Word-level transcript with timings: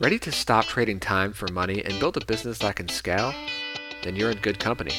Ready 0.00 0.20
to 0.20 0.30
stop 0.30 0.64
trading 0.64 1.00
time 1.00 1.32
for 1.32 1.48
money 1.48 1.84
and 1.84 1.98
build 1.98 2.16
a 2.16 2.24
business 2.24 2.58
that 2.58 2.76
can 2.76 2.88
scale? 2.88 3.34
Then 4.04 4.14
you're 4.14 4.30
in 4.30 4.38
good 4.38 4.60
company. 4.60 4.92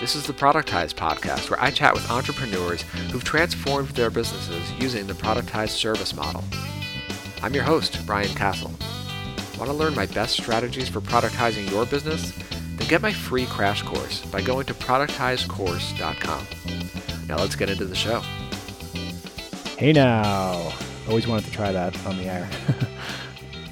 This 0.00 0.16
is 0.16 0.26
the 0.26 0.32
Productize 0.32 0.92
podcast, 0.92 1.48
where 1.48 1.62
I 1.62 1.70
chat 1.70 1.94
with 1.94 2.10
entrepreneurs 2.10 2.82
who've 3.12 3.22
transformed 3.22 3.90
their 3.90 4.10
businesses 4.10 4.72
using 4.72 5.06
the 5.06 5.12
productized 5.12 5.76
service 5.76 6.16
model. 6.16 6.42
I'm 7.44 7.54
your 7.54 7.62
host, 7.62 8.04
Brian 8.06 8.34
Casel. 8.34 8.72
Want 9.56 9.70
to 9.70 9.72
learn 9.72 9.94
my 9.94 10.06
best 10.06 10.36
strategies 10.36 10.88
for 10.88 11.00
productizing 11.00 11.70
your 11.70 11.86
business? 11.86 12.32
Then 12.74 12.88
get 12.88 13.00
my 13.00 13.12
free 13.12 13.46
crash 13.46 13.82
course 13.82 14.26
by 14.26 14.42
going 14.42 14.66
to 14.66 14.74
productizecourse.com. 14.74 16.46
Now 17.28 17.36
let's 17.36 17.54
get 17.54 17.70
into 17.70 17.84
the 17.84 17.94
show. 17.94 18.18
Hey 19.76 19.92
now. 19.92 20.72
Always 21.08 21.28
wanted 21.28 21.44
to 21.44 21.52
try 21.52 21.70
that 21.70 22.04
on 22.04 22.18
the 22.18 22.24
air. 22.24 22.50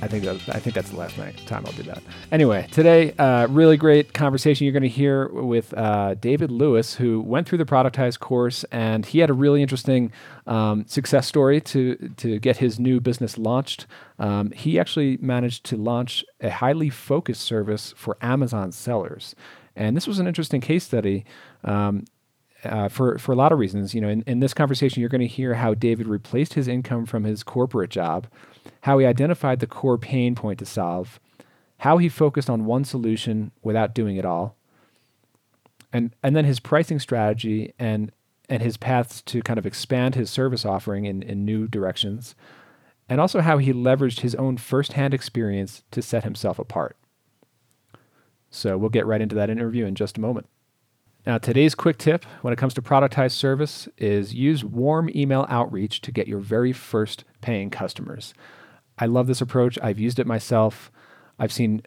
I 0.02 0.08
think 0.08 0.24
that, 0.24 0.36
I 0.54 0.58
think 0.58 0.74
that's 0.74 0.90
the 0.90 0.96
last 0.96 1.16
night 1.16 1.40
time 1.46 1.64
I'll 1.64 1.73
do 1.73 1.82
that. 1.84 2.02
Anyway, 2.30 2.68
today, 2.70 3.12
uh, 3.12 3.46
really 3.48 3.78
great 3.78 4.12
conversation 4.12 4.64
you're 4.64 4.72
going 4.72 4.82
to 4.82 4.88
hear 4.88 5.28
with 5.28 5.72
uh, 5.74 6.14
David 6.14 6.50
Lewis, 6.50 6.95
who 6.95 7.20
went 7.20 7.48
through 7.48 7.59
the 7.59 7.64
productized 7.64 8.20
course, 8.20 8.64
and 8.64 9.06
he 9.06 9.20
had 9.20 9.30
a 9.30 9.32
really 9.32 9.62
interesting 9.62 10.12
um, 10.46 10.84
success 10.86 11.27
story 11.27 11.60
to 11.62 11.96
to 12.19 12.38
get 12.38 12.59
his 12.59 12.78
new 12.78 13.00
business 13.00 13.38
launched. 13.38 13.86
Um, 14.19 14.50
he 14.50 14.78
actually 14.78 15.16
managed 15.19 15.64
to 15.66 15.77
launch 15.77 16.24
a 16.41 16.50
highly 16.50 16.91
focused 16.91 17.42
service 17.42 17.94
for 17.97 18.19
Amazon 18.20 18.72
sellers, 18.72 19.34
and 19.74 19.97
this 19.97 20.06
was 20.06 20.19
an 20.19 20.27
interesting 20.27 20.60
case 20.60 20.84
study. 20.84 21.24
Um, 21.64 22.05
uh, 22.64 22.88
for 22.88 23.16
for 23.19 23.33
a 23.33 23.36
lot 23.36 23.52
of 23.52 23.58
reasons, 23.58 23.94
you 23.94 24.00
know, 24.00 24.08
in, 24.08 24.22
in 24.27 24.41
this 24.41 24.52
conversation, 24.52 25.00
you're 25.00 25.08
going 25.08 25.20
to 25.20 25.27
hear 25.27 25.55
how 25.55 25.72
David 25.72 26.06
replaced 26.06 26.55
his 26.55 26.69
income 26.69 27.06
from 27.06 27.24
his 27.24 27.42
corporate 27.42 27.91
job 27.91 28.27
how 28.83 28.98
he 28.98 29.06
identified 29.06 29.61
the 29.61 29.66
core 29.66 29.98
pain 29.98 30.34
point 30.34 30.59
to 30.59 30.66
solve, 30.66 31.20
how 31.79 31.98
he 31.98 32.09
focused 32.09 32.51
on 32.51 32.65
one 32.65 32.84
solution 32.84 33.53
without 33.62 33.95
doing 33.95 34.17
it 34.17 34.25
all, 34.25 34.56
and, 35.92 36.14
and 36.23 36.34
then 36.34 36.45
his 36.45 36.61
pricing 36.61 36.98
strategy 36.98 37.73
and, 37.78 38.12
and 38.48 38.62
his 38.62 38.77
paths 38.77 39.23
to 39.23 39.42
kind 39.42 39.58
of 39.58 39.67
expand 39.67 40.14
his 40.14 40.31
service 40.31 40.64
offering 40.64 41.05
in, 41.05 41.23
in 41.23 41.45
new 41.45 41.67
directions, 41.67 42.34
and 43.08 43.20
also 43.20 43.41
how 43.41 43.58
he 43.58 43.73
leveraged 43.73 44.20
his 44.20 44.34
own 44.34 44.56
firsthand 44.56 45.14
experience 45.14 45.84
to 45.91 46.03
set 46.03 46.25
himself 46.25 46.58
apart. 46.58 46.97
So 48.51 48.77
we'll 48.78 48.91
get 48.91 49.06
right 49.06 49.20
into 49.20 49.34
that 49.36 49.51
interview 49.51 49.84
in 49.84 49.95
just 49.95 50.19
a 50.19 50.20
moment. 50.20 50.48
Now, 51.27 51.38
today's 51.38 51.74
quick 51.74 51.98
tip 51.98 52.24
when 52.42 52.52
it 52.52 52.56
comes 52.56 52.72
to 52.74 52.82
productized 52.82 53.32
service 53.32 53.88
is 53.98 54.32
use 54.32 54.62
warm 54.62 55.10
email 55.12 55.44
outreach 55.48 56.00
to 56.02 56.12
get 56.12 56.28
your 56.28 56.38
very 56.38 56.72
first 56.72 57.24
paying 57.41 57.68
customers. 57.68 58.33
I 58.96 59.06
love 59.06 59.27
this 59.27 59.41
approach. 59.41 59.77
I've 59.83 59.98
used 59.98 60.20
it 60.20 60.27
myself. 60.27 60.92
I've 61.36 61.52
seen 61.52 61.83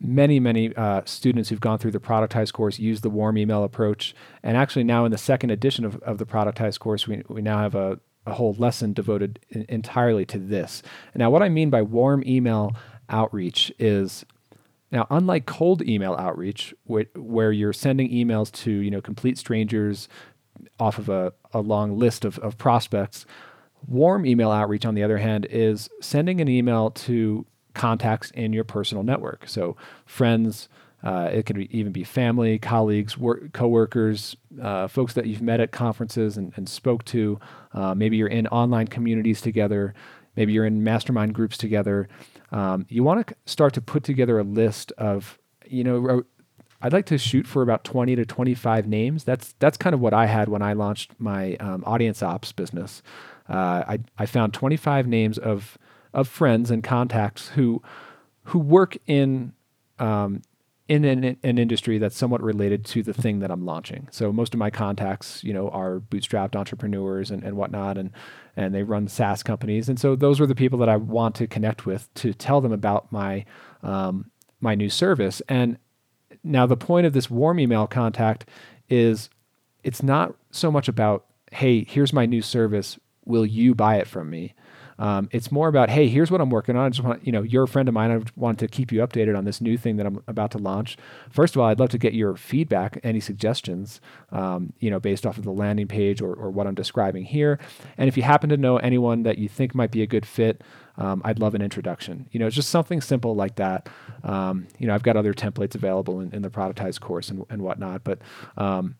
many, 0.00 0.40
many 0.40 0.74
uh, 0.74 1.02
students 1.04 1.48
who've 1.48 1.60
gone 1.60 1.78
through 1.78 1.92
the 1.92 2.00
productized 2.00 2.52
course 2.54 2.80
use 2.80 3.02
the 3.02 3.08
warm 3.08 3.38
email 3.38 3.62
approach. 3.62 4.16
And 4.42 4.56
actually, 4.56 4.84
now 4.84 5.04
in 5.04 5.12
the 5.12 5.18
second 5.18 5.50
edition 5.50 5.84
of, 5.84 5.96
of 6.02 6.18
the 6.18 6.26
productized 6.26 6.80
course, 6.80 7.06
we, 7.06 7.22
we 7.28 7.40
now 7.40 7.58
have 7.58 7.76
a, 7.76 8.00
a 8.26 8.34
whole 8.34 8.54
lesson 8.54 8.92
devoted 8.92 9.38
in, 9.50 9.64
entirely 9.68 10.26
to 10.26 10.38
this. 10.38 10.82
Now, 11.14 11.30
what 11.30 11.42
I 11.42 11.48
mean 11.48 11.70
by 11.70 11.82
warm 11.82 12.24
email 12.26 12.74
outreach 13.08 13.72
is 13.78 14.24
now, 14.92 15.06
unlike 15.10 15.46
cold 15.46 15.82
email 15.82 16.14
outreach, 16.14 16.74
wh- 16.86 17.16
where 17.16 17.50
you're 17.50 17.72
sending 17.72 18.10
emails 18.10 18.52
to 18.52 18.70
you 18.70 18.90
know 18.90 19.00
complete 19.00 19.38
strangers 19.38 20.08
off 20.78 20.98
of 20.98 21.08
a, 21.08 21.32
a 21.52 21.60
long 21.60 21.98
list 21.98 22.24
of, 22.24 22.38
of 22.38 22.56
prospects, 22.58 23.26
Warm 23.86 24.24
email 24.24 24.50
outreach, 24.50 24.86
on 24.86 24.94
the 24.94 25.02
other 25.02 25.18
hand, 25.18 25.46
is 25.50 25.88
sending 26.00 26.40
an 26.40 26.48
email 26.48 26.90
to 26.90 27.44
contacts 27.74 28.30
in 28.30 28.52
your 28.52 28.64
personal 28.64 29.02
network. 29.02 29.48
So, 29.48 29.76
friends, 30.06 30.68
uh, 31.02 31.30
it 31.32 31.46
could 31.46 31.56
be, 31.56 31.76
even 31.76 31.90
be 31.90 32.04
family, 32.04 32.58
colleagues, 32.60 33.18
work, 33.18 33.52
coworkers, 33.52 34.36
uh, 34.60 34.86
folks 34.86 35.14
that 35.14 35.26
you've 35.26 35.42
met 35.42 35.58
at 35.58 35.72
conferences 35.72 36.36
and, 36.36 36.52
and 36.54 36.68
spoke 36.68 37.04
to. 37.06 37.40
Uh, 37.72 37.94
maybe 37.94 38.16
you're 38.16 38.28
in 38.28 38.46
online 38.48 38.86
communities 38.86 39.40
together. 39.40 39.94
Maybe 40.36 40.52
you're 40.52 40.66
in 40.66 40.84
mastermind 40.84 41.34
groups 41.34 41.58
together. 41.58 42.08
Um, 42.52 42.86
you 42.88 43.02
want 43.02 43.26
to 43.26 43.34
start 43.46 43.72
to 43.74 43.80
put 43.80 44.04
together 44.04 44.38
a 44.38 44.44
list 44.44 44.92
of, 44.92 45.38
you 45.66 45.82
know, 45.82 46.22
I'd 46.82 46.92
like 46.92 47.06
to 47.06 47.18
shoot 47.18 47.46
for 47.46 47.62
about 47.62 47.84
20 47.84 48.16
to 48.16 48.26
25 48.26 48.86
names. 48.86 49.24
That's 49.24 49.54
that's 49.58 49.76
kind 49.76 49.94
of 49.94 50.00
what 50.00 50.12
I 50.12 50.26
had 50.26 50.48
when 50.48 50.62
I 50.62 50.72
launched 50.72 51.12
my 51.18 51.54
um, 51.56 51.82
audience 51.86 52.22
ops 52.22 52.52
business. 52.52 53.02
Uh, 53.48 53.84
I, 53.86 53.98
I 54.18 54.26
found 54.26 54.52
25 54.52 55.06
names 55.06 55.38
of 55.38 55.78
of 56.12 56.28
friends 56.28 56.70
and 56.70 56.84
contacts 56.84 57.48
who 57.50 57.82
who 58.44 58.58
work 58.58 58.98
in 59.06 59.52
um, 59.98 60.42
in 60.92 61.06
an, 61.06 61.38
an, 61.42 61.56
industry 61.56 61.96
that's 61.96 62.14
somewhat 62.14 62.42
related 62.42 62.84
to 62.84 63.02
the 63.02 63.14
thing 63.14 63.38
that 63.38 63.50
I'm 63.50 63.64
launching. 63.64 64.08
So 64.10 64.30
most 64.30 64.52
of 64.52 64.58
my 64.58 64.68
contacts, 64.68 65.42
you 65.42 65.54
know, 65.54 65.70
are 65.70 66.00
bootstrapped 66.00 66.54
entrepreneurs 66.54 67.30
and, 67.30 67.42
and 67.42 67.56
whatnot, 67.56 67.96
and 67.96 68.10
and 68.56 68.74
they 68.74 68.82
run 68.82 69.08
SaaS 69.08 69.42
companies. 69.42 69.88
And 69.88 69.98
so 69.98 70.14
those 70.14 70.38
are 70.38 70.46
the 70.46 70.54
people 70.54 70.78
that 70.80 70.90
I 70.90 70.96
want 70.96 71.34
to 71.36 71.46
connect 71.46 71.86
with 71.86 72.12
to 72.16 72.34
tell 72.34 72.60
them 72.60 72.72
about 72.72 73.10
my 73.10 73.46
um, 73.82 74.30
my 74.60 74.74
new 74.74 74.90
service. 74.90 75.40
And 75.48 75.78
now 76.44 76.66
the 76.66 76.76
point 76.76 77.06
of 77.06 77.14
this 77.14 77.30
warm 77.30 77.58
email 77.58 77.86
contact 77.86 78.50
is 78.90 79.30
it's 79.84 80.02
not 80.02 80.34
so 80.50 80.70
much 80.70 80.88
about 80.88 81.24
hey, 81.52 81.84
here's 81.84 82.12
my 82.12 82.26
new 82.26 82.42
service 82.42 82.98
will 83.24 83.46
you 83.46 83.74
buy 83.74 83.96
it 83.96 84.06
from 84.06 84.28
me? 84.28 84.52
Um, 85.02 85.28
it's 85.32 85.50
more 85.50 85.66
about, 85.66 85.90
hey, 85.90 86.06
here's 86.06 86.30
what 86.30 86.40
I'm 86.40 86.48
working 86.48 86.76
on. 86.76 86.86
I 86.86 86.88
just 86.90 87.02
want, 87.02 87.26
you 87.26 87.32
know, 87.32 87.42
you're 87.42 87.64
a 87.64 87.68
friend 87.68 87.88
of 87.88 87.92
mine. 87.92 88.12
I 88.12 88.20
want 88.36 88.60
to 88.60 88.68
keep 88.68 88.92
you 88.92 89.00
updated 89.00 89.36
on 89.36 89.44
this 89.44 89.60
new 89.60 89.76
thing 89.76 89.96
that 89.96 90.06
I'm 90.06 90.22
about 90.28 90.52
to 90.52 90.58
launch. 90.58 90.96
First 91.28 91.56
of 91.56 91.60
all, 91.60 91.66
I'd 91.66 91.80
love 91.80 91.88
to 91.88 91.98
get 91.98 92.14
your 92.14 92.36
feedback, 92.36 93.00
any 93.02 93.18
suggestions, 93.18 94.00
um, 94.30 94.72
you 94.78 94.90
know, 94.90 95.00
based 95.00 95.26
off 95.26 95.38
of 95.38 95.44
the 95.44 95.50
landing 95.50 95.88
page 95.88 96.22
or, 96.22 96.32
or 96.32 96.52
what 96.52 96.68
I'm 96.68 96.76
describing 96.76 97.24
here. 97.24 97.58
And 97.98 98.06
if 98.06 98.16
you 98.16 98.22
happen 98.22 98.48
to 98.50 98.56
know 98.56 98.76
anyone 98.76 99.24
that 99.24 99.38
you 99.38 99.48
think 99.48 99.74
might 99.74 99.90
be 99.90 100.02
a 100.02 100.06
good 100.06 100.24
fit, 100.24 100.62
um, 100.96 101.20
I'd 101.24 101.40
love 101.40 101.56
an 101.56 101.62
introduction. 101.62 102.28
You 102.30 102.38
know, 102.38 102.46
it's 102.46 102.54
just 102.54 102.70
something 102.70 103.00
simple 103.00 103.34
like 103.34 103.56
that. 103.56 103.88
Um, 104.22 104.68
you 104.78 104.86
know, 104.86 104.94
I've 104.94 105.02
got 105.02 105.16
other 105.16 105.34
templates 105.34 105.74
available 105.74 106.20
in, 106.20 106.32
in 106.32 106.42
the 106.42 106.50
productized 106.50 107.00
course 107.00 107.28
and, 107.28 107.44
and 107.50 107.60
whatnot, 107.62 108.04
but 108.04 108.20
um, 108.56 108.94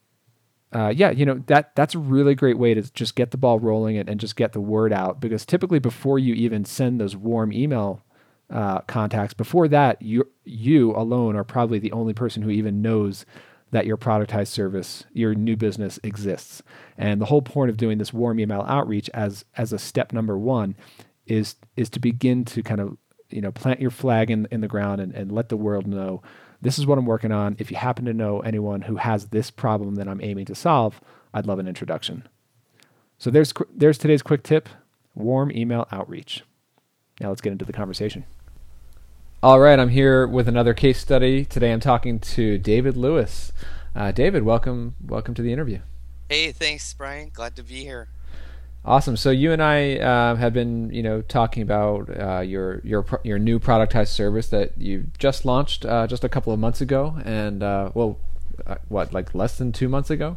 uh, 0.72 0.92
yeah, 0.94 1.10
you 1.10 1.26
know 1.26 1.42
that 1.46 1.74
that's 1.74 1.94
a 1.94 1.98
really 1.98 2.34
great 2.34 2.58
way 2.58 2.72
to 2.74 2.82
just 2.92 3.14
get 3.14 3.30
the 3.30 3.36
ball 3.36 3.58
rolling 3.58 3.98
and, 3.98 4.08
and 4.08 4.18
just 4.18 4.36
get 4.36 4.52
the 4.52 4.60
word 4.60 4.92
out. 4.92 5.20
Because 5.20 5.44
typically, 5.44 5.78
before 5.78 6.18
you 6.18 6.34
even 6.34 6.64
send 6.64 7.00
those 7.00 7.14
warm 7.14 7.52
email 7.52 8.02
uh, 8.50 8.80
contacts, 8.82 9.34
before 9.34 9.68
that, 9.68 10.00
you 10.00 10.26
you 10.44 10.92
alone 10.92 11.36
are 11.36 11.44
probably 11.44 11.78
the 11.78 11.92
only 11.92 12.14
person 12.14 12.42
who 12.42 12.50
even 12.50 12.80
knows 12.80 13.26
that 13.70 13.86
your 13.86 13.96
productized 13.96 14.48
service, 14.48 15.04
your 15.12 15.34
new 15.34 15.56
business 15.56 15.98
exists. 16.02 16.62
And 16.96 17.20
the 17.20 17.26
whole 17.26 17.42
point 17.42 17.70
of 17.70 17.76
doing 17.76 17.98
this 17.98 18.12
warm 18.12 18.40
email 18.40 18.64
outreach 18.66 19.10
as 19.12 19.44
as 19.56 19.72
a 19.72 19.78
step 19.78 20.12
number 20.12 20.38
one 20.38 20.74
is 21.26 21.56
is 21.76 21.90
to 21.90 22.00
begin 22.00 22.44
to 22.46 22.62
kind 22.62 22.80
of 22.80 22.96
you 23.28 23.42
know 23.42 23.52
plant 23.52 23.80
your 23.80 23.90
flag 23.90 24.30
in 24.30 24.48
in 24.50 24.62
the 24.62 24.68
ground 24.68 25.00
and, 25.02 25.14
and 25.14 25.32
let 25.32 25.50
the 25.50 25.56
world 25.56 25.86
know 25.86 26.22
this 26.62 26.78
is 26.78 26.86
what 26.86 26.96
I'm 26.96 27.06
working 27.06 27.32
on. 27.32 27.56
If 27.58 27.70
you 27.70 27.76
happen 27.76 28.04
to 28.06 28.14
know 28.14 28.40
anyone 28.40 28.82
who 28.82 28.96
has 28.96 29.26
this 29.26 29.50
problem 29.50 29.96
that 29.96 30.08
I'm 30.08 30.22
aiming 30.22 30.46
to 30.46 30.54
solve, 30.54 31.00
I'd 31.34 31.46
love 31.46 31.58
an 31.58 31.68
introduction. 31.68 32.26
So 33.18 33.30
there's 33.30 33.52
there's 33.74 33.98
today's 33.98 34.22
quick 34.22 34.42
tip: 34.42 34.68
warm 35.14 35.50
email 35.50 35.86
outreach. 35.92 36.44
Now 37.20 37.28
let's 37.28 37.40
get 37.40 37.52
into 37.52 37.64
the 37.64 37.72
conversation. 37.72 38.24
All 39.42 39.58
right, 39.58 39.78
I'm 39.78 39.88
here 39.88 40.26
with 40.26 40.48
another 40.48 40.72
case 40.72 41.00
study. 41.00 41.44
Today 41.44 41.72
I'm 41.72 41.80
talking 41.80 42.20
to 42.20 42.58
David 42.58 42.96
Lewis. 42.96 43.52
Uh, 43.94 44.12
David, 44.12 44.44
welcome 44.44 44.94
welcome 45.04 45.34
to 45.34 45.42
the 45.42 45.52
interview. 45.52 45.80
Hey, 46.28 46.52
thanks, 46.52 46.94
Brian. 46.94 47.30
Glad 47.34 47.56
to 47.56 47.64
be 47.64 47.82
here. 47.82 48.08
Awesome. 48.84 49.16
So 49.16 49.30
you 49.30 49.52
and 49.52 49.62
I 49.62 49.96
uh, 49.96 50.34
have 50.34 50.52
been, 50.52 50.90
you 50.92 51.04
know, 51.04 51.22
talking 51.22 51.62
about 51.62 52.10
uh, 52.20 52.40
your 52.40 52.80
your 52.82 53.06
your 53.22 53.38
new 53.38 53.60
productized 53.60 54.08
service 54.08 54.48
that 54.48 54.76
you 54.76 55.06
just 55.18 55.44
launched 55.44 55.84
uh, 55.86 56.08
just 56.08 56.24
a 56.24 56.28
couple 56.28 56.52
of 56.52 56.58
months 56.58 56.80
ago, 56.80 57.16
and 57.24 57.62
uh, 57.62 57.92
well, 57.94 58.18
uh, 58.66 58.76
what 58.88 59.12
like 59.12 59.36
less 59.36 59.56
than 59.56 59.70
two 59.70 59.88
months 59.88 60.10
ago, 60.10 60.36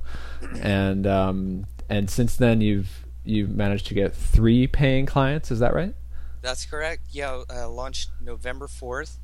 and 0.62 1.07
um, 1.07 1.65
and 1.89 2.07
since 2.07 2.36
then 2.36 2.62
you've 2.62 3.06
you've 3.24 3.50
managed 3.50 3.88
to 3.88 3.95
get 3.95 4.13
three 4.13 4.68
paying 4.68 5.07
clients. 5.07 5.50
Is 5.50 5.57
that 5.57 5.74
right? 5.74 5.95
That's 6.44 6.68
correct. 6.68 7.07
Yeah, 7.09 7.41
uh, 7.50 7.68
launched 7.68 8.12
November 8.21 8.68
fourth. 8.68 9.18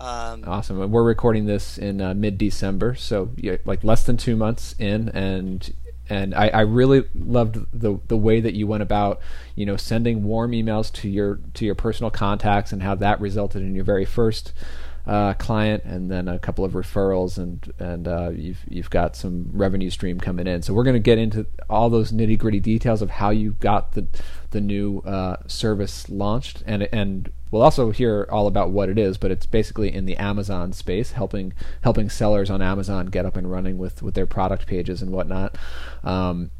Um, 0.00 0.42
awesome. 0.46 0.90
We're 0.90 1.04
recording 1.04 1.44
this 1.44 1.76
in 1.76 1.98
mid 2.18 2.38
December, 2.38 2.94
so 2.94 3.30
yeah, 3.36 3.56
like 3.66 3.84
less 3.84 4.04
than 4.04 4.16
two 4.16 4.36
months 4.36 4.74
in, 4.78 5.10
and 5.10 5.70
and 6.08 6.34
I, 6.34 6.48
I, 6.48 6.60
really 6.60 7.04
loved 7.14 7.66
the 7.72 7.98
the 8.08 8.16
way 8.16 8.40
that 8.40 8.54
you 8.54 8.66
went 8.66 8.82
about 8.82 9.20
you 9.54 9.64
know 9.64 9.76
sending 9.76 10.24
warm 10.24 10.52
emails 10.52 10.92
to 10.94 11.08
your 11.08 11.40
to 11.54 11.64
your 11.64 11.74
personal 11.74 12.10
contacts 12.10 12.72
and 12.72 12.82
how 12.82 12.94
that 12.96 13.20
resulted 13.20 13.62
in 13.62 13.74
your 13.74 13.84
very 13.84 14.04
first 14.04 14.52
uh, 15.06 15.34
client, 15.34 15.84
and 15.84 16.10
then 16.10 16.28
a 16.28 16.38
couple 16.38 16.64
of 16.64 16.72
referrals, 16.72 17.36
and 17.36 17.72
and 17.78 18.08
uh, 18.08 18.30
you've 18.30 18.64
you've 18.68 18.90
got 18.90 19.16
some 19.16 19.50
revenue 19.52 19.90
stream 19.90 20.18
coming 20.18 20.46
in. 20.46 20.62
So 20.62 20.72
we're 20.72 20.84
going 20.84 20.94
to 20.94 21.00
get 21.00 21.18
into 21.18 21.46
all 21.68 21.90
those 21.90 22.12
nitty 22.12 22.38
gritty 22.38 22.60
details 22.60 23.02
of 23.02 23.10
how 23.10 23.30
you 23.30 23.52
got 23.52 23.92
the 23.92 24.06
the 24.50 24.60
new 24.60 25.00
uh, 25.00 25.36
service 25.46 26.08
launched, 26.08 26.62
and 26.66 26.84
and 26.92 27.30
we'll 27.50 27.62
also 27.62 27.90
hear 27.90 28.26
all 28.30 28.46
about 28.46 28.70
what 28.70 28.88
it 28.88 28.98
is. 28.98 29.18
But 29.18 29.30
it's 29.30 29.46
basically 29.46 29.94
in 29.94 30.06
the 30.06 30.16
Amazon 30.16 30.72
space, 30.72 31.12
helping 31.12 31.52
helping 31.82 32.08
sellers 32.08 32.50
on 32.50 32.62
Amazon 32.62 33.06
get 33.06 33.26
up 33.26 33.36
and 33.36 33.50
running 33.50 33.76
with 33.76 34.02
with 34.02 34.14
their 34.14 34.26
product 34.26 34.66
pages 34.66 35.02
and 35.02 35.10
whatnot. 35.10 35.58
Um, 36.02 36.50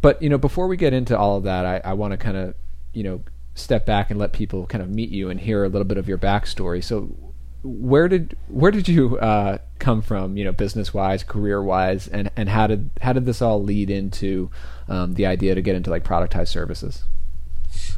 but 0.00 0.22
you 0.22 0.28
know, 0.28 0.38
before 0.38 0.68
we 0.68 0.76
get 0.76 0.92
into 0.92 1.18
all 1.18 1.36
of 1.36 1.42
that, 1.44 1.66
I, 1.66 1.90
I 1.90 1.94
want 1.94 2.12
to 2.12 2.16
kind 2.16 2.36
of 2.36 2.54
you 2.92 3.02
know 3.02 3.22
step 3.54 3.84
back 3.84 4.08
and 4.08 4.20
let 4.20 4.32
people 4.32 4.66
kind 4.66 4.82
of 4.82 4.88
meet 4.88 5.10
you 5.10 5.30
and 5.30 5.40
hear 5.40 5.64
a 5.64 5.68
little 5.68 5.84
bit 5.84 5.98
of 5.98 6.08
your 6.08 6.18
backstory. 6.18 6.82
So 6.82 7.27
where 7.62 8.08
did 8.08 8.36
where 8.48 8.70
did 8.70 8.88
you 8.88 9.18
uh, 9.18 9.58
come 9.78 10.02
from? 10.02 10.36
You 10.36 10.44
know, 10.44 10.52
business 10.52 10.94
wise, 10.94 11.22
career 11.22 11.62
wise, 11.62 12.06
and 12.06 12.30
and 12.36 12.48
how 12.48 12.66
did 12.66 12.90
how 13.02 13.12
did 13.12 13.26
this 13.26 13.42
all 13.42 13.62
lead 13.62 13.90
into 13.90 14.50
um, 14.88 15.14
the 15.14 15.26
idea 15.26 15.54
to 15.54 15.62
get 15.62 15.74
into 15.74 15.90
like 15.90 16.04
productized 16.04 16.48
services? 16.48 17.04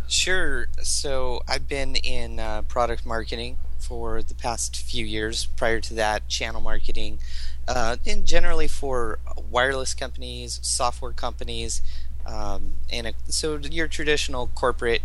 Sure. 0.09 0.69
So 0.83 1.43
I've 1.47 1.69
been 1.69 1.97
in 1.97 2.41
uh, 2.41 2.63
product 2.63 3.07
marketing 3.07 3.59
for 3.79 4.23
the 4.23 4.35
past 4.35 4.77
few 4.77 5.05
years. 5.05 5.47
Prior 5.47 5.81
to 5.81 5.95
that, 5.95 6.29
channel 6.29 6.61
marketing, 6.61 7.19
uh, 7.69 7.97
and 8.07 8.25
generally 8.25 8.67
for 8.67 9.19
wireless 9.51 9.95
companies, 9.95 10.59
software 10.63 11.13
companies, 11.13 11.83
um, 12.27 12.73
and 12.91 13.09
a, 13.09 13.13
so 13.29 13.57
your 13.59 13.89
traditional 13.89 14.49
corporate 14.49 15.03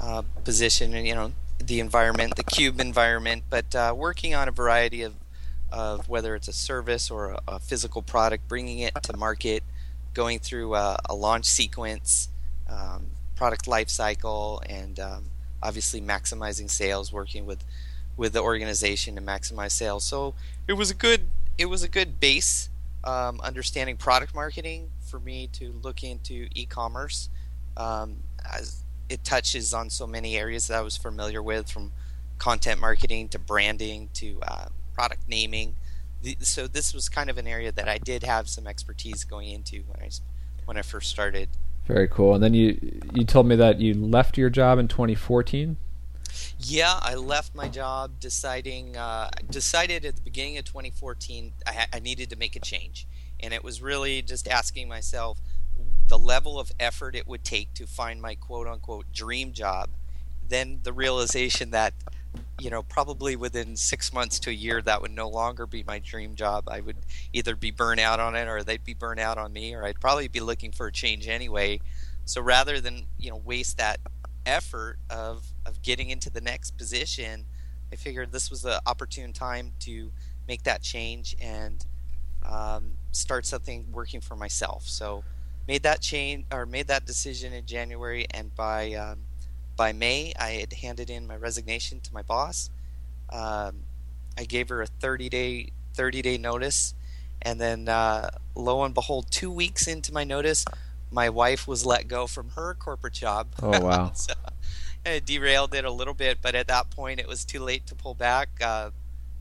uh, 0.00 0.22
position, 0.44 0.92
and 0.92 1.06
you 1.06 1.14
know 1.14 1.32
the 1.66 1.80
environment, 1.80 2.36
the 2.36 2.44
cube 2.44 2.80
environment, 2.80 3.42
but 3.50 3.74
uh, 3.74 3.92
working 3.96 4.34
on 4.34 4.48
a 4.48 4.52
variety 4.52 5.02
of, 5.02 5.14
of 5.70 6.08
whether 6.08 6.34
it's 6.34 6.48
a 6.48 6.52
service 6.52 7.10
or 7.10 7.32
a, 7.32 7.40
a 7.48 7.58
physical 7.58 8.02
product, 8.02 8.46
bringing 8.48 8.78
it 8.78 8.94
to 9.02 9.16
market, 9.16 9.62
going 10.14 10.38
through 10.38 10.74
a, 10.74 10.98
a 11.08 11.14
launch 11.14 11.44
sequence, 11.44 12.28
um, 12.68 13.06
product 13.34 13.66
life 13.66 13.88
cycle, 13.88 14.62
and 14.68 15.00
um, 15.00 15.24
obviously 15.62 16.00
maximizing 16.00 16.70
sales, 16.70 17.12
working 17.12 17.46
with 17.46 17.64
with 18.16 18.32
the 18.32 18.40
organization 18.40 19.14
to 19.14 19.20
maximize 19.20 19.72
sales. 19.72 20.02
So 20.04 20.34
it 20.66 20.72
was 20.72 20.90
a 20.90 20.94
good 20.94 21.28
it 21.58 21.66
was 21.66 21.82
a 21.82 21.88
good 21.88 22.18
base 22.20 22.70
um, 23.04 23.40
understanding 23.40 23.96
product 23.96 24.34
marketing 24.34 24.90
for 25.00 25.20
me 25.20 25.48
to 25.52 25.74
look 25.82 26.02
into 26.02 26.48
e-commerce. 26.54 27.28
Um, 27.76 28.16
as 28.50 28.82
it 29.08 29.24
touches 29.24 29.72
on 29.72 29.90
so 29.90 30.06
many 30.06 30.36
areas 30.36 30.66
that 30.68 30.78
I 30.78 30.80
was 30.82 30.96
familiar 30.96 31.42
with, 31.42 31.70
from 31.70 31.92
content 32.38 32.80
marketing 32.80 33.28
to 33.30 33.38
branding 33.38 34.08
to 34.14 34.38
uh, 34.42 34.66
product 34.94 35.28
naming. 35.28 35.76
The, 36.22 36.36
so 36.40 36.66
this 36.66 36.92
was 36.92 37.08
kind 37.08 37.30
of 37.30 37.38
an 37.38 37.46
area 37.46 37.72
that 37.72 37.88
I 37.88 37.98
did 37.98 38.22
have 38.22 38.48
some 38.48 38.66
expertise 38.66 39.24
going 39.24 39.50
into 39.50 39.82
when 39.86 40.02
I 40.02 40.10
when 40.64 40.76
I 40.76 40.82
first 40.82 41.10
started. 41.10 41.48
Very 41.86 42.08
cool. 42.08 42.34
And 42.34 42.42
then 42.42 42.54
you 42.54 43.00
you 43.12 43.24
told 43.24 43.46
me 43.46 43.56
that 43.56 43.80
you 43.80 43.94
left 43.94 44.36
your 44.36 44.50
job 44.50 44.78
in 44.78 44.88
2014. 44.88 45.76
Yeah, 46.58 46.98
I 47.00 47.14
left 47.14 47.54
my 47.54 47.68
job 47.68 48.18
deciding 48.18 48.96
uh, 48.96 49.30
decided 49.48 50.04
at 50.04 50.16
the 50.16 50.22
beginning 50.22 50.58
of 50.58 50.64
2014 50.64 51.52
I, 51.66 51.86
I 51.92 51.98
needed 52.00 52.30
to 52.30 52.36
make 52.36 52.56
a 52.56 52.60
change, 52.60 53.06
and 53.40 53.54
it 53.54 53.62
was 53.62 53.80
really 53.80 54.22
just 54.22 54.48
asking 54.48 54.88
myself 54.88 55.38
the 56.08 56.18
level 56.18 56.58
of 56.58 56.70
effort 56.78 57.14
it 57.14 57.26
would 57.26 57.44
take 57.44 57.74
to 57.74 57.86
find 57.86 58.20
my 58.20 58.34
quote 58.34 58.66
unquote 58.66 59.12
dream 59.12 59.52
job, 59.52 59.88
then 60.48 60.80
the 60.82 60.92
realization 60.92 61.70
that, 61.70 61.94
you 62.60 62.70
know, 62.70 62.82
probably 62.82 63.34
within 63.34 63.76
six 63.76 64.12
months 64.12 64.38
to 64.40 64.50
a 64.50 64.52
year, 64.52 64.80
that 64.82 65.02
would 65.02 65.10
no 65.10 65.28
longer 65.28 65.66
be 65.66 65.82
my 65.82 65.98
dream 65.98 66.34
job. 66.34 66.68
I 66.68 66.80
would 66.80 66.96
either 67.32 67.56
be 67.56 67.70
burnt 67.70 68.00
out 68.00 68.20
on 68.20 68.36
it 68.36 68.46
or 68.46 68.62
they'd 68.62 68.84
be 68.84 68.94
burnt 68.94 69.20
out 69.20 69.38
on 69.38 69.52
me, 69.52 69.74
or 69.74 69.84
I'd 69.84 70.00
probably 70.00 70.28
be 70.28 70.40
looking 70.40 70.72
for 70.72 70.86
a 70.86 70.92
change 70.92 71.26
anyway. 71.26 71.80
So 72.24 72.40
rather 72.40 72.80
than, 72.80 73.06
you 73.18 73.30
know, 73.30 73.36
waste 73.36 73.78
that 73.78 74.00
effort 74.44 74.98
of, 75.10 75.44
of 75.64 75.82
getting 75.82 76.10
into 76.10 76.30
the 76.30 76.40
next 76.40 76.76
position, 76.76 77.46
I 77.92 77.96
figured 77.96 78.32
this 78.32 78.50
was 78.50 78.62
the 78.62 78.80
opportune 78.86 79.32
time 79.32 79.72
to 79.80 80.12
make 80.46 80.62
that 80.64 80.82
change 80.82 81.36
and 81.40 81.84
um, 82.44 82.92
start 83.12 83.46
something 83.46 83.86
working 83.92 84.20
for 84.20 84.36
myself. 84.36 84.84
So 84.86 85.24
made 85.66 85.82
that 85.82 86.00
change 86.00 86.46
or 86.52 86.66
made 86.66 86.88
that 86.88 87.04
decision 87.04 87.52
in 87.52 87.66
January, 87.66 88.26
and 88.30 88.54
by 88.54 88.92
um, 88.94 89.18
by 89.76 89.92
May, 89.92 90.32
I 90.38 90.50
had 90.50 90.72
handed 90.72 91.10
in 91.10 91.26
my 91.26 91.36
resignation 91.36 92.00
to 92.00 92.14
my 92.14 92.22
boss. 92.22 92.70
Um, 93.30 93.82
I 94.38 94.44
gave 94.44 94.68
her 94.68 94.82
a 94.82 94.86
30 94.86 95.28
day 95.28 95.72
30 95.94 96.22
day 96.22 96.38
notice, 96.38 96.94
and 97.42 97.60
then 97.60 97.88
uh, 97.88 98.30
lo 98.54 98.84
and 98.84 98.94
behold, 98.94 99.26
two 99.30 99.50
weeks 99.50 99.86
into 99.86 100.12
my 100.12 100.24
notice, 100.24 100.64
my 101.10 101.28
wife 101.28 101.66
was 101.66 101.84
let 101.86 102.08
go 102.08 102.26
from 102.26 102.50
her 102.50 102.74
corporate 102.74 103.14
job. 103.14 103.48
Oh 103.62 103.80
wow! 103.80 104.12
so, 104.14 104.34
it 105.04 105.24
derailed 105.24 105.74
it 105.74 105.84
a 105.84 105.90
little 105.90 106.14
bit, 106.14 106.38
but 106.42 106.54
at 106.54 106.68
that 106.68 106.90
point, 106.90 107.20
it 107.20 107.28
was 107.28 107.44
too 107.44 107.60
late 107.60 107.86
to 107.86 107.94
pull 107.94 108.14
back. 108.14 108.48
Uh, 108.62 108.90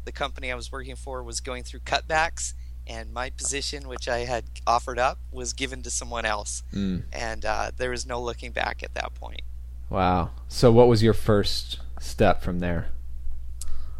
the 0.06 0.12
company 0.12 0.52
I 0.52 0.56
was 0.56 0.72
working 0.72 0.96
for 0.96 1.24
was 1.24 1.40
going 1.40 1.64
through 1.64 1.80
cutbacks, 1.82 2.54
and 2.88 3.14
my 3.14 3.30
position, 3.30 3.88
which 3.88 4.08
I 4.08 4.20
had 4.20 4.46
offered 4.68 5.00
up, 5.00 5.20
was 5.32 5.54
given 5.54 5.82
to 5.84 5.90
someone 5.90 6.26
else, 6.26 6.64
mm. 6.74 7.04
and 7.12 7.46
uh, 7.46 7.72
there 7.76 7.90
was 7.90 8.06
no 8.06 8.22
looking 8.22 8.52
back 8.52 8.84
at 8.84 8.94
that 8.94 9.14
point. 9.16 9.42
Wow. 9.90 10.32
So, 10.48 10.72
what 10.72 10.88
was 10.88 11.04
your 11.04 11.14
first 11.14 11.80
step 12.00 12.42
from 12.42 12.60
there? 12.60 12.90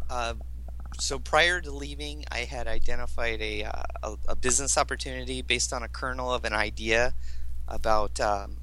Uh, 0.08 0.34
so, 0.98 1.18
prior 1.18 1.60
to 1.60 1.70
leaving, 1.70 2.24
I 2.30 2.40
had 2.40 2.66
identified 2.66 3.40
a, 3.40 3.64
uh, 3.64 3.82
a, 4.02 4.16
a, 4.28 4.36
business 4.36 4.78
opportunity 4.78 5.42
based 5.42 5.72
on 5.72 5.82
a 5.82 5.88
kernel 5.88 6.32
of 6.32 6.44
an 6.44 6.52
idea 6.52 7.14
about 7.68 8.18
um, 8.20 8.58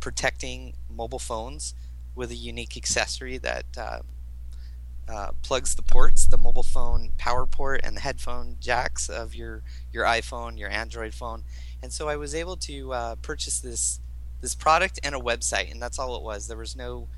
protecting 0.00 0.74
mobile 0.88 1.18
phones 1.18 1.74
with 2.14 2.30
a 2.30 2.36
unique 2.36 2.76
accessory 2.76 3.38
that 3.38 3.66
uh, 5.08 5.32
plugs 5.42 5.74
the 5.74 5.82
ports, 5.82 6.26
the 6.26 6.38
mobile 6.38 6.62
phone 6.62 7.12
power 7.16 7.46
port 7.46 7.80
and 7.84 7.96
the 7.96 8.00
headphone 8.00 8.56
jacks 8.60 9.08
of 9.08 9.34
your 9.34 9.62
your 9.92 10.04
iPhone, 10.04 10.58
your 10.58 10.70
Android 10.70 11.14
phone. 11.14 11.44
And 11.82 11.92
so 11.92 12.08
I 12.08 12.16
was 12.16 12.34
able 12.34 12.56
to 12.58 12.92
uh, 12.92 13.14
purchase 13.16 13.60
this 13.60 14.00
this 14.40 14.54
product 14.54 15.00
and 15.02 15.14
a 15.14 15.18
website, 15.18 15.70
and 15.70 15.80
that's 15.80 15.98
all 15.98 16.16
it 16.16 16.22
was. 16.22 16.48
There 16.48 16.56
was 16.56 16.76
no 16.76 17.08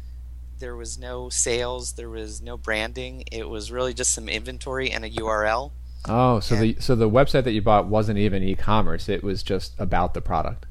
there 0.58 0.76
was 0.76 0.98
no 0.98 1.28
sales, 1.28 1.92
there 1.92 2.10
was 2.10 2.42
no 2.42 2.56
branding. 2.56 3.24
It 3.30 3.48
was 3.48 3.70
really 3.70 3.94
just 3.94 4.12
some 4.12 4.28
inventory 4.28 4.90
and 4.90 5.04
a 5.04 5.10
URL. 5.10 5.70
Oh, 6.08 6.40
so 6.40 6.54
and 6.54 6.64
the 6.64 6.76
so 6.80 6.94
the 6.94 7.10
website 7.10 7.44
that 7.44 7.52
you 7.52 7.62
bought 7.62 7.86
wasn't 7.86 8.18
even 8.18 8.42
e-commerce; 8.42 9.08
it 9.08 9.22
was 9.22 9.42
just 9.42 9.74
about 9.78 10.14
the 10.14 10.20
product 10.20 10.66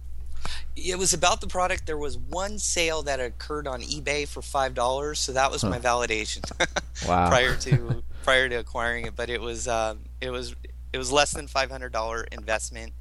it 0.75 0.97
was 0.97 1.13
about 1.13 1.41
the 1.41 1.47
product. 1.47 1.85
There 1.85 1.97
was 1.97 2.17
one 2.17 2.59
sale 2.59 3.03
that 3.03 3.19
occurred 3.19 3.67
on 3.67 3.81
eBay 3.81 4.27
for 4.27 4.41
five 4.41 4.73
dollars, 4.73 5.19
so 5.19 5.33
that 5.33 5.51
was 5.51 5.61
huh. 5.61 5.69
my 5.69 5.79
validation. 5.79 6.43
wow. 7.07 7.29
prior 7.29 7.55
to 7.57 8.03
prior 8.23 8.49
to 8.49 8.55
acquiring 8.55 9.05
it, 9.05 9.15
but 9.15 9.29
it 9.29 9.41
was 9.41 9.67
um, 9.67 9.99
it 10.21 10.29
was 10.29 10.55
it 10.93 10.97
was 10.97 11.11
less 11.11 11.33
than 11.33 11.47
five 11.47 11.71
hundred 11.71 11.91
dollar 11.91 12.25
investment 12.31 12.93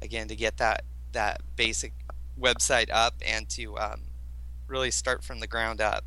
again 0.00 0.28
to 0.28 0.36
get 0.36 0.58
that 0.58 0.84
that 1.12 1.40
basic 1.56 1.92
website 2.40 2.88
up 2.90 3.14
and 3.24 3.48
to 3.50 3.78
um, 3.78 4.00
really 4.66 4.90
start 4.90 5.22
from 5.22 5.40
the 5.40 5.46
ground 5.46 5.80
up. 5.80 6.04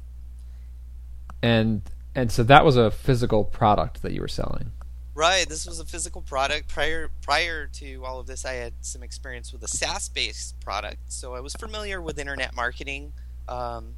And 1.41 1.81
and 2.15 2.31
so 2.31 2.43
that 2.43 2.63
was 2.63 2.77
a 2.77 2.91
physical 2.91 3.43
product 3.43 4.01
that 4.01 4.13
you 4.13 4.21
were 4.21 4.27
selling. 4.27 4.71
Right. 5.15 5.47
This 5.47 5.65
was 5.65 5.79
a 5.79 5.85
physical 5.85 6.21
product. 6.21 6.67
Prior 6.67 7.09
prior 7.21 7.67
to 7.67 8.03
all 8.03 8.19
of 8.19 8.27
this, 8.27 8.43
I 8.43 8.53
had 8.53 8.73
some 8.81 9.01
experience 9.01 9.53
with 9.53 9.63
a 9.63 9.67
SaaS-based 9.67 10.59
product, 10.59 10.99
so 11.07 11.33
I 11.33 11.39
was 11.39 11.53
familiar 11.53 12.01
with 12.01 12.19
internet 12.19 12.53
marketing 12.53 13.13
um, 13.47 13.93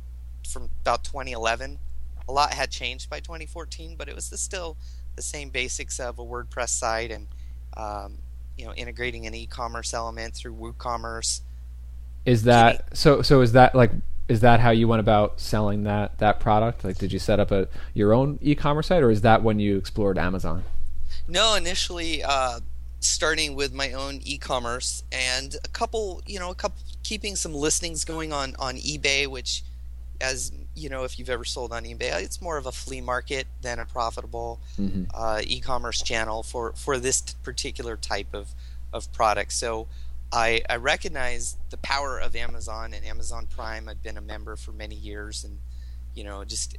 from 0.48 0.70
about 0.84 1.04
2011. 1.04 1.80
A 2.30 2.32
lot 2.32 2.54
had 2.54 2.70
changed 2.70 3.10
by 3.10 3.20
2014, 3.20 3.96
but 3.98 4.08
it 4.08 4.14
was 4.14 4.30
the, 4.30 4.38
still 4.38 4.78
the 5.16 5.24
same 5.24 5.50
basics 5.50 6.00
of 6.00 6.20
a 6.20 6.24
WordPress 6.24 6.70
site 6.70 7.10
and 7.10 7.28
um, 7.76 8.20
you 8.56 8.66
know 8.66 8.74
integrating 8.74 9.26
an 9.26 9.34
e-commerce 9.34 9.96
element 9.96 10.36
through 10.36 10.54
WooCommerce. 10.54 11.42
Is 12.26 12.44
that 12.44 12.96
so? 12.96 13.24
So 13.24 13.42
is 13.42 13.54
that 13.54 13.74
like 13.74 13.90
is 14.28 14.42
that 14.42 14.60
how 14.60 14.70
you 14.70 14.88
went 14.88 15.00
about 15.00 15.40
selling 15.40 15.86
that 15.86 16.20
that 16.20 16.40
product? 16.40 16.84
Like, 16.84 17.00
did 17.00 17.12
you 17.12 17.18
set 17.18 17.40
up 17.40 17.50
a 17.50 17.68
your 17.96 18.14
own 18.14 18.38
e-commerce 18.40 18.86
site, 18.86 19.02
or 19.02 19.10
is 19.10 19.22
that 19.22 19.42
when 19.42 19.58
you 19.58 19.78
explored 19.78 20.20
Amazon? 20.20 20.64
No, 21.28 21.56
initially 21.56 22.24
uh, 22.24 22.62
starting 23.00 23.56
with 23.56 23.74
my 23.74 23.92
own 23.94 24.20
e-commerce 24.24 25.04
and 25.12 25.56
a 25.64 25.68
couple, 25.70 26.22
you 26.26 26.40
know, 26.40 26.50
a 26.50 26.56
couple 26.56 26.82
keeping 27.04 27.36
some 27.36 27.54
listings 27.54 28.06
going 28.06 28.32
on 28.32 28.56
on 28.60 28.76
eBay, 28.76 29.28
which, 29.28 29.64
as 30.22 30.52
you 30.76 30.90
know, 30.90 31.04
if 31.04 31.20
you've 31.20 31.30
ever 31.30 31.44
sold 31.44 31.74
on 31.74 31.84
eBay, 31.84 32.22
it's 32.22 32.42
more 32.42 32.58
of 32.58 32.66
a 32.66 32.72
flea 32.72 33.02
market 33.02 33.48
than 33.62 33.80
a 33.80 33.86
profitable 33.86 34.60
mm-hmm. 34.80 35.04
uh, 35.14 35.42
e-commerce 35.44 36.02
channel 36.02 36.44
for 36.44 36.74
for 36.74 36.98
this 36.98 37.22
particular 37.44 37.98
type 37.98 38.34
of 38.34 38.50
of 38.94 39.12
product. 39.14 39.54
So. 39.54 39.88
I, 40.30 40.62
I 40.70 40.76
recognize 40.76 41.56
the 41.70 41.78
power 41.78 42.20
of 42.20 42.36
Amazon 42.36 42.94
and 42.94 43.06
Amazon 43.06 43.48
Prime. 43.48 43.88
I've 43.88 44.04
been 44.04 44.18
a 44.18 44.22
member 44.22 44.58
for 44.58 44.74
many 44.74 44.96
years, 44.96 45.46
and 45.46 45.58
you 46.16 46.26
know, 46.26 46.44
just 46.44 46.78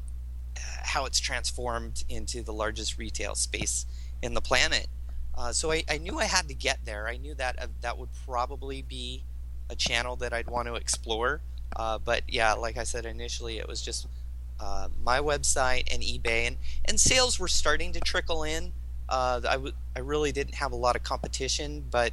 how 0.83 1.07
it's 1.07 1.19
transformed 1.19 2.05
into 2.11 2.43
the 2.43 2.53
largest 2.53 2.99
retail 2.99 3.35
space 3.35 3.87
in 4.23 4.35
the 4.35 4.41
planet. 4.41 4.89
Uh, 5.37 5.53
so 5.53 5.71
I, 5.71 5.85
I, 5.89 5.99
knew 5.99 6.19
I 6.19 6.25
had 6.25 6.49
to 6.49 6.55
get 6.55 6.85
there. 6.85 7.07
I 7.07 7.17
knew 7.17 7.35
that 7.35 7.63
uh, 7.63 7.67
that 7.83 7.97
would 7.97 8.09
probably 8.27 8.83
be 8.83 9.23
a 9.71 9.77
channel 9.77 10.17
that 10.17 10.33
I'd 10.33 10.49
want 10.49 10.67
to 10.67 10.75
explore. 10.75 11.41
Uh, 11.77 11.99
but 11.99 12.23
yeah, 12.27 12.55
like 12.55 12.77
I 12.77 12.83
said 12.83 13.07
initially, 13.07 13.59
it 13.59 13.69
was 13.69 13.81
just 13.81 14.09
uh, 14.59 14.89
my 15.05 15.21
website 15.21 15.93
and 15.93 16.03
eBay, 16.03 16.47
and, 16.49 16.57
and 16.87 16.99
sales 16.99 17.39
were 17.39 17.49
starting 17.49 17.93
to 17.93 18.01
trickle 18.01 18.43
in. 18.43 18.73
Uh, 19.09 19.41
I, 19.49 19.53
w- 19.53 19.75
I 19.95 20.01
really 20.01 20.33
didn't 20.33 20.57
have 20.57 20.73
a 20.73 20.77
lot 20.77 20.97
of 20.97 21.05
competition, 21.05 21.85
but 21.91 22.13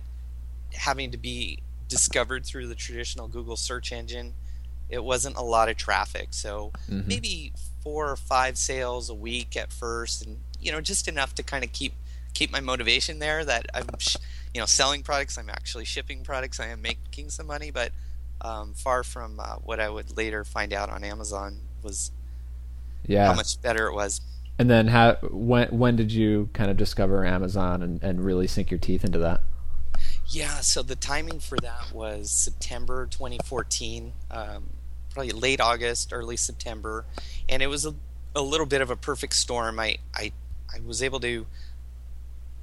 having 0.73 1.11
to 1.11 1.17
be 1.17 1.59
discovered 1.87 2.45
through 2.45 2.67
the 2.67 2.75
traditional 2.75 3.27
Google 3.27 3.55
search 3.55 3.91
engine, 3.91 4.33
it 4.89 5.03
wasn't 5.03 5.35
a 5.35 5.41
lot 5.41 5.69
of 5.69 5.77
traffic. 5.77 6.27
So 6.31 6.71
mm-hmm. 6.89 7.07
maybe 7.07 7.53
four 7.81 8.09
or 8.09 8.15
five 8.15 8.57
sales 8.57 9.09
a 9.09 9.15
week 9.15 9.55
at 9.55 9.73
first, 9.73 10.25
and 10.25 10.39
you 10.65 10.71
know 10.71 10.81
just 10.81 11.07
enough 11.07 11.35
to 11.35 11.43
kind 11.43 11.63
of 11.63 11.71
keep 11.71 11.93
keep 12.33 12.51
my 12.51 12.59
motivation 12.59 13.19
there. 13.19 13.45
That 13.45 13.67
I'm 13.73 13.87
you 14.53 14.59
know 14.59 14.65
selling 14.65 15.03
products, 15.03 15.37
I'm 15.37 15.49
actually 15.49 15.85
shipping 15.85 16.23
products, 16.23 16.59
I 16.59 16.67
am 16.67 16.81
making 16.81 17.29
some 17.29 17.47
money, 17.47 17.71
but 17.71 17.91
um, 18.41 18.73
far 18.73 19.03
from 19.03 19.39
uh, 19.39 19.55
what 19.63 19.79
I 19.79 19.89
would 19.89 20.17
later 20.17 20.43
find 20.43 20.73
out 20.73 20.89
on 20.89 21.03
Amazon 21.03 21.59
was 21.83 22.11
yeah 23.05 23.27
how 23.27 23.35
much 23.35 23.61
better 23.61 23.87
it 23.87 23.93
was. 23.93 24.21
And 24.57 24.69
then 24.69 24.87
how 24.87 25.15
when 25.29 25.67
when 25.69 25.95
did 25.95 26.11
you 26.11 26.49
kind 26.53 26.71
of 26.71 26.77
discover 26.77 27.25
Amazon 27.25 27.81
and, 27.81 28.03
and 28.03 28.23
really 28.23 28.47
sink 28.47 28.71
your 28.71 28.79
teeth 28.79 29.03
into 29.03 29.19
that? 29.19 29.41
Yeah, 30.27 30.61
so 30.61 30.81
the 30.81 30.95
timing 30.95 31.39
for 31.39 31.57
that 31.59 31.91
was 31.93 32.31
September 32.31 33.05
2014, 33.05 34.11
um, 34.31 34.69
probably 35.11 35.31
late 35.31 35.61
August, 35.61 36.11
early 36.11 36.35
September, 36.35 37.05
and 37.47 37.61
it 37.61 37.67
was 37.67 37.85
a, 37.85 37.93
a 38.35 38.41
little 38.41 38.65
bit 38.65 38.81
of 38.81 38.89
a 38.89 38.95
perfect 38.95 39.33
storm. 39.33 39.79
I 39.79 39.97
I, 40.15 40.31
I 40.75 40.79
was 40.85 41.01
able 41.01 41.19
to 41.21 41.45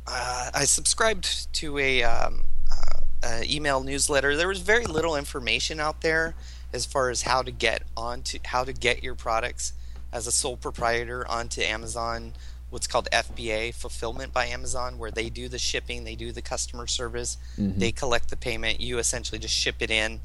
uh, 0.06 0.50
I 0.52 0.64
subscribed 0.64 1.52
to 1.54 1.78
a, 1.78 2.02
um, 2.02 2.44
uh, 2.70 3.00
a, 3.24 3.44
email 3.44 3.82
newsletter. 3.82 4.36
There 4.36 4.48
was 4.48 4.60
very 4.60 4.84
little 4.84 5.16
information 5.16 5.78
out 5.78 6.00
there 6.00 6.34
as 6.72 6.84
far 6.86 7.10
as 7.10 7.22
how 7.22 7.42
to 7.42 7.52
get 7.52 7.82
onto 7.96 8.38
how 8.44 8.64
to 8.64 8.72
get 8.72 9.02
your 9.02 9.14
products 9.14 9.72
as 10.12 10.26
a 10.26 10.32
sole 10.32 10.56
proprietor 10.56 11.26
onto 11.28 11.60
Amazon 11.62 12.32
what's 12.70 12.86
called 12.86 13.06
FBA 13.12 13.74
fulfillment 13.74 14.32
by 14.32 14.46
Amazon 14.46 14.96
where 14.96 15.10
they 15.10 15.28
do 15.28 15.46
the 15.46 15.58
shipping, 15.58 16.04
they 16.04 16.14
do 16.14 16.32
the 16.32 16.40
customer 16.40 16.86
service, 16.86 17.36
mm-hmm. 17.58 17.78
they 17.78 17.92
collect 17.92 18.30
the 18.30 18.36
payment, 18.36 18.80
you 18.80 18.98
essentially 18.98 19.38
just 19.38 19.54
ship 19.54 19.76
it 19.80 19.90
in 19.90 20.20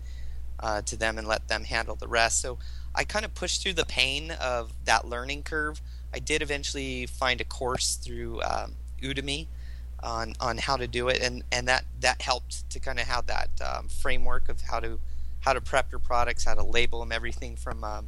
uh, 0.62 0.82
to 0.84 0.96
them 0.96 1.18
and 1.18 1.28
let 1.28 1.50
them 1.50 1.66
handle 1.66 1.98
the 1.98 2.08
rest. 2.08 2.42
So 2.42 2.58
I 2.96 3.04
kind 3.04 3.26
of 3.26 3.36
pushed 3.36 3.62
through 3.62 3.74
the 3.74 3.86
pain 3.86 4.32
of 4.32 4.72
that 4.86 5.06
learning 5.06 5.44
curve. 5.44 5.82
I 6.18 6.20
did 6.20 6.42
eventually 6.42 7.06
find 7.06 7.40
a 7.42 7.44
course 7.44 7.94
through 7.94 8.42
um, 8.42 8.74
Udemy 9.04 9.46
on 10.02 10.34
on 10.40 10.58
how 10.58 10.76
to 10.76 10.88
do 10.88 11.10
it, 11.10 11.22
and 11.22 11.44
and 11.52 11.68
that 11.68 11.86
that 12.00 12.24
helped 12.24 12.68
to 12.72 12.80
kind 12.80 13.00
of 13.00 13.06
have 13.06 13.28
that 13.28 13.50
um, 13.62 13.88
framework 13.88 14.50
of 14.50 14.62
how 14.62 14.80
to 14.80 15.00
how 15.42 15.54
to 15.54 15.62
prep 15.62 15.92
your 15.92 16.00
products, 16.00 16.44
how 16.46 16.56
to 16.56 16.64
label 16.64 17.02
them, 17.02 17.12
everything 17.12 17.56
from 17.56 17.84
um, 17.84 18.08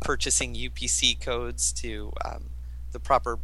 purchasing 0.00 0.54
UPC 0.54 1.20
codes 1.20 1.72
to 1.72 2.12
um, 2.24 2.50
the 2.92 3.00
proper 3.00 3.40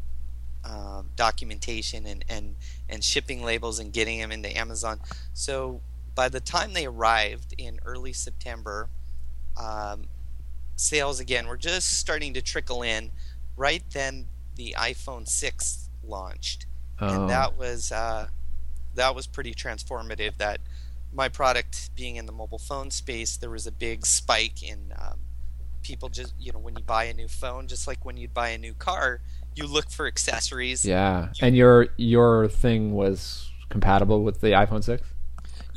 uh, 0.64 1.02
documentation 1.16 2.06
and, 2.06 2.24
and 2.28 2.54
and 2.88 3.02
shipping 3.02 3.42
labels 3.42 3.80
and 3.80 3.92
getting 3.92 4.20
them 4.20 4.30
into 4.30 4.56
Amazon. 4.56 5.00
So 5.34 5.80
by 6.14 6.28
the 6.28 6.38
time 6.38 6.72
they 6.72 6.86
arrived 6.86 7.52
in 7.58 7.80
early 7.84 8.12
September, 8.12 8.90
um, 9.60 10.04
sales 10.76 11.18
again 11.18 11.48
were 11.48 11.56
just 11.56 11.98
starting 11.98 12.32
to 12.34 12.42
trickle 12.42 12.82
in. 12.82 13.10
Right 13.56 13.84
then, 13.92 14.26
the 14.56 14.74
iPhone 14.78 15.28
6 15.28 15.90
launched, 16.02 16.66
oh. 17.00 17.08
and 17.08 17.30
that 17.30 17.56
was 17.56 17.92
uh, 17.92 18.28
that 18.94 19.14
was 19.14 19.26
pretty 19.26 19.54
transformative. 19.54 20.36
That 20.38 20.60
my 21.12 21.28
product 21.28 21.94
being 21.94 22.16
in 22.16 22.26
the 22.26 22.32
mobile 22.32 22.58
phone 22.58 22.90
space, 22.90 23.36
there 23.36 23.50
was 23.50 23.66
a 23.66 23.72
big 23.72 24.06
spike 24.06 24.62
in 24.62 24.92
um, 24.98 25.18
people 25.82 26.08
just 26.08 26.34
you 26.38 26.52
know 26.52 26.58
when 26.58 26.76
you 26.76 26.84
buy 26.84 27.04
a 27.04 27.14
new 27.14 27.28
phone, 27.28 27.66
just 27.66 27.86
like 27.86 28.04
when 28.04 28.16
you 28.16 28.28
buy 28.28 28.50
a 28.50 28.58
new 28.58 28.74
car, 28.74 29.20
you 29.54 29.66
look 29.66 29.90
for 29.90 30.06
accessories. 30.06 30.84
Yeah, 30.84 31.28
you, 31.34 31.46
and 31.46 31.56
your 31.56 31.88
your 31.96 32.48
thing 32.48 32.92
was 32.92 33.50
compatible 33.68 34.22
with 34.22 34.40
the 34.40 34.48
iPhone 34.48 34.82
six. 34.82 35.06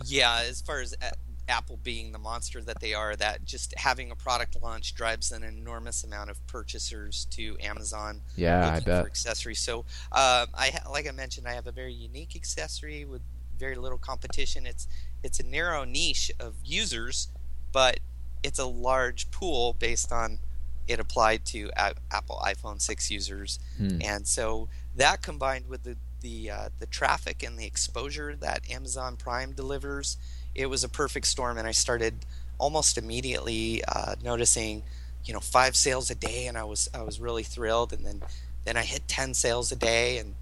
Yeah, 0.05 0.41
as 0.47 0.61
far 0.61 0.81
as 0.81 0.93
uh, 1.01 1.11
Apple 1.47 1.77
being 1.83 2.11
the 2.11 2.17
monster 2.17 2.61
that 2.61 2.79
they 2.79 2.93
are, 2.93 3.15
that 3.15 3.45
just 3.45 3.73
having 3.77 4.11
a 4.11 4.15
product 4.15 4.61
launch 4.61 4.95
drives 4.95 5.31
an 5.31 5.43
enormous 5.43 6.03
amount 6.03 6.29
of 6.29 6.45
purchasers 6.47 7.25
to 7.31 7.55
Amazon. 7.61 8.21
Yeah, 8.35 8.67
I 8.75 8.79
bet. 8.79 9.03
For 9.03 9.07
accessories. 9.07 9.59
So, 9.59 9.85
uh, 10.11 10.47
I 10.53 10.79
like 10.89 11.07
I 11.07 11.11
mentioned, 11.11 11.47
I 11.47 11.53
have 11.53 11.67
a 11.67 11.71
very 11.71 11.93
unique 11.93 12.35
accessory 12.35 13.05
with 13.05 13.21
very 13.57 13.75
little 13.75 13.97
competition. 13.97 14.65
It's 14.65 14.87
it's 15.23 15.39
a 15.39 15.45
narrow 15.45 15.83
niche 15.83 16.31
of 16.39 16.55
users, 16.63 17.29
but 17.71 17.99
it's 18.43 18.59
a 18.59 18.65
large 18.65 19.31
pool 19.31 19.73
based 19.73 20.11
on 20.11 20.39
it 20.87 20.99
applied 20.99 21.45
to 21.45 21.71
a- 21.75 21.95
Apple 22.11 22.41
iPhone 22.45 22.79
6 22.79 23.09
users, 23.09 23.59
hmm. 23.77 23.99
and 24.01 24.27
so 24.27 24.69
that 24.95 25.21
combined 25.21 25.67
with 25.67 25.83
the 25.83 25.97
the 26.21 26.49
uh, 26.49 26.69
the 26.79 26.87
traffic 26.87 27.43
and 27.43 27.57
the 27.57 27.65
exposure 27.65 28.35
that 28.35 28.69
Amazon 28.69 29.15
Prime 29.15 29.51
delivers 29.51 30.17
it 30.55 30.67
was 30.67 30.83
a 30.83 30.89
perfect 30.89 31.27
storm, 31.27 31.57
and 31.57 31.67
I 31.67 31.71
started 31.71 32.25
almost 32.57 32.97
immediately 32.97 33.83
uh, 33.87 34.15
noticing, 34.23 34.83
you 35.25 35.33
know, 35.33 35.39
five 35.39 35.75
sales 35.75 36.09
a 36.09 36.15
day, 36.15 36.47
and 36.47 36.57
I 36.57 36.63
was 36.63 36.89
I 36.93 37.01
was 37.01 37.19
really 37.19 37.43
thrilled. 37.43 37.93
And 37.93 38.05
then 38.05 38.23
then 38.63 38.77
I 38.77 38.83
hit 38.83 39.07
ten 39.07 39.33
sales 39.33 39.71
a 39.71 39.75
day, 39.75 40.17
and 40.17 40.35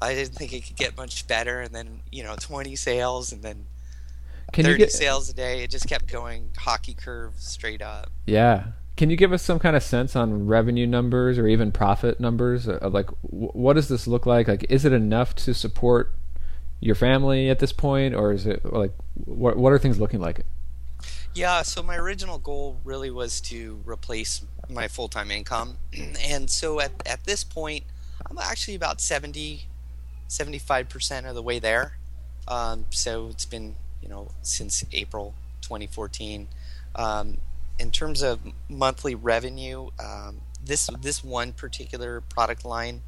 I 0.00 0.14
didn't 0.14 0.34
think 0.34 0.52
it 0.52 0.66
could 0.66 0.76
get 0.76 0.96
much 0.96 1.26
better. 1.26 1.60
And 1.60 1.74
then 1.74 2.00
you 2.12 2.22
know, 2.22 2.36
twenty 2.38 2.76
sales, 2.76 3.32
and 3.32 3.42
then 3.42 3.66
Can 4.52 4.64
30 4.64 4.78
get... 4.78 4.92
sales 4.92 5.28
a 5.30 5.34
day. 5.34 5.64
It 5.64 5.70
just 5.70 5.88
kept 5.88 6.06
going 6.06 6.50
hockey 6.56 6.94
curve 6.94 7.32
straight 7.38 7.82
up. 7.82 8.10
Yeah. 8.26 8.66
Can 8.96 9.10
you 9.10 9.16
give 9.16 9.32
us 9.32 9.42
some 9.42 9.58
kind 9.58 9.74
of 9.74 9.82
sense 9.82 10.14
on 10.14 10.46
revenue 10.46 10.86
numbers 10.86 11.36
or 11.36 11.48
even 11.48 11.72
profit 11.72 12.20
numbers? 12.20 12.68
Of 12.68 12.94
like, 12.94 13.10
what 13.22 13.72
does 13.72 13.88
this 13.88 14.06
look 14.06 14.24
like? 14.24 14.46
Like, 14.46 14.66
is 14.68 14.84
it 14.84 14.92
enough 14.92 15.34
to 15.36 15.52
support 15.52 16.12
your 16.80 16.94
family 16.94 17.50
at 17.50 17.58
this 17.58 17.72
point, 17.72 18.14
or 18.14 18.32
is 18.32 18.46
it 18.46 18.64
like 18.64 18.92
what 19.24 19.56
what 19.56 19.72
are 19.72 19.78
things 19.78 19.98
looking 19.98 20.20
like? 20.20 20.44
Yeah, 21.34 21.62
so 21.62 21.82
my 21.82 21.96
original 21.96 22.38
goal 22.38 22.78
really 22.84 23.10
was 23.10 23.40
to 23.42 23.82
replace 23.84 24.44
my 24.68 24.88
full 24.88 25.08
time 25.08 25.30
income, 25.30 25.78
and 26.22 26.48
so 26.48 26.80
at 26.80 26.92
at 27.06 27.24
this 27.24 27.44
point, 27.44 27.84
I'm 28.26 28.38
actually 28.38 28.74
about 28.74 29.00
70, 29.00 29.66
75 30.28 30.88
percent 30.88 31.26
of 31.26 31.34
the 31.34 31.42
way 31.42 31.58
there. 31.58 31.96
Um, 32.46 32.86
so 32.90 33.28
it's 33.28 33.46
been 33.46 33.76
you 34.02 34.08
know 34.08 34.30
since 34.42 34.84
April 34.92 35.34
2014. 35.62 36.48
Um, 36.96 37.38
in 37.78 37.90
terms 37.90 38.22
of 38.22 38.38
monthly 38.68 39.14
revenue, 39.14 39.90
um, 39.98 40.42
this 40.64 40.88
this 41.00 41.24
one 41.24 41.52
particular 41.52 42.20
product 42.20 42.64
line 42.64 43.02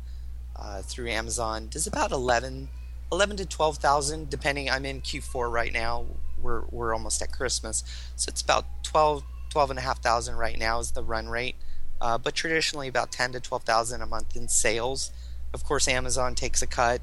uh, 0.56 0.82
through 0.82 1.08
Amazon 1.08 1.68
does 1.68 1.87
about 1.87 2.11
11 2.11 2.68
eleven 3.10 3.36
to 3.36 3.46
twelve 3.46 3.78
thousand, 3.78 4.30
depending. 4.30 4.70
I'm 4.70 4.84
in 4.84 5.00
Q4 5.00 5.50
right 5.50 5.72
now. 5.72 6.06
We're 6.40 6.62
we're 6.70 6.92
almost 6.92 7.22
at 7.22 7.32
Christmas, 7.32 7.82
so 8.14 8.28
it's 8.28 8.42
about 8.42 8.66
12, 8.84 9.25
12 9.50 9.70
and 9.70 9.78
a 9.78 9.82
half 9.82 10.02
thousand 10.02 10.36
right 10.36 10.58
now 10.58 10.78
is 10.80 10.92
the 10.92 11.02
run 11.02 11.28
rate. 11.28 11.56
Uh, 12.00 12.18
but 12.18 12.34
traditionally 12.34 12.88
about 12.88 13.10
ten 13.10 13.32
to 13.32 13.40
twelve 13.40 13.62
thousand 13.62 14.02
a 14.02 14.06
month 14.06 14.36
in 14.36 14.48
sales. 14.48 15.12
Of 15.54 15.64
course, 15.64 15.88
Amazon 15.88 16.34
takes 16.34 16.60
a 16.60 16.66
cut. 16.66 17.00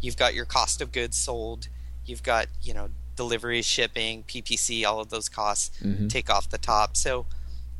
You've 0.00 0.16
got 0.16 0.34
your 0.34 0.44
cost 0.44 0.80
of 0.80 0.90
goods 0.90 1.16
sold. 1.16 1.68
You've 2.04 2.24
got 2.24 2.48
you 2.60 2.74
know 2.74 2.90
delivery, 3.14 3.62
shipping, 3.62 4.24
PPC, 4.24 4.84
all 4.84 5.00
of 5.00 5.10
those 5.10 5.28
costs 5.28 5.78
mm-hmm. 5.82 6.08
take 6.08 6.30
off 6.30 6.48
the 6.50 6.58
top. 6.58 6.96
So, 6.96 7.26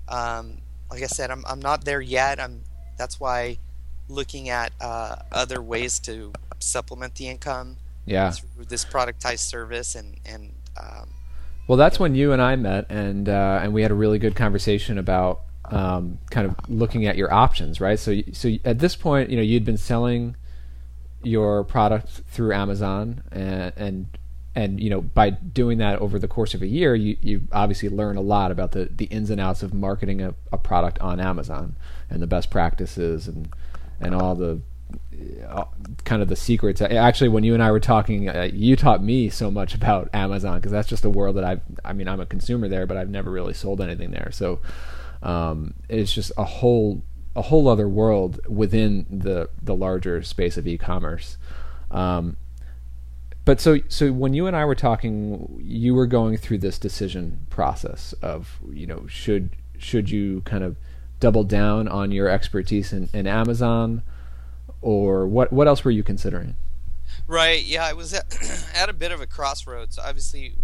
um, 0.08 0.58
like 0.90 1.02
I 1.02 1.06
said, 1.06 1.30
I'm 1.30 1.44
I'm 1.46 1.60
not 1.60 1.84
there 1.84 2.00
yet. 2.00 2.38
I'm 2.38 2.62
that's 2.96 3.18
why 3.18 3.58
looking 4.08 4.48
at 4.48 4.72
uh, 4.80 5.16
other 5.32 5.60
ways 5.62 5.98
to 6.00 6.32
supplement 6.62 7.14
the 7.16 7.28
income 7.28 7.76
yeah. 8.04 8.30
through 8.30 8.64
this 8.64 8.84
productized 8.84 9.40
service 9.40 9.94
and 9.94 10.16
and 10.24 10.52
um, 10.80 11.10
well 11.68 11.78
that's 11.78 11.98
when 11.98 12.14
you 12.14 12.32
and 12.32 12.42
I 12.42 12.56
met 12.56 12.86
and 12.90 13.28
uh, 13.28 13.60
and 13.62 13.72
we 13.72 13.82
had 13.82 13.90
a 13.90 13.94
really 13.94 14.18
good 14.18 14.36
conversation 14.36 14.98
about 14.98 15.42
um, 15.66 16.18
kind 16.30 16.46
of 16.46 16.56
looking 16.68 17.06
at 17.06 17.16
your 17.16 17.32
options 17.32 17.80
right 17.80 17.98
so 17.98 18.20
so 18.32 18.50
at 18.64 18.78
this 18.78 18.96
point 18.96 19.30
you 19.30 19.36
know 19.36 19.42
you'd 19.42 19.64
been 19.64 19.76
selling 19.76 20.36
your 21.22 21.64
product 21.64 22.08
through 22.08 22.52
Amazon 22.52 23.22
and 23.30 23.72
and 23.76 24.06
and 24.54 24.80
you 24.80 24.90
know 24.90 25.00
by 25.00 25.30
doing 25.30 25.78
that 25.78 25.98
over 26.00 26.18
the 26.18 26.28
course 26.28 26.54
of 26.54 26.62
a 26.62 26.66
year 26.66 26.94
you 26.94 27.16
you 27.20 27.42
obviously 27.52 27.88
learn 27.88 28.16
a 28.16 28.20
lot 28.20 28.50
about 28.50 28.72
the 28.72 28.88
the 28.90 29.06
ins 29.06 29.30
and 29.30 29.40
outs 29.40 29.62
of 29.62 29.72
marketing 29.72 30.20
a, 30.20 30.34
a 30.52 30.58
product 30.58 30.98
on 30.98 31.20
Amazon 31.20 31.76
and 32.10 32.20
the 32.20 32.26
best 32.26 32.50
practices 32.50 33.28
and 33.28 33.48
and 34.00 34.14
all 34.14 34.34
the 34.34 34.60
kind 36.04 36.22
of 36.22 36.28
the 36.28 36.36
secrets. 36.36 36.80
Actually, 36.80 37.28
when 37.28 37.44
you 37.44 37.54
and 37.54 37.62
I 37.62 37.70
were 37.70 37.80
talking, 37.80 38.28
uh, 38.28 38.48
you 38.52 38.76
taught 38.76 39.02
me 39.02 39.28
so 39.28 39.50
much 39.50 39.74
about 39.74 40.08
Amazon 40.12 40.58
because 40.58 40.72
that's 40.72 40.88
just 40.88 41.04
a 41.04 41.10
world 41.10 41.36
that 41.36 41.44
I've. 41.44 41.60
I 41.84 41.92
mean, 41.92 42.08
I'm 42.08 42.20
a 42.20 42.26
consumer 42.26 42.68
there, 42.68 42.86
but 42.86 42.96
I've 42.96 43.10
never 43.10 43.30
really 43.30 43.54
sold 43.54 43.80
anything 43.80 44.10
there. 44.10 44.30
So 44.32 44.60
um, 45.22 45.74
it's 45.88 46.12
just 46.12 46.32
a 46.36 46.44
whole 46.44 47.02
a 47.34 47.42
whole 47.42 47.68
other 47.68 47.88
world 47.88 48.40
within 48.48 49.06
the 49.10 49.48
the 49.62 49.74
larger 49.74 50.22
space 50.22 50.56
of 50.56 50.66
e-commerce. 50.66 51.36
Um, 51.90 52.36
but 53.44 53.60
so 53.60 53.78
so 53.88 54.12
when 54.12 54.34
you 54.34 54.46
and 54.46 54.56
I 54.56 54.64
were 54.64 54.74
talking, 54.74 55.60
you 55.60 55.94
were 55.94 56.06
going 56.06 56.36
through 56.36 56.58
this 56.58 56.78
decision 56.78 57.46
process 57.50 58.12
of 58.22 58.58
you 58.70 58.86
know 58.86 59.06
should 59.08 59.50
should 59.78 60.10
you 60.10 60.42
kind 60.42 60.62
of 60.64 60.76
double 61.20 61.44
down 61.44 61.86
on 61.88 62.10
your 62.10 62.28
expertise 62.28 62.92
in, 62.92 63.08
in 63.12 63.26
Amazon, 63.26 64.02
or 64.82 65.26
what 65.26 65.52
what 65.52 65.66
else 65.66 65.84
were 65.84 65.90
you 65.90 66.02
considering? 66.02 66.56
Right. 67.26 67.62
Yeah, 67.62 67.86
I 67.86 67.92
was 67.92 68.12
at, 68.12 68.26
at 68.74 68.88
a 68.88 68.92
bit 68.92 69.12
of 69.12 69.20
a 69.20 69.26
crossroads. 69.26 69.98
Obviously, 69.98 70.54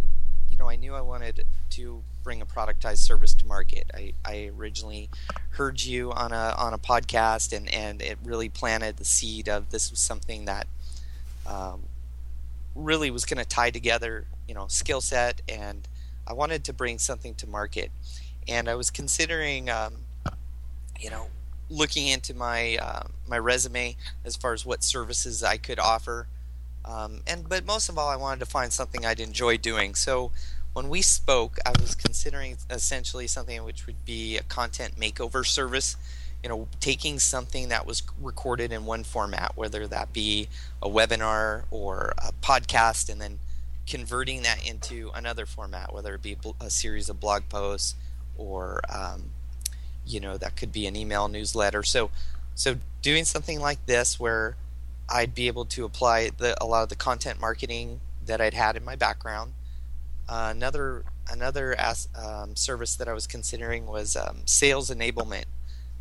you 0.51 0.57
know, 0.59 0.69
I 0.69 0.77
knew 0.77 0.95
I 0.95 1.01
wanted 1.01 1.45
to 1.71 2.03
bring 2.23 2.43
a 2.43 2.47
productized 2.47 2.99
service 2.99 3.33
to 3.35 3.47
market. 3.47 3.91
I, 3.95 4.13
I 4.25 4.51
originally 4.57 5.09
heard 5.51 5.81
you 5.81 6.13
on 6.13 6.33
a 6.33 6.55
on 6.59 6.75
a 6.75 6.79
podcast, 6.79 7.57
and 7.57 7.73
and 7.73 8.03
it 8.03 8.19
really 8.25 8.49
planted 8.49 8.97
the 8.97 9.05
seed 9.05 9.49
of 9.49 9.71
this 9.71 9.91
was 9.91 10.01
something 10.01 10.45
that 10.47 10.67
um, 11.47 11.85
really 12.75 13.11
was 13.11 13.25
going 13.25 13.39
to 13.39 13.49
tie 13.49 13.71
together, 13.71 14.27
you 14.47 14.55
know, 14.55 14.67
skill 14.69 15.01
set, 15.01 15.41
and 15.49 15.87
I 16.27 16.33
wanted 16.33 16.65
to 16.65 16.73
bring 16.73 16.99
something 16.99 17.35
to 17.37 17.47
market. 17.47 17.91
And 18.47 18.69
I 18.69 18.75
was 18.75 18.91
considering, 18.91 19.69
um, 19.69 19.95
you 20.99 21.11
know, 21.11 21.29
looking 21.71 22.07
into 22.07 22.35
my 22.35 22.77
uh, 22.81 23.03
my 23.27 23.39
resume 23.39 23.97
as 24.25 24.37
far 24.37 24.53
as 24.53 24.65
what 24.65 24.83
services 24.83 25.43
I 25.43 25.57
could 25.57 25.79
offer. 25.79 26.27
Um, 26.85 27.21
and 27.27 27.49
but 27.49 27.67
most 27.67 27.89
of 27.89 27.99
all, 27.99 28.09
I 28.09 28.17
wanted 28.17 28.41
to 28.41 28.47
find 28.47 28.73
something 28.73 29.05
I'd 29.05 29.21
enjoy 29.21 29.57
doing. 29.59 29.95
So 29.95 30.33
when 30.73 30.89
we 30.89 31.03
spoke, 31.03 31.59
I 31.67 31.73
was 31.81 31.95
considering 31.95 32.57
essentially 32.71 33.27
something 33.27 33.63
which 33.65 33.87
would 33.87 34.05
be 34.05 34.37
a 34.39 34.43
content 34.43 34.99
makeover 34.99 35.45
service 35.45 35.97
you 36.43 36.49
know, 36.49 36.69
taking 36.81 37.19
something 37.19 37.69
that 37.69 37.87
was 37.87 38.03
recorded 38.21 38.73
in 38.73 38.85
one 38.87 39.03
format, 39.03 39.57
whether 39.57 39.87
that 39.87 40.13
be 40.13 40.49
a 40.83 40.89
webinar 40.89 41.65
or 41.71 42.13
a 42.19 42.33
podcast, 42.41 43.09
and 43.11 43.21
then 43.21 43.39
converting 43.87 44.43
that 44.43 44.65
into 44.67 45.11
another 45.15 45.47
format, 45.47 45.93
whether 45.93 46.15
it 46.15 46.23
be 46.23 46.37
a 46.61 46.71
series 46.71 47.09
of 47.09 47.19
blog 47.19 47.49
posts 47.49 47.97
or, 48.37 48.81
um, 48.89 49.31
you 50.09 50.21
know, 50.21 50.37
that 50.37 50.57
could 50.57 50.73
be 50.73 50.87
an 50.87 50.97
email 50.97 51.29
newsletter. 51.29 51.83
So, 51.83 52.11
so 52.55 52.77
doing 53.03 53.25
something 53.25 53.61
like 53.61 53.85
this 53.87 54.19
where 54.19 54.57
I'd 55.09 55.35
be 55.35 55.47
able 55.47 55.65
to 55.67 55.85
apply 55.85 56.31
the, 56.37 56.57
a 56.63 56.67
lot 56.67 56.83
of 56.83 56.89
the 56.89 56.97
content 56.97 57.41
marketing 57.41 58.01
that 58.27 58.41
I'd 58.41 58.55
had 58.55 58.77
in 58.77 58.85
my 58.85 58.97
background. 58.97 59.55
Uh, 60.29 60.49
another 60.51 61.05
another 61.31 61.75
as, 61.79 62.09
um, 62.15 62.57
service 62.57 62.97
that 62.97 63.09
I 63.09 63.13
was 63.13 63.27
considering 63.27 63.87
was 63.87 64.17
um, 64.17 64.43
sales 64.47 64.91
enablement 64.91 65.45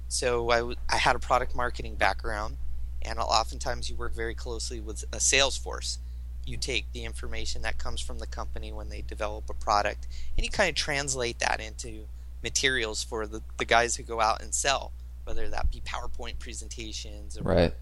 so 0.08 0.50
I, 0.50 0.58
w- 0.58 0.78
I 0.90 0.98
had 0.98 1.16
a 1.16 1.20
product 1.20 1.56
marketing 1.56 1.96
background, 1.96 2.58
and 3.02 3.20
oftentimes 3.20 3.90
you 3.90 3.96
work 3.96 4.14
very 4.14 4.34
closely 4.34 4.80
with 4.80 5.04
a 5.12 5.20
sales 5.20 5.58
force. 5.58 6.00
You 6.46 6.58
take 6.58 6.86
the 6.94 7.04
information 7.04 7.62
that 7.64 7.78
comes 7.78 8.00
from 8.00 8.20
the 8.20 8.28
company 8.28 8.72
when 8.72 8.90
they 8.90 9.02
develop 9.02 9.50
a 9.50 9.54
product, 9.54 10.08
and 10.38 10.46
you 10.46 10.52
kind 10.52 10.70
of 10.70 10.76
translate 10.76 11.40
that 11.40 11.60
into 11.60 12.06
materials 12.44 13.04
for 13.04 13.28
the, 13.28 13.42
the 13.58 13.66
guys 13.66 13.96
who 13.96 14.04
go 14.04 14.22
out 14.22 14.42
and 14.42 14.54
sell, 14.54 14.92
whether 15.24 15.50
that 15.50 15.72
be 15.72 15.82
PowerPoint 15.82 16.40
presentations 16.40 17.38
or 17.38 17.44
right. 17.44 17.74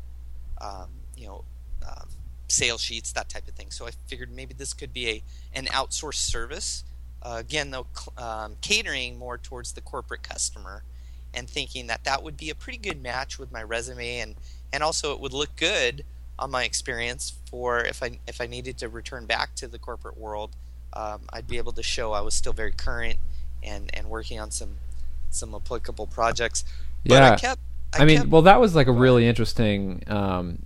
um, 0.61 0.89
you 1.15 1.27
know 1.27 1.43
um, 1.87 2.07
sales 2.47 2.81
sheets, 2.81 3.11
that 3.13 3.29
type 3.29 3.47
of 3.47 3.53
thing. 3.55 3.71
So 3.71 3.87
I 3.87 3.91
figured 4.07 4.31
maybe 4.31 4.53
this 4.53 4.73
could 4.73 4.93
be 4.93 5.09
a 5.09 5.23
an 5.53 5.65
outsourced 5.65 6.15
service. 6.15 6.83
Uh, 7.21 7.37
again, 7.39 7.71
though, 7.71 7.87
um, 8.17 8.55
catering 8.61 9.17
more 9.17 9.37
towards 9.37 9.73
the 9.73 9.81
corporate 9.81 10.21
customer 10.21 10.83
and 11.33 11.49
thinking 11.49 11.87
that 11.87 12.03
that 12.03 12.23
would 12.23 12.37
be 12.37 12.49
a 12.49 12.55
pretty 12.55 12.77
good 12.77 13.01
match 13.01 13.39
with 13.39 13.51
my 13.51 13.61
resume 13.61 14.19
and 14.19 14.35
and 14.71 14.83
also 14.83 15.13
it 15.13 15.19
would 15.19 15.33
look 15.33 15.55
good 15.55 16.03
on 16.37 16.51
my 16.51 16.63
experience 16.63 17.33
for 17.49 17.79
if 17.79 18.03
I 18.03 18.19
if 18.27 18.41
I 18.41 18.47
needed 18.47 18.77
to 18.79 18.89
return 18.89 19.25
back 19.25 19.55
to 19.55 19.67
the 19.67 19.79
corporate 19.79 20.17
world, 20.17 20.55
um, 20.93 21.21
I'd 21.31 21.47
be 21.47 21.57
able 21.57 21.71
to 21.73 21.83
show 21.83 22.13
I 22.13 22.21
was 22.21 22.33
still 22.33 22.53
very 22.53 22.71
current 22.71 23.19
and 23.65 23.89
and 23.93 24.09
working 24.09 24.39
on 24.39 24.51
some 24.51 24.77
some 25.29 25.53
applicable 25.55 26.07
projects. 26.07 26.63
But 27.05 27.15
yeah. 27.15 27.31
I 27.31 27.35
kept. 27.35 27.61
I, 27.93 28.01
I 28.01 28.05
mean, 28.05 28.17
kept, 28.17 28.29
well, 28.29 28.41
that 28.43 28.59
was 28.59 28.75
like 28.75 28.87
a 28.87 28.91
really 28.91 29.27
interesting 29.27 30.03
um, 30.07 30.65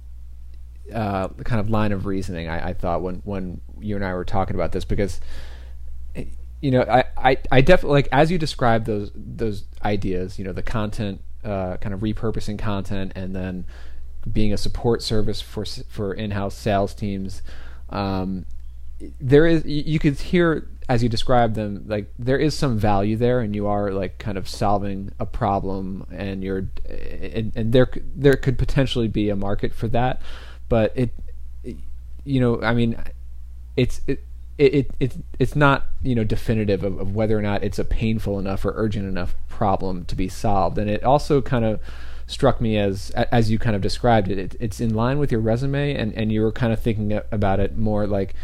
uh, 0.94 1.30
kind 1.30 1.60
of 1.60 1.70
line 1.70 1.92
of 1.92 2.06
reasoning. 2.06 2.48
I, 2.48 2.70
I 2.70 2.74
thought 2.74 3.02
when 3.02 3.22
when 3.26 3.62
you 3.80 3.96
and 3.96 4.06
I 4.06 4.14
were 4.14 4.26
talking 4.26 4.56
about 4.56 4.72
this 4.72 4.86
because 4.86 5.20
you 6.62 6.72
know, 6.72 6.82
I, 6.82 7.06
I, 7.18 7.38
I 7.52 7.62
definitely 7.62 8.02
like 8.02 8.10
as 8.12 8.32
you 8.32 8.38
describe 8.38 8.86
those 8.86 9.12
those 9.16 9.64
ideas, 9.84 10.38
you 10.38 10.46
know, 10.46 10.54
the 10.54 10.64
content, 10.64 11.22
uh, 11.44 11.78
kind 11.78 11.94
of 11.94 12.02
repurposing 12.02 12.60
content, 12.60 13.14
and 13.16 13.36
then 13.36 13.66
being 14.32 14.52
a 14.52 14.58
support 14.58 15.02
service 15.02 15.42
for 15.42 15.66
for 15.66 16.14
in-house 16.14 16.56
sales 16.56 16.94
teams. 16.94 17.42
Um, 17.90 18.46
there 19.22 19.46
is 19.46 19.66
you 19.66 20.00
could 20.00 20.20
hear 20.20 20.68
as 20.90 21.04
you 21.04 21.08
describe 21.08 21.54
them 21.54 21.86
like 21.88 22.12
there 22.18 22.40
is 22.40 22.58
some 22.58 22.78
value 22.78 23.16
there 23.16 23.40
and 23.40 23.56
you 23.56 23.68
are 23.68 23.92
like 23.92 24.18
kind 24.18 24.38
of 24.38 24.50
solving 24.50 25.12
a 25.20 25.26
problem 25.26 26.06
and 26.12 26.44
you're 26.44 26.68
and, 26.90 27.54
and 27.56 27.72
there 27.72 27.90
there 28.16 28.36
could 28.36 28.58
potentially 28.58 29.08
be 29.08 29.30
a 29.30 29.36
market 29.36 29.74
for 29.74 29.88
that. 29.88 30.22
But 30.68 30.92
it 30.96 31.12
you 32.26 32.40
know 32.40 32.62
i 32.62 32.74
mean 32.74 33.02
it's 33.78 34.02
it, 34.06 34.22
it, 34.58 34.92
it 35.00 35.16
it's 35.40 35.56
not 35.56 35.86
you 36.02 36.14
know 36.14 36.26
definitive 36.26 36.84
of, 36.84 37.00
of, 37.00 37.16
whether 37.16 37.38
or 37.38 37.42
not 37.42 37.64
it's 37.64 37.80
a 37.80 37.86
painful 37.86 38.38
enough 38.38 38.66
or 38.66 38.74
urgent 38.76 39.08
enough 39.08 39.34
problem 39.48 40.06
to 40.06 40.16
be 40.16 40.28
solved. 40.28 40.78
And 40.78 40.90
it 40.90 41.04
also 41.04 41.42
kind 41.42 41.64
of 41.64 41.80
struck 42.28 42.60
me 42.60 42.78
as 42.78 43.12
as 43.12 43.50
you 43.50 43.58
kind 43.58 43.76
of 43.76 43.82
described 43.82 44.30
it, 44.30 44.38
it 44.38 44.56
it's 44.60 44.82
in 44.82 44.94
line 44.94 45.18
with 45.18 45.32
your 45.32 45.42
resume 45.42 45.96
and 45.96 46.14
and 46.14 46.32
you 46.32 46.42
were 46.42 46.52
kind 46.52 46.74
of 46.74 46.82
thinking 46.82 47.20
about 47.32 47.60
it 47.60 47.78
more 47.78 48.06
like 48.06 48.36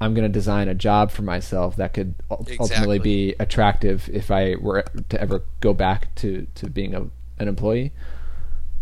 I'm 0.00 0.12
going 0.14 0.24
to 0.24 0.32
design 0.32 0.68
a 0.68 0.74
job 0.74 1.10
for 1.10 1.22
myself 1.22 1.76
that 1.76 1.94
could 1.94 2.14
exactly. 2.30 2.58
ultimately 2.60 2.98
be 2.98 3.34
attractive 3.38 4.10
if 4.12 4.30
I 4.30 4.56
were 4.56 4.84
to 5.08 5.20
ever 5.20 5.42
go 5.60 5.72
back 5.72 6.14
to 6.16 6.46
to 6.56 6.68
being 6.68 6.94
a 6.94 7.08
an 7.38 7.48
employee 7.48 7.92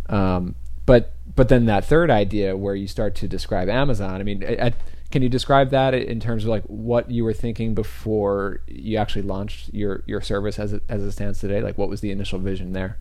um 0.08 0.54
but 0.86 1.12
but 1.34 1.48
then 1.48 1.66
that 1.66 1.84
third 1.84 2.08
idea 2.08 2.56
where 2.56 2.76
you 2.76 2.86
start 2.86 3.14
to 3.16 3.26
describe 3.28 3.68
Amazon 3.68 4.20
I 4.20 4.22
mean 4.22 4.42
at 4.42 4.74
can 5.14 5.22
you 5.22 5.28
describe 5.28 5.70
that 5.70 5.94
in 5.94 6.18
terms 6.18 6.42
of 6.42 6.50
like 6.50 6.64
what 6.64 7.08
you 7.08 7.22
were 7.22 7.32
thinking 7.32 7.72
before 7.72 8.60
you 8.66 8.98
actually 8.98 9.22
launched 9.22 9.72
your 9.72 10.02
your 10.06 10.20
service 10.20 10.58
as 10.58 10.72
it 10.72 10.82
as 10.88 11.04
it 11.04 11.12
stands 11.12 11.38
today? 11.38 11.60
Like 11.60 11.78
what 11.78 11.88
was 11.88 12.00
the 12.00 12.10
initial 12.10 12.40
vision 12.40 12.72
there? 12.72 12.98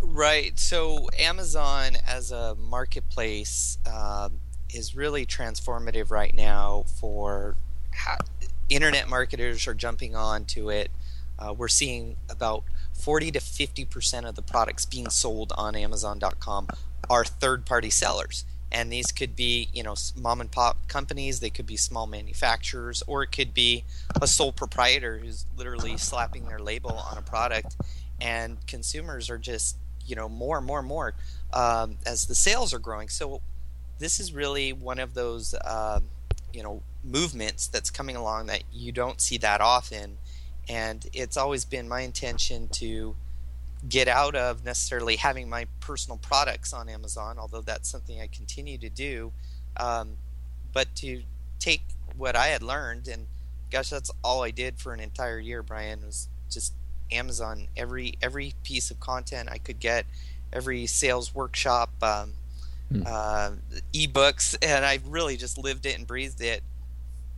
Right. 0.00 0.56
So 0.60 1.08
Amazon 1.18 1.96
as 2.06 2.30
a 2.30 2.54
marketplace 2.54 3.78
um, 3.92 4.38
is 4.72 4.94
really 4.94 5.24
transformative 5.26 6.10
right 6.10 6.34
now 6.34 6.84
for 7.00 7.56
how, 7.92 8.16
internet 8.68 9.08
marketers 9.08 9.66
are 9.66 9.74
jumping 9.74 10.14
on 10.14 10.44
to 10.44 10.70
it. 10.70 10.90
Uh, 11.38 11.52
we're 11.52 11.68
seeing 11.68 12.16
about 12.28 12.64
40 12.92 13.32
to 13.32 13.40
50 13.40 13.84
percent 13.84 14.26
of 14.26 14.34
the 14.34 14.42
products 14.42 14.84
being 14.84 15.08
sold 15.08 15.52
on 15.56 15.76
Amazon.com 15.76 16.68
are 17.08 17.24
third-party 17.24 17.90
sellers. 17.90 18.44
And 18.70 18.92
these 18.92 19.12
could 19.12 19.34
be 19.34 19.68
you 19.72 19.82
know 19.82 19.94
mom 20.16 20.40
and 20.40 20.50
pop 20.50 20.88
companies 20.88 21.40
they 21.40 21.48
could 21.48 21.64
be 21.66 21.76
small 21.76 22.06
manufacturers 22.06 23.02
or 23.06 23.22
it 23.22 23.32
could 23.32 23.54
be 23.54 23.84
a 24.20 24.26
sole 24.26 24.52
proprietor 24.52 25.18
who's 25.18 25.46
literally 25.56 25.96
slapping 25.96 26.48
their 26.48 26.58
label 26.58 26.92
on 26.92 27.16
a 27.16 27.22
product. 27.22 27.76
And 28.20 28.58
consumers 28.66 29.30
are 29.30 29.38
just 29.38 29.76
you 30.04 30.16
know 30.16 30.28
more 30.28 30.58
and 30.58 30.66
more 30.66 30.80
and 30.80 30.88
more 30.88 31.14
um, 31.52 31.96
as 32.04 32.26
the 32.26 32.34
sales 32.34 32.74
are 32.74 32.78
growing. 32.78 33.08
So 33.08 33.40
this 33.98 34.20
is 34.20 34.32
really 34.32 34.72
one 34.72 34.98
of 34.98 35.14
those 35.14 35.54
uh, 35.54 36.00
you 36.52 36.62
know 36.62 36.82
movements 37.04 37.66
that's 37.68 37.90
coming 37.90 38.16
along 38.16 38.46
that 38.46 38.62
you 38.72 38.92
don't 38.92 39.20
see 39.20 39.38
that 39.38 39.60
often 39.60 40.18
and 40.68 41.06
it's 41.12 41.36
always 41.36 41.64
been 41.64 41.88
my 41.88 42.00
intention 42.00 42.68
to 42.68 43.16
get 43.88 44.08
out 44.08 44.34
of 44.34 44.64
necessarily 44.64 45.16
having 45.16 45.48
my 45.48 45.66
personal 45.80 46.18
products 46.18 46.72
on 46.72 46.88
Amazon, 46.88 47.38
although 47.38 47.60
that's 47.60 47.88
something 47.88 48.20
I 48.20 48.26
continue 48.26 48.78
to 48.78 48.88
do. 48.88 49.32
Um, 49.76 50.16
but 50.72 50.94
to 50.96 51.22
take 51.58 51.82
what 52.16 52.34
I 52.34 52.48
had 52.48 52.62
learned, 52.62 53.08
and 53.08 53.26
gosh, 53.70 53.90
that's 53.90 54.10
all 54.24 54.42
I 54.42 54.50
did 54.50 54.78
for 54.78 54.92
an 54.92 55.00
entire 55.00 55.38
year, 55.38 55.62
Brian, 55.62 56.04
was 56.04 56.28
just 56.50 56.74
Amazon. 57.12 57.68
Every 57.76 58.14
every 58.20 58.54
piece 58.64 58.90
of 58.90 58.98
content 59.00 59.48
I 59.50 59.58
could 59.58 59.78
get, 59.78 60.06
every 60.52 60.86
sales 60.86 61.34
workshop, 61.34 61.90
um, 62.02 62.34
hmm. 62.90 63.02
uh, 63.06 63.50
ebooks, 63.92 64.56
and 64.62 64.84
I 64.84 65.00
really 65.06 65.36
just 65.36 65.58
lived 65.58 65.86
it 65.86 65.96
and 65.96 66.06
breathed 66.06 66.40
it 66.40 66.62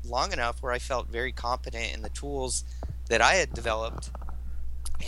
long 0.05 0.33
enough 0.33 0.63
where 0.63 0.73
I 0.73 0.79
felt 0.79 1.09
very 1.09 1.33
competent 1.33 1.93
in 1.95 2.03
the 2.03 2.09
tools 2.11 2.65
that 3.09 3.21
I 3.21 3.35
had 3.35 3.53
developed 3.53 4.11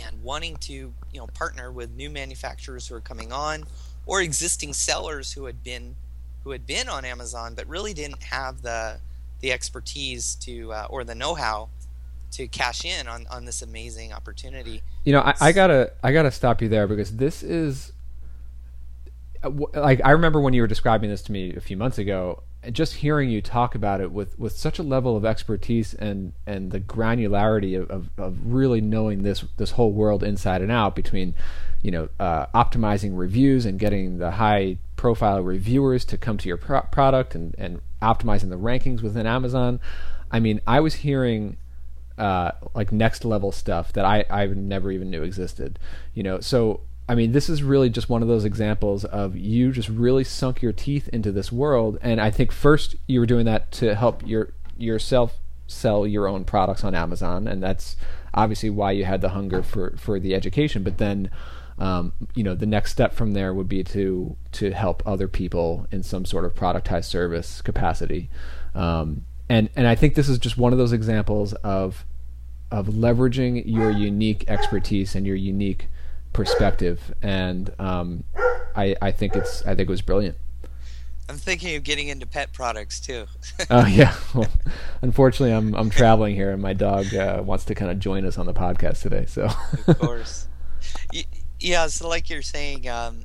and 0.05 0.21
wanting 0.23 0.57
to 0.57 0.73
you 0.73 0.93
know 1.19 1.27
partner 1.27 1.71
with 1.71 1.91
new 1.95 2.09
manufacturers 2.09 2.87
who 2.87 2.95
are 2.95 3.01
coming 3.01 3.31
on 3.31 3.63
or 4.05 4.21
existing 4.21 4.73
sellers 4.73 5.31
who 5.31 5.45
had 5.45 5.63
been 5.63 5.95
who 6.43 6.51
had 6.51 6.67
been 6.67 6.89
on 6.89 7.05
Amazon 7.05 7.53
but 7.55 7.67
really 7.67 7.93
didn't 7.93 8.21
have 8.23 8.61
the 8.61 8.99
the 9.39 9.51
expertise 9.51 10.35
to 10.35 10.71
uh, 10.71 10.87
or 10.89 11.03
the 11.03 11.15
know-how 11.15 11.69
to 12.31 12.47
cash 12.47 12.83
in 12.83 13.07
on, 13.07 13.27
on 13.29 13.45
this 13.45 13.61
amazing 13.61 14.11
opportunity. 14.11 14.81
You 15.03 15.13
know, 15.13 15.21
I, 15.21 15.35
I 15.39 15.51
gotta 15.51 15.93
I 16.03 16.11
gotta 16.11 16.31
stop 16.31 16.61
you 16.61 16.69
there 16.69 16.87
because 16.87 17.15
this 17.15 17.43
is 17.43 17.92
like 19.49 20.01
I 20.03 20.11
remember 20.11 20.39
when 20.39 20.53
you 20.53 20.61
were 20.61 20.67
describing 20.67 21.09
this 21.09 21.21
to 21.23 21.31
me 21.31 21.55
a 21.55 21.61
few 21.61 21.77
months 21.77 21.97
ago, 21.97 22.43
just 22.71 22.95
hearing 22.95 23.29
you 23.29 23.41
talk 23.41 23.75
about 23.75 23.99
it 23.99 24.11
with, 24.11 24.37
with 24.39 24.53
such 24.53 24.79
a 24.79 24.83
level 24.83 25.17
of 25.17 25.25
expertise 25.25 25.93
and, 25.93 26.33
and 26.47 26.71
the 26.71 26.79
granularity 26.79 27.79
of, 27.79 27.89
of, 27.89 28.09
of 28.17 28.37
really 28.45 28.79
knowing 28.79 29.23
this 29.23 29.43
this 29.57 29.71
whole 29.71 29.91
world 29.91 30.23
inside 30.23 30.61
and 30.61 30.71
out 30.71 30.95
between 30.95 31.35
you 31.81 31.91
know 31.91 32.09
uh, 32.19 32.45
optimizing 32.47 33.17
reviews 33.17 33.65
and 33.65 33.79
getting 33.79 34.17
the 34.17 34.31
high 34.31 34.77
profile 34.95 35.41
reviewers 35.41 36.05
to 36.05 36.17
come 36.17 36.37
to 36.37 36.47
your 36.47 36.57
pro- 36.57 36.81
product 36.81 37.35
and, 37.35 37.53
and 37.57 37.81
optimizing 38.01 38.49
the 38.49 38.57
rankings 38.57 39.01
within 39.01 39.27
Amazon. 39.27 39.79
I 40.31 40.39
mean, 40.39 40.61
I 40.65 40.79
was 40.79 40.95
hearing 40.95 41.57
uh, 42.17 42.51
like 42.73 42.91
next 42.91 43.25
level 43.25 43.51
stuff 43.51 43.91
that 43.93 44.05
I 44.05 44.23
I 44.29 44.45
never 44.47 44.91
even 44.91 45.09
knew 45.09 45.23
existed. 45.23 45.79
You 46.13 46.23
know, 46.23 46.39
so 46.39 46.81
I 47.07 47.15
mean, 47.15 47.33
this 47.33 47.49
is 47.49 47.61
really 47.61 47.89
just 47.89 48.07
one 48.07 48.21
of 48.21 48.27
those 48.27 48.45
examples 48.45 49.03
of 49.03 49.35
you 49.35 49.71
just 49.71 49.89
really 49.89 50.23
sunk 50.23 50.61
your 50.61 50.71
teeth 50.71 51.09
into 51.09 51.31
this 51.31 51.51
world, 51.51 51.97
and 52.01 52.21
I 52.21 52.31
think 52.31 52.51
first 52.51 52.95
you 53.07 53.19
were 53.19 53.25
doing 53.25 53.45
that 53.45 53.71
to 53.73 53.95
help 53.95 54.25
your 54.25 54.53
yourself 54.77 55.37
sell 55.67 56.07
your 56.07 56.27
own 56.27 56.45
products 56.45 56.83
on 56.83 56.95
Amazon, 56.95 57.47
and 57.47 57.61
that's 57.61 57.97
obviously 58.33 58.69
why 58.69 58.91
you 58.91 59.05
had 59.05 59.21
the 59.21 59.29
hunger 59.29 59.63
for 59.63 59.95
for 59.97 60.19
the 60.19 60.33
education. 60.33 60.83
But 60.83 60.97
then, 60.97 61.29
um, 61.77 62.13
you 62.35 62.43
know, 62.43 62.55
the 62.55 62.65
next 62.65 62.91
step 62.91 63.13
from 63.13 63.33
there 63.33 63.53
would 63.53 63.67
be 63.67 63.83
to 63.83 64.37
to 64.53 64.71
help 64.71 65.03
other 65.05 65.27
people 65.27 65.87
in 65.91 66.03
some 66.03 66.25
sort 66.25 66.45
of 66.45 66.55
productized 66.55 67.05
service 67.05 67.61
capacity. 67.61 68.29
Um, 68.73 69.25
and 69.49 69.69
and 69.75 69.87
I 69.87 69.95
think 69.95 70.15
this 70.15 70.29
is 70.29 70.39
just 70.39 70.57
one 70.57 70.71
of 70.71 70.79
those 70.79 70.93
examples 70.93 71.53
of 71.53 72.05
of 72.71 72.87
leveraging 72.87 73.63
your 73.65 73.91
unique 73.91 74.45
expertise 74.47 75.15
and 75.15 75.27
your 75.27 75.35
unique 75.35 75.89
perspective, 76.33 77.13
and 77.21 77.73
um, 77.79 78.23
I, 78.75 78.95
I 79.01 79.11
think 79.11 79.35
it's 79.35 79.61
I 79.63 79.75
think 79.75 79.87
it 79.87 79.89
was 79.89 80.01
brilliant. 80.01 80.37
I'm 81.29 81.37
thinking 81.37 81.75
of 81.75 81.83
getting 81.83 82.09
into 82.09 82.27
pet 82.27 82.51
products 82.51 82.99
too. 82.99 83.25
Oh 83.69 83.79
uh, 83.79 83.85
yeah. 83.85 84.15
Well, 84.35 84.49
unfortunately, 85.01 85.55
I'm 85.55 85.73
I'm 85.75 85.89
traveling 85.89 86.35
here, 86.35 86.51
and 86.51 86.61
my 86.61 86.73
dog 86.73 87.13
uh, 87.13 87.41
wants 87.43 87.65
to 87.65 87.75
kind 87.75 87.91
of 87.91 87.99
join 87.99 88.25
us 88.25 88.37
on 88.37 88.45
the 88.45 88.53
podcast 88.53 89.01
today. 89.01 89.25
So 89.25 89.47
of 89.87 89.99
course, 89.99 90.47
yeah. 91.59 91.87
So 91.87 92.09
like 92.09 92.29
you're 92.29 92.41
saying, 92.41 92.89
um, 92.89 93.21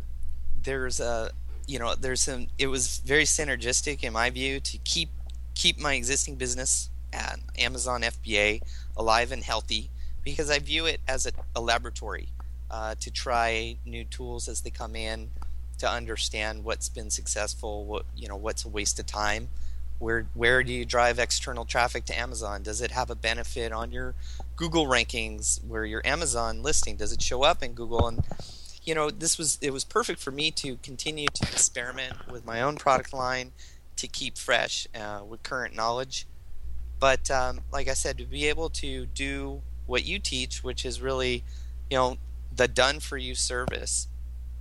there's 0.63 1.01
a 1.01 1.31
you 1.67 1.79
know 1.79 1.95
there's 1.95 2.21
some. 2.21 2.47
It 2.59 2.69
was 2.69 2.99
very 2.99 3.25
synergistic 3.25 4.05
in 4.05 4.13
my 4.13 4.31
view 4.31 4.61
to 4.61 4.79
keep 4.79 5.11
keep 5.55 5.81
my 5.81 5.95
existing 5.95 6.37
business 6.37 6.91
at 7.13 7.41
Amazon 7.59 8.03
FBA 8.03 8.61
alive 8.97 9.33
and 9.33 9.43
healthy 9.43 9.91
because 10.23 10.51
I 10.51 10.59
view 10.59 10.87
it 10.87 11.01
as 11.09 11.27
a, 11.27 11.33
a 11.57 11.61
laboratory 11.61 12.29
uh, 12.71 12.95
to 13.01 13.11
try 13.11 13.77
new 13.85 14.05
tools 14.05 14.49
as 14.49 14.61
they 14.61 14.71
come 14.71 14.95
in, 14.97 15.31
to 15.79 15.89
understand 15.89 16.65
what's 16.65 16.89
been 16.89 17.11
successful, 17.11 17.85
what 17.85 18.05
you 18.17 18.29
know, 18.29 18.37
what's 18.37 18.65
a 18.65 18.69
waste 18.69 18.99
of 18.99 19.07
time. 19.07 19.49
Where 19.99 20.27
where 20.35 20.63
do 20.63 20.73
you 20.73 20.85
drive 20.85 21.19
external 21.19 21.65
traffic 21.65 22.05
to 22.07 22.19
Amazon? 22.19 22.63
Does 22.63 22.81
it 22.81 22.91
have 22.93 23.11
a 23.11 23.15
benefit 23.15 23.73
on 23.73 23.91
your 23.91 24.15
Google 24.57 24.87
rankings? 24.87 25.65
Where 25.65 25.85
your 25.85 26.03
Amazon 26.05 26.63
listing 26.63 26.97
does 26.97 27.13
it 27.13 27.23
show 27.23 27.43
up 27.43 27.63
in 27.63 27.73
Google? 27.73 28.07
And 28.07 28.23
you 28.85 28.95
know, 28.95 29.11
this 29.11 29.39
was 29.39 29.59
it 29.61 29.73
was 29.73 29.85
perfect 29.85 30.21
for 30.21 30.31
me 30.31 30.51
to 30.53 30.77
continue 30.77 31.27
to 31.27 31.43
experiment 31.45 32.31
with 32.31 32.45
my 32.45 32.63
own 32.63 32.77
product 32.77 33.13
line 33.13 33.53
to 33.97 34.07
keep 34.07 34.39
fresh 34.39 34.87
uh, 34.95 35.23
with 35.29 35.43
current 35.43 35.75
knowledge. 35.75 36.27
But 37.01 37.31
um, 37.31 37.61
like 37.73 37.89
I 37.89 37.95
said, 37.95 38.19
to 38.19 38.25
be 38.25 38.47
able 38.47 38.71
to 38.71 39.07
do 39.07 39.63
what 39.87 40.05
you 40.05 40.19
teach, 40.19 40.65
which 40.65 40.85
is 40.85 41.01
really, 41.01 41.45
you 41.91 41.97
know, 41.97 42.19
the 42.59 42.69
done 42.69 43.01
for 43.01 43.17
you 43.17 43.35
service 43.35 44.09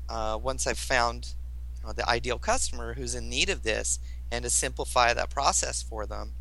uh, 0.07 0.39
once 0.41 0.65
I've 0.65 0.77
found 0.77 1.33
you 1.81 1.87
know, 1.87 1.93
the 1.93 2.07
ideal 2.07 2.39
customer 2.39 2.93
who's 2.93 3.15
in 3.15 3.27
need 3.27 3.49
of 3.49 3.63
this 3.63 3.99
and 4.31 4.43
to 4.43 4.49
simplify 4.49 5.13
that 5.13 5.29
process 5.29 5.81
for 5.81 6.05
them. 6.05 6.33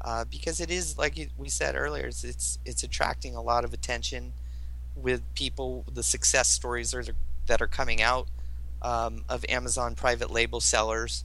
Uh, 0.00 0.24
because 0.30 0.60
it 0.60 0.70
is 0.70 0.98
like 0.98 1.30
we 1.36 1.48
said 1.48 1.74
earlier, 1.74 2.06
it's, 2.06 2.24
it's, 2.24 2.58
it's 2.64 2.82
attracting 2.82 3.34
a 3.34 3.42
lot 3.42 3.64
of 3.64 3.72
attention 3.72 4.32
with 4.94 5.22
people. 5.34 5.84
The 5.92 6.02
success 6.02 6.48
stories 6.48 6.92
are, 6.94 7.04
that 7.46 7.62
are 7.62 7.66
coming 7.66 8.02
out 8.02 8.28
um, 8.82 9.24
of 9.28 9.44
Amazon 9.48 9.94
private 9.94 10.30
label 10.30 10.60
sellers 10.60 11.24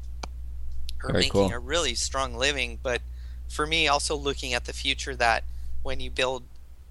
are 1.04 1.12
Very 1.12 1.24
making 1.24 1.32
cool. 1.32 1.52
a 1.52 1.60
really 1.60 1.96
strong 1.96 2.36
living. 2.36 2.80
But 2.82 3.02
for 3.50 3.68
me, 3.68 3.88
also 3.88 4.16
looking 4.16 4.54
at 4.54 4.66
the 4.66 4.74
future, 4.74 5.16
that 5.16 5.44
when 5.84 6.00
you 6.00 6.10
build 6.10 6.44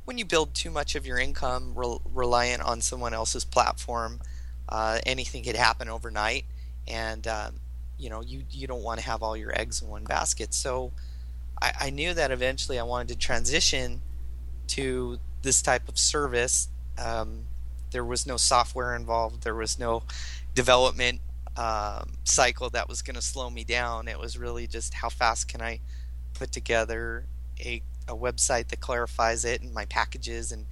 when 0.05 0.19
you 0.19 0.25
build 0.25 0.55
too 0.55 0.71
much 0.71 0.95
of 0.95 1.07
your 1.07 1.19
income 1.19 1.73
re- 1.75 1.99
reliant 2.13 2.63
on 2.63 2.81
someone 2.81 3.15
else's 3.15 3.45
platform, 3.45 4.21
uh, 4.69 4.99
anything 5.07 5.45
could 5.45 5.57
happen 5.57 5.89
overnight, 5.89 6.45
and 6.89 7.27
um, 7.27 7.55
you 7.99 8.11
know 8.11 8.21
you 8.23 8.45
you 8.51 8.67
don't 8.67 8.83
want 8.83 9.01
to 9.01 9.07
have 9.07 9.23
all 9.23 9.37
your 9.37 9.59
eggs 9.59 9.83
in 9.83 9.89
one 9.89 10.05
basket. 10.05 10.55
So 10.55 10.93
I, 11.61 11.73
I, 11.81 11.91
knew 11.91 12.15
that 12.15 12.31
eventually 12.31 12.79
I 12.79 12.83
wanted 12.83 13.09
to 13.09 13.17
transition 13.17 14.01
to 14.69 15.19
this 15.43 15.63
type 15.63 15.89
of 15.89 15.99
service. 15.99 16.69
Um, 16.99 17.45
there 17.91 18.05
was 18.05 18.27
no 18.27 18.37
software 18.37 18.97
involved. 18.97 19.43
There 19.43 19.55
was 19.55 19.79
no 19.79 20.03
development 20.55 21.21
um, 21.57 22.15
cycle 22.25 22.71
that 22.71 22.89
was 22.89 23.03
going 23.03 23.17
to 23.17 23.23
slow 23.23 23.51
me 23.51 23.65
down. 23.65 24.09
It 24.09 24.19
was 24.19 24.39
really 24.39 24.67
just 24.67 24.95
how 24.95 25.09
fast 25.09 25.49
can 25.49 25.61
I 25.61 25.81
put 26.35 26.51
together 26.51 27.27
a 27.61 27.83
a 28.09 28.15
website 28.15 28.69
that 28.69 28.81
clarifies 28.81 29.45
it 29.45 29.63
and 29.63 29.73
my 29.73 29.85
packages 29.87 30.53
and 30.53 30.67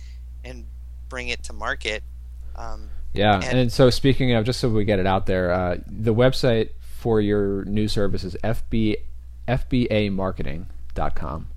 and 0.44 0.66
bring 1.08 1.28
it 1.28 1.42
to 1.44 1.52
market. 1.52 2.02
Um, 2.56 2.90
yeah, 3.12 3.40
and, 3.42 3.58
and, 3.58 3.72
so 3.72 3.90
speaking 3.90 4.32
of, 4.32 4.44
just 4.44 4.60
so 4.60 4.68
we 4.68 4.84
get 4.84 4.98
it 4.98 5.06
out 5.06 5.26
there, 5.26 5.52
uh, 5.52 5.78
the 5.86 6.14
website 6.14 6.70
for 6.80 7.20
your 7.20 7.64
new 7.64 7.88
service 7.88 8.24
is 8.24 8.36
fb 8.44 8.96
fbamarketing.com. 9.48 11.48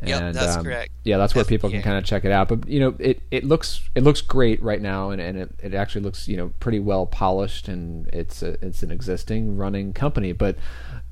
And, 0.00 0.08
yep, 0.08 0.32
that's 0.32 0.56
um, 0.56 0.64
correct. 0.64 0.90
Yeah, 1.04 1.18
that's 1.18 1.34
where 1.34 1.44
people 1.44 1.70
can 1.70 1.82
kind 1.82 1.98
of 1.98 2.04
check 2.04 2.24
it 2.24 2.32
out. 2.32 2.48
But 2.48 2.66
you 2.66 2.80
know, 2.80 2.94
it, 2.98 3.20
it 3.30 3.44
looks 3.44 3.88
it 3.94 4.02
looks 4.02 4.20
great 4.20 4.62
right 4.62 4.80
now, 4.80 5.10
and, 5.10 5.20
and 5.20 5.38
it, 5.38 5.54
it 5.62 5.74
actually 5.74 6.00
looks 6.02 6.26
you 6.26 6.36
know 6.36 6.52
pretty 6.58 6.78
well 6.78 7.06
polished, 7.06 7.68
and 7.68 8.08
it's 8.08 8.42
a, 8.42 8.56
it's 8.64 8.82
an 8.82 8.90
existing 8.90 9.56
running 9.56 9.92
company. 9.92 10.32
But 10.32 10.56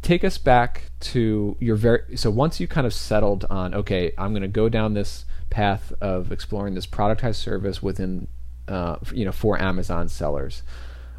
take 0.03 0.25
us 0.25 0.39
back 0.39 0.91
to 1.01 1.57
your 1.61 1.77
very 1.77 2.17
so 2.17 2.31
once 2.31 2.61
you 2.61 2.69
kind 2.69 2.87
of 2.87 2.95
settled 2.95 3.45
on 3.51 3.75
okay 3.75 4.13
i'm 4.17 4.33
going 4.33 4.43
to 4.43 4.49
go 4.49 4.69
down 4.69 4.95
this 4.95 5.25
path 5.51 5.93
of 6.01 6.31
exploring 6.31 6.75
this 6.75 6.87
productized 6.87 7.37
service 7.37 7.83
within 7.83 8.29
uh, 8.69 8.97
you 9.13 9.25
know 9.25 9.33
for 9.33 9.61
amazon 9.61 10.09
sellers 10.09 10.63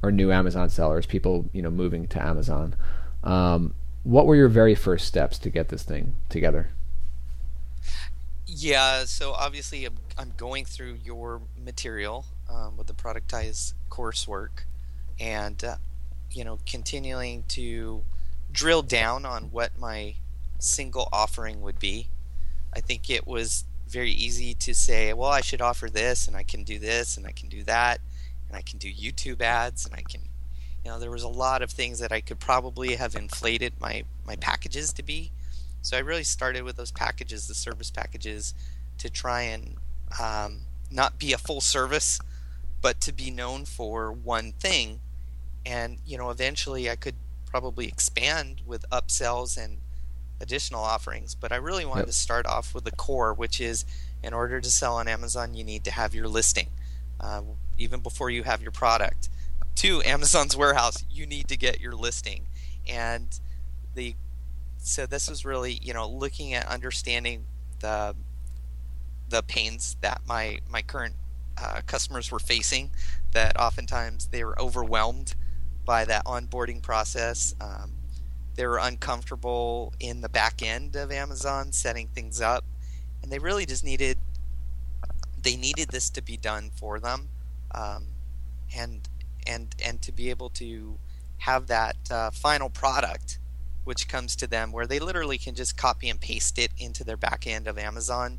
or 0.01 0.12
new 0.12 0.32
amazon 0.32 0.69
sellers 0.69 1.05
people 1.05 1.49
you 1.51 1.62
know 1.62 1.71
moving 1.71 2.08
to 2.08 2.23
amazon 2.23 2.75
um, 3.23 3.73
what 4.03 4.25
were 4.25 4.36
your 4.36 4.47
very 4.47 4.75
first 4.75 5.05
steps 5.05 5.38
to 5.38 5.49
get 5.49 5.69
this 5.69 5.84
thing 5.84 6.15
together 6.29 6.69
yeah 8.51 9.03
so 9.05 9.31
obviously 9.33 9.85
i'm, 10.17 10.33
going 10.38 10.65
through 10.65 10.97
your 11.03 11.41
material 11.57 12.25
um, 12.49 12.75
with 12.77 12.88
the 12.88 12.93
productized 12.93 13.73
coursework 13.89 14.63
and 15.19 15.63
uh, 15.63 15.75
you 16.31 16.43
know 16.43 16.59
continuing 16.65 17.43
to 17.47 18.03
drill 18.51 18.81
down 18.81 19.25
on 19.25 19.43
what 19.51 19.77
my 19.77 20.15
single 20.59 21.07
offering 21.12 21.62
would 21.62 21.79
be. 21.79 22.09
I 22.73 22.81
think 22.81 23.09
it 23.09 23.25
was 23.25 23.65
very 23.88 24.12
easy 24.12 24.53
to 24.53 24.75
say, 24.75 25.13
well, 25.13 25.29
I 25.29 25.41
should 25.41 25.62
offer 25.62 25.89
this, 25.89 26.27
and 26.27 26.38
I 26.38 26.43
can 26.43 26.63
do 26.63 26.77
this, 26.77 27.17
and 27.17 27.25
I 27.25 27.31
can 27.31 27.49
do 27.49 27.63
that, 27.63 27.99
and 28.47 28.55
I 28.55 28.62
can 28.62 28.77
do 28.77 28.91
YouTube 28.91 29.41
ads, 29.41 29.85
and 29.85 29.95
I 29.95 30.03
can, 30.07 30.21
you 30.83 30.91
know, 30.91 30.99
there 30.99 31.12
was 31.12 31.23
a 31.23 31.29
lot 31.29 31.62
of 31.62 31.71
things 31.71 31.99
that 31.99 32.12
I 32.12 32.21
could 32.21 32.39
probably 32.39 32.95
have 32.95 33.15
inflated 33.15 33.73
my 33.79 34.03
my 34.25 34.35
packages 34.35 34.93
to 34.93 35.03
be. 35.03 35.31
So 35.81 35.97
I 35.97 36.01
really 36.01 36.23
started 36.23 36.63
with 36.63 36.75
those 36.75 36.91
packages, 36.91 37.47
the 37.47 37.53
service 37.53 37.91
packages, 37.91 38.53
to 38.97 39.09
try 39.09 39.43
and 39.43 39.75
um, 40.21 40.61
not 40.91 41.19
be 41.19 41.33
a 41.33 41.37
full 41.37 41.61
service, 41.61 42.19
but 42.81 42.99
to 43.01 43.13
be 43.13 43.31
known 43.31 43.65
for 43.65 44.11
one 44.11 44.51
thing. 44.53 44.99
And 45.65 45.99
you 46.05 46.17
know, 46.17 46.29
eventually 46.29 46.89
I 46.89 46.95
could 46.95 47.15
probably 47.45 47.87
expand 47.87 48.61
with 48.65 48.85
upsells 48.89 49.57
and 49.57 49.79
additional 50.41 50.81
offerings. 50.81 51.35
But 51.35 51.51
I 51.51 51.57
really 51.57 51.85
wanted 51.85 52.01
yep. 52.01 52.07
to 52.07 52.13
start 52.13 52.45
off 52.45 52.73
with 52.73 52.83
the 52.83 52.91
core, 52.91 53.33
which 53.33 53.59
is 53.59 53.85
in 54.23 54.33
order 54.33 54.59
to 54.59 54.69
sell 54.71 54.95
on 54.95 55.07
Amazon, 55.07 55.53
you 55.53 55.63
need 55.63 55.83
to 55.85 55.91
have 55.91 56.13
your 56.13 56.27
listing, 56.27 56.67
uh, 57.19 57.41
even 57.77 58.01
before 58.01 58.29
you 58.29 58.43
have 58.43 58.61
your 58.61 58.71
product. 58.71 59.29
To 59.75 60.01
Amazon's 60.03 60.57
warehouse, 60.57 61.05
you 61.09 61.25
need 61.25 61.47
to 61.47 61.57
get 61.57 61.79
your 61.79 61.93
listing, 61.95 62.47
and 62.87 63.39
the 63.95 64.15
so 64.79 65.05
this 65.05 65.29
was 65.29 65.45
really 65.45 65.79
you 65.81 65.93
know 65.93 66.07
looking 66.07 66.53
at 66.53 66.67
understanding 66.67 67.45
the 67.79 68.15
the 69.29 69.43
pains 69.43 69.97
that 70.01 70.21
my 70.25 70.59
my 70.69 70.81
current 70.81 71.15
uh, 71.57 71.81
customers 71.85 72.31
were 72.31 72.39
facing. 72.39 72.91
That 73.31 73.59
oftentimes 73.59 74.27
they 74.27 74.43
were 74.43 74.59
overwhelmed 74.59 75.35
by 75.85 76.05
that 76.05 76.25
onboarding 76.25 76.81
process. 76.81 77.53
Um, 77.61 77.93
they 78.55 78.65
were 78.65 78.79
uncomfortable 78.79 79.93
in 79.99 80.21
the 80.21 80.29
back 80.29 80.61
end 80.61 80.95
of 80.95 81.11
Amazon 81.11 81.71
setting 81.71 82.07
things 82.07 82.41
up, 82.41 82.65
and 83.21 83.31
they 83.31 83.39
really 83.39 83.65
just 83.65 83.83
needed 83.83 84.17
they 85.41 85.55
needed 85.55 85.89
this 85.89 86.09
to 86.11 86.21
be 86.21 86.37
done 86.37 86.71
for 86.75 86.99
them, 86.99 87.29
um, 87.71 88.07
and 88.75 89.07
and 89.45 89.75
and 89.83 90.01
to 90.01 90.11
be 90.11 90.29
able 90.29 90.49
to 90.49 90.97
have 91.39 91.67
that 91.67 91.95
uh, 92.11 92.31
final 92.31 92.69
product 92.69 93.38
which 93.89 94.08
comes 94.08 94.36
to 94.36 94.45
them 94.45 94.71
where 94.71 94.86
they 94.86 94.99
literally 94.99 95.39
can 95.39 95.56
just 95.56 95.75
copy 95.75 96.12
and 96.12 96.21
paste 96.21 96.60
it 96.60 96.69
into 96.78 97.04
their 97.04 97.17
back 97.17 97.47
end 97.47 97.67
of 97.67 97.75
Amazon 97.75 98.38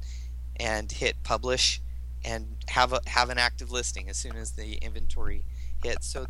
and 0.60 0.92
hit 0.92 1.16
publish 1.24 1.80
and 2.24 2.46
have 2.68 2.92
a 2.92 3.00
have 3.08 3.30
an 3.30 3.36
active 3.36 3.72
listing 3.72 4.08
as 4.08 4.16
soon 4.16 4.36
as 4.36 4.52
the 4.52 4.74
inventory 4.74 5.42
hits. 5.82 6.06
So 6.06 6.28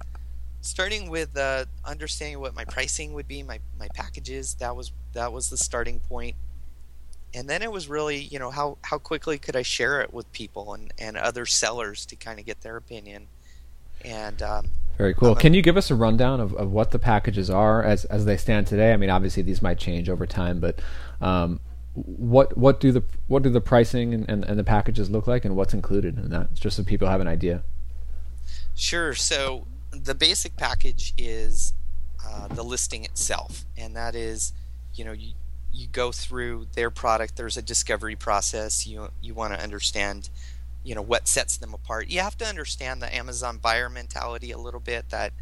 starting 0.62 1.10
with 1.10 1.36
uh, 1.36 1.66
understanding 1.84 2.40
what 2.40 2.54
my 2.54 2.64
pricing 2.64 3.12
would 3.12 3.28
be, 3.28 3.42
my, 3.42 3.60
my 3.78 3.88
packages, 3.94 4.54
that 4.54 4.74
was 4.74 4.90
that 5.12 5.34
was 5.34 5.50
the 5.50 5.58
starting 5.58 6.00
point. 6.00 6.34
And 7.34 7.46
then 7.46 7.60
it 7.60 7.70
was 7.70 7.88
really, 7.88 8.20
you 8.22 8.38
know, 8.38 8.50
how, 8.50 8.78
how 8.80 8.96
quickly 8.96 9.36
could 9.36 9.54
I 9.54 9.60
share 9.60 10.00
it 10.00 10.14
with 10.14 10.32
people 10.32 10.72
and, 10.72 10.94
and 10.98 11.18
other 11.18 11.44
sellers 11.44 12.06
to 12.06 12.16
kind 12.16 12.40
of 12.40 12.46
get 12.46 12.62
their 12.62 12.78
opinion. 12.78 13.26
And 14.02 14.40
um, 14.40 14.70
very 15.00 15.14
cool. 15.14 15.34
Can 15.34 15.54
you 15.54 15.62
give 15.62 15.76
us 15.76 15.90
a 15.90 15.94
rundown 15.94 16.40
of, 16.40 16.54
of 16.54 16.70
what 16.70 16.90
the 16.90 16.98
packages 16.98 17.50
are 17.50 17.82
as 17.82 18.04
as 18.06 18.24
they 18.24 18.36
stand 18.36 18.66
today? 18.66 18.92
I 18.92 18.96
mean, 18.96 19.10
obviously 19.10 19.42
these 19.42 19.62
might 19.62 19.78
change 19.78 20.08
over 20.08 20.26
time, 20.26 20.60
but 20.60 20.80
um, 21.20 21.60
what 21.94 22.56
what 22.56 22.80
do 22.80 22.92
the 22.92 23.02
what 23.26 23.42
do 23.42 23.50
the 23.50 23.60
pricing 23.60 24.14
and, 24.14 24.28
and, 24.28 24.44
and, 24.44 24.58
the 24.58 24.64
packages 24.64 25.10
look 25.10 25.26
like, 25.26 25.44
and 25.44 25.56
what's 25.56 25.74
included 25.74 26.18
in 26.18 26.30
that? 26.30 26.54
Just 26.54 26.76
so 26.76 26.84
people 26.84 27.08
have 27.08 27.20
an 27.20 27.28
idea. 27.28 27.62
Sure. 28.74 29.14
So 29.14 29.66
the 29.90 30.14
basic 30.14 30.56
package 30.56 31.14
is 31.18 31.72
uh, 32.24 32.48
the 32.48 32.62
listing 32.62 33.04
itself, 33.04 33.64
and 33.76 33.96
that 33.96 34.14
is, 34.14 34.52
you 34.94 35.04
know, 35.04 35.12
you 35.12 35.32
you 35.72 35.86
go 35.88 36.12
through 36.12 36.66
their 36.74 36.90
product. 36.90 37.36
There's 37.36 37.56
a 37.56 37.62
discovery 37.62 38.16
process. 38.16 38.86
You 38.86 39.08
you 39.20 39.34
want 39.34 39.54
to 39.54 39.62
understand, 39.62 40.30
you 40.82 40.94
know, 40.94 41.02
what 41.02 41.28
sets 41.28 41.56
them 41.56 41.74
apart. 41.74 42.08
You 42.08 42.20
have 42.20 42.38
to 42.38 42.46
understand 42.46 43.02
the 43.02 43.14
Amazon 43.14 43.58
buyer 43.58 43.88
mentality 43.88 44.50
a 44.50 44.58
little 44.58 44.80
bit. 44.80 45.10
That 45.10 45.32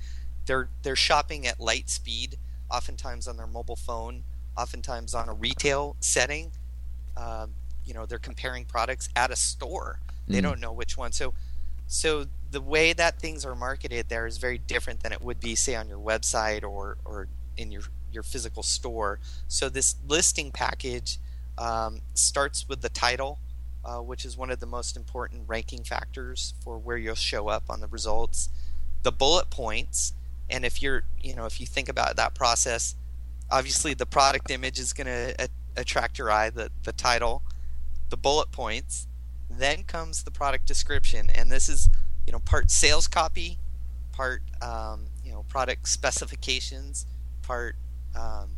they're 0.46 0.68
they're 0.83 0.96
shopping 0.96 1.46
at 1.46 1.61
light 1.61 1.88
speed, 1.88 2.37
oftentimes 2.70 3.29
on 3.29 3.37
their 3.37 3.46
mobile 3.46 3.77
phone 3.77 4.24
oftentimes 4.59 5.14
on 5.14 5.29
a 5.29 5.33
retail 5.33 5.96
setting. 6.01 6.51
Um, 7.16 7.55
you 7.85 7.94
know, 7.94 8.05
they're 8.05 8.18
comparing 8.18 8.64
products 8.64 9.09
at 9.16 9.31
a 9.31 9.37
store. 9.37 10.01
They 10.27 10.40
mm. 10.40 10.42
don't 10.42 10.61
know 10.61 10.72
which 10.72 10.98
one. 10.98 11.12
So, 11.12 11.33
so 11.87 12.27
the 12.51 12.61
way 12.61 12.92
that 12.92 13.18
things 13.20 13.46
are 13.46 13.55
marketed 13.55 14.09
there 14.09 14.27
is 14.27 14.37
very 14.37 14.59
different 14.59 15.01
than 15.01 15.12
it 15.12 15.22
would 15.22 15.40
be, 15.40 15.55
say, 15.55 15.74
on 15.77 15.88
your 15.88 15.98
website 15.98 16.64
or 16.64 16.98
or 17.05 17.29
in 17.57 17.70
your 17.70 17.83
your 18.12 18.22
physical 18.22 18.62
store. 18.62 19.20
So 19.46 19.68
this 19.68 19.94
listing 20.07 20.51
package 20.51 21.18
um, 21.57 22.01
starts 22.14 22.68
with 22.68 22.83
the 22.83 22.88
title, 22.88 23.38
uh, 23.88 24.03
which 24.03 24.24
is 24.24 24.37
one 24.37 24.51
of 24.51 24.61
the 24.61 24.66
most 24.66 24.96
important 24.96 25.42
ranking 25.46 25.83
factors 25.83 26.53
for 26.62 26.79
where 26.79 26.98
you'll 26.98 27.14
show 27.14 27.48
up 27.48 27.64
on 27.70 27.81
the 27.81 27.87
results. 27.87 28.51
The 29.03 29.12
bullet 29.12 29.48
points, 29.48 30.12
and 30.51 30.64
if 30.64 30.83
you're, 30.83 31.05
you 31.22 31.35
know, 31.35 31.46
if 31.46 31.61
you 31.61 31.66
think 31.66 31.88
about 31.88 32.16
that 32.16 32.35
process, 32.35 32.94
obviously 33.51 33.94
the 33.94 34.07
product 34.07 34.51
image 34.51 34.79
is 34.79 34.92
going 34.92 35.07
to 35.07 35.48
attract 35.77 36.18
your 36.18 36.31
eye 36.31 36.51
the 36.51 36.70
the 36.83 36.92
title 36.92 37.42
the 38.11 38.16
bullet 38.16 38.51
points 38.51 39.07
then 39.48 39.85
comes 39.85 40.24
the 40.24 40.31
product 40.31 40.66
description 40.66 41.31
and 41.35 41.51
this 41.51 41.68
is 41.68 41.88
you 42.27 42.33
know 42.33 42.40
part 42.40 42.70
sales 42.70 43.07
copy 43.07 43.59
part 44.12 44.42
um, 44.61 45.07
you 45.24 45.33
know 45.33 45.44
product 45.48 45.88
specifications 45.88 47.07
part 47.42 47.77
um, 48.16 48.51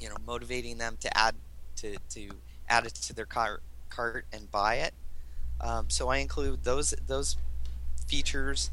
you 0.00 0.08
know 0.08 0.14
motivating 0.24 0.78
them 0.78 0.96
to 1.00 1.18
add 1.18 1.34
to 1.76 1.96
to 2.08 2.30
add 2.68 2.86
it 2.86 2.94
to 2.94 3.12
their 3.12 3.26
cart 3.26 3.62
cart 3.94 4.26
and 4.32 4.50
buy 4.50 4.76
it 4.76 4.94
um, 5.60 5.88
so 5.88 6.08
I 6.08 6.18
include 6.18 6.64
those 6.64 6.94
those 7.06 7.36
features 8.06 8.70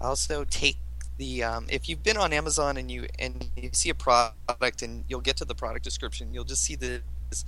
I 0.00 0.06
also 0.06 0.44
take 0.44 0.76
the 1.16 1.44
um, 1.44 1.66
if 1.68 1.88
you've 1.88 2.02
been 2.02 2.16
on 2.16 2.32
Amazon 2.32 2.76
and 2.76 2.90
you 2.90 3.06
and 3.18 3.48
you 3.56 3.70
see 3.72 3.90
a 3.90 3.94
product 3.94 4.82
and 4.82 5.04
you'll 5.08 5.20
get 5.20 5.36
to 5.38 5.44
the 5.44 5.54
product 5.54 5.84
description, 5.84 6.32
you'll 6.32 6.44
just 6.44 6.62
see 6.64 6.74
this 6.74 7.44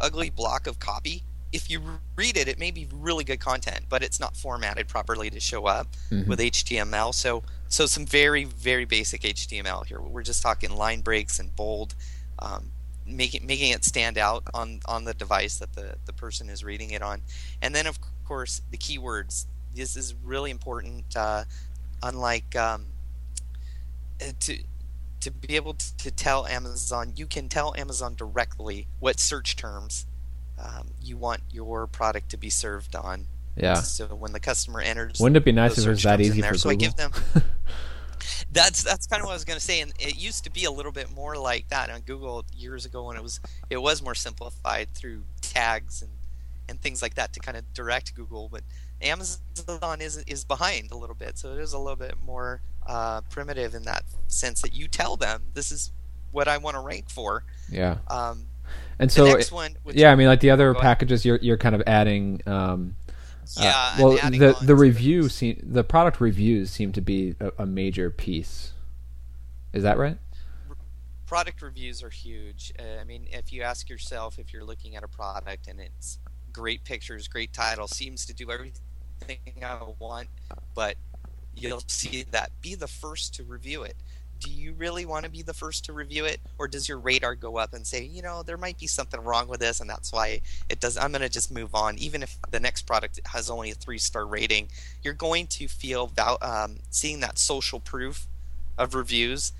ugly 0.00 0.30
block 0.30 0.66
of 0.66 0.78
copy. 0.78 1.22
If 1.52 1.70
you 1.70 1.80
read 2.14 2.36
it, 2.36 2.46
it 2.46 2.58
may 2.58 2.70
be 2.70 2.86
really 2.92 3.24
good 3.24 3.40
content, 3.40 3.86
but 3.88 4.02
it's 4.02 4.20
not 4.20 4.36
formatted 4.36 4.86
properly 4.86 5.30
to 5.30 5.40
show 5.40 5.66
up 5.66 5.88
mm-hmm. 6.10 6.28
with 6.28 6.38
HTML. 6.38 7.14
So 7.14 7.42
so 7.68 7.86
some 7.86 8.06
very 8.06 8.44
very 8.44 8.84
basic 8.84 9.22
HTML 9.22 9.86
here. 9.86 10.00
We're 10.00 10.22
just 10.22 10.42
talking 10.42 10.70
line 10.70 11.00
breaks 11.00 11.38
and 11.40 11.54
bold, 11.56 11.94
um, 12.38 12.70
making 13.08 13.46
making 13.46 13.72
it 13.72 13.84
stand 13.84 14.18
out 14.18 14.44
on 14.54 14.80
on 14.86 15.04
the 15.04 15.14
device 15.14 15.58
that 15.58 15.72
the 15.74 15.96
the 16.06 16.12
person 16.12 16.48
is 16.48 16.64
reading 16.64 16.90
it 16.90 17.02
on, 17.02 17.22
and 17.62 17.74
then 17.74 17.86
of 17.86 17.98
course 18.24 18.62
the 18.70 18.78
keywords. 18.78 19.46
This 19.74 19.96
is 19.96 20.14
really 20.24 20.50
important. 20.50 21.16
Uh, 21.16 21.44
unlike 22.02 22.56
um, 22.56 22.86
uh, 24.20 24.32
to 24.40 24.58
to 25.20 25.30
be 25.30 25.56
able 25.56 25.74
to 25.74 26.10
tell 26.10 26.46
Amazon, 26.46 27.12
you 27.16 27.26
can 27.26 27.48
tell 27.48 27.74
Amazon 27.76 28.14
directly 28.14 28.86
what 29.00 29.18
search 29.18 29.56
terms 29.56 30.06
um, 30.58 30.90
you 31.02 31.16
want 31.16 31.42
your 31.50 31.86
product 31.86 32.30
to 32.30 32.36
be 32.36 32.50
served 32.50 32.94
on. 32.94 33.26
Yeah. 33.56 33.74
So 33.74 34.06
when 34.06 34.32
the 34.32 34.40
customer 34.40 34.80
enters, 34.80 35.18
wouldn't 35.18 35.36
it 35.36 35.44
be 35.44 35.52
nice 35.52 35.78
if 35.78 35.86
it 35.86 35.90
was 35.90 36.02
that 36.04 36.20
easy 36.20 36.40
there, 36.40 36.52
for 36.52 36.58
so 36.58 36.70
I 36.70 36.74
give 36.76 36.94
them. 36.94 37.12
that's 38.52 38.82
that's 38.82 39.06
kind 39.06 39.20
of 39.20 39.26
what 39.26 39.32
I 39.32 39.36
was 39.36 39.44
going 39.44 39.58
to 39.58 39.64
say, 39.64 39.80
and 39.80 39.92
it 39.98 40.16
used 40.16 40.44
to 40.44 40.50
be 40.50 40.64
a 40.64 40.70
little 40.70 40.92
bit 40.92 41.14
more 41.14 41.36
like 41.36 41.68
that 41.68 41.90
on 41.90 42.00
Google 42.00 42.44
years 42.56 42.84
ago 42.84 43.04
when 43.04 43.16
it 43.16 43.22
was 43.22 43.40
it 43.70 43.78
was 43.78 44.02
more 44.02 44.14
simplified 44.14 44.88
through 44.94 45.22
tags 45.40 46.02
and 46.02 46.10
and 46.68 46.80
things 46.80 47.02
like 47.02 47.14
that 47.14 47.32
to 47.32 47.40
kind 47.40 47.56
of 47.56 47.72
direct 47.72 48.14
Google, 48.14 48.48
but 48.50 48.62
Amazon 49.00 50.00
is 50.00 50.18
is 50.26 50.44
behind 50.44 50.90
a 50.90 50.96
little 50.96 51.14
bit, 51.14 51.38
so 51.38 51.52
it 51.52 51.60
is 51.60 51.72
a 51.72 51.78
little 51.78 51.96
bit 51.96 52.14
more 52.24 52.60
uh, 52.86 53.20
primitive 53.30 53.74
in 53.74 53.82
that 53.84 54.02
sense 54.26 54.62
that 54.62 54.74
you 54.74 54.88
tell 54.88 55.16
them 55.16 55.42
this 55.54 55.70
is 55.70 55.92
what 56.32 56.48
I 56.48 56.58
want 56.58 56.74
to 56.76 56.80
rank 56.80 57.10
for. 57.10 57.44
Yeah. 57.70 57.98
Um, 58.08 58.46
and 58.98 59.10
so, 59.10 59.38
one, 59.50 59.76
yeah, 59.86 60.10
I 60.10 60.16
mean, 60.16 60.26
like 60.26 60.40
the 60.40 60.50
other 60.50 60.74
packages, 60.74 61.24
you're 61.24 61.38
you're 61.38 61.56
kind 61.56 61.74
of 61.74 61.82
adding. 61.86 62.42
Um, 62.46 62.96
yeah. 63.58 63.94
Uh, 63.98 64.02
well, 64.02 64.30
the 64.30 64.56
the 64.60 64.74
review 64.74 65.28
seem, 65.28 65.60
the 65.62 65.84
product 65.84 66.20
reviews 66.20 66.70
seem 66.70 66.92
to 66.92 67.00
be 67.00 67.34
a, 67.40 67.52
a 67.58 67.66
major 67.66 68.10
piece. 68.10 68.72
Is 69.72 69.82
that 69.82 69.98
right? 69.98 70.18
product 71.28 71.60
reviews 71.60 72.02
are 72.02 72.08
huge. 72.08 72.72
Uh, 72.78 73.00
I 73.00 73.04
mean, 73.04 73.26
if 73.30 73.52
you 73.52 73.62
ask 73.62 73.88
yourself 73.88 74.38
if 74.38 74.52
you're 74.52 74.64
looking 74.64 74.96
at 74.96 75.04
a 75.04 75.08
product 75.08 75.68
and 75.68 75.78
it's 75.78 76.18
great 76.52 76.84
pictures, 76.84 77.28
great 77.28 77.52
title, 77.52 77.86
seems 77.86 78.24
to 78.26 78.34
do 78.34 78.50
everything 78.50 78.82
I 79.62 79.78
want, 79.98 80.28
but 80.74 80.96
you'll 81.54 81.82
see 81.86 82.24
that 82.30 82.50
be 82.62 82.74
the 82.74 82.88
first 82.88 83.34
to 83.34 83.44
review 83.44 83.82
it. 83.82 83.96
Do 84.40 84.50
you 84.50 84.72
really 84.74 85.04
want 85.04 85.24
to 85.24 85.30
be 85.30 85.42
the 85.42 85.54
first 85.54 85.84
to 85.86 85.92
review 85.92 86.24
it, 86.24 86.40
or 86.58 86.68
does 86.68 86.88
your 86.88 86.98
radar 86.98 87.34
go 87.34 87.56
up 87.56 87.74
and 87.74 87.86
say, 87.86 88.04
you 88.04 88.22
know, 88.22 88.42
there 88.42 88.56
might 88.56 88.78
be 88.78 88.86
something 88.86 89.20
wrong 89.20 89.48
with 89.48 89.60
this, 89.60 89.80
and 89.80 89.90
that's 89.90 90.12
why 90.12 90.40
it 90.68 90.80
does? 90.80 90.96
I'm 90.96 91.10
going 91.10 91.22
to 91.22 91.28
just 91.28 91.50
move 91.50 91.74
on, 91.74 91.98
even 91.98 92.22
if 92.22 92.38
the 92.50 92.60
next 92.60 92.82
product 92.82 93.20
has 93.26 93.50
only 93.50 93.70
a 93.70 93.74
three 93.74 93.98
star 93.98 94.26
rating. 94.26 94.68
You're 95.02 95.14
going 95.14 95.46
to 95.48 95.68
feel 95.68 96.12
um, 96.40 96.78
seeing 96.90 97.20
that 97.20 97.38
social 97.38 97.80
proof 97.80 98.26
of 98.76 98.94
reviews, 98.94 99.52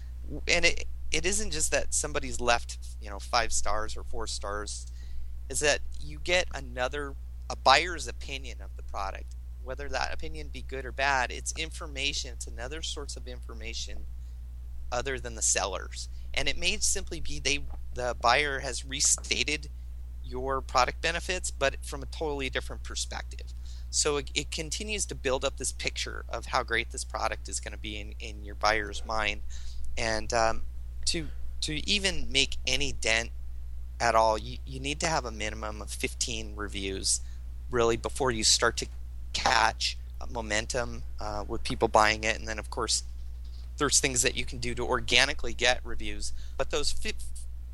and 0.46 0.64
it 0.64 0.84
it 1.10 1.24
isn't 1.24 1.52
just 1.52 1.70
that 1.70 1.94
somebody's 1.94 2.40
left, 2.40 2.78
you 3.00 3.10
know, 3.10 3.18
five 3.18 3.52
stars 3.52 3.96
or 3.96 4.04
four 4.04 4.26
stars. 4.26 4.86
Is 5.48 5.60
that 5.60 5.80
you 6.00 6.18
get 6.22 6.46
another 6.54 7.14
a 7.50 7.56
buyer's 7.56 8.06
opinion 8.06 8.58
of 8.60 8.76
the 8.76 8.82
product 8.82 9.34
whether 9.68 9.90
that 9.90 10.14
opinion 10.14 10.48
be 10.48 10.62
good 10.62 10.86
or 10.86 10.92
bad, 10.92 11.30
it's 11.30 11.52
information. 11.58 12.30
It's 12.32 12.46
another 12.46 12.80
source 12.80 13.16
of 13.16 13.28
information 13.28 13.98
other 14.90 15.18
than 15.18 15.34
the 15.34 15.42
sellers. 15.42 16.08
And 16.34 16.48
it 16.48 16.58
may 16.58 16.78
simply 16.78 17.20
be 17.20 17.38
they 17.38 17.60
the 17.94 18.16
buyer 18.20 18.60
has 18.60 18.84
restated 18.84 19.68
your 20.24 20.60
product 20.60 21.00
benefits, 21.00 21.50
but 21.50 21.76
from 21.84 22.02
a 22.02 22.06
totally 22.06 22.50
different 22.50 22.84
perspective. 22.84 23.52
So 23.90 24.18
it, 24.18 24.30
it 24.34 24.50
continues 24.50 25.06
to 25.06 25.14
build 25.14 25.44
up 25.44 25.56
this 25.56 25.72
picture 25.72 26.24
of 26.28 26.46
how 26.46 26.62
great 26.62 26.90
this 26.90 27.04
product 27.04 27.48
is 27.48 27.60
going 27.60 27.72
to 27.72 27.78
be 27.78 27.98
in, 27.98 28.14
in 28.20 28.44
your 28.44 28.54
buyer's 28.54 29.04
mind. 29.06 29.40
And 29.96 30.32
um, 30.32 30.62
to 31.06 31.28
to 31.62 31.88
even 31.88 32.30
make 32.30 32.56
any 32.66 32.92
dent 32.92 33.30
at 34.00 34.14
all, 34.14 34.38
you, 34.38 34.58
you 34.64 34.78
need 34.78 35.00
to 35.00 35.08
have 35.08 35.24
a 35.24 35.30
minimum 35.32 35.82
of 35.82 35.90
15 35.90 36.54
reviews 36.54 37.20
really 37.70 37.96
before 37.96 38.30
you 38.30 38.44
start 38.44 38.76
to 38.76 38.86
catch 39.32 39.98
momentum 40.30 41.02
uh, 41.20 41.44
with 41.46 41.64
people 41.64 41.88
buying 41.88 42.24
it, 42.24 42.38
and 42.38 42.46
then 42.46 42.58
of 42.58 42.70
course 42.70 43.02
there's 43.78 44.00
things 44.00 44.22
that 44.22 44.36
you 44.36 44.44
can 44.44 44.58
do 44.58 44.74
to 44.74 44.84
organically 44.84 45.54
get 45.54 45.80
reviews. 45.84 46.32
But 46.56 46.70
those 46.70 46.92
fi- 46.92 47.14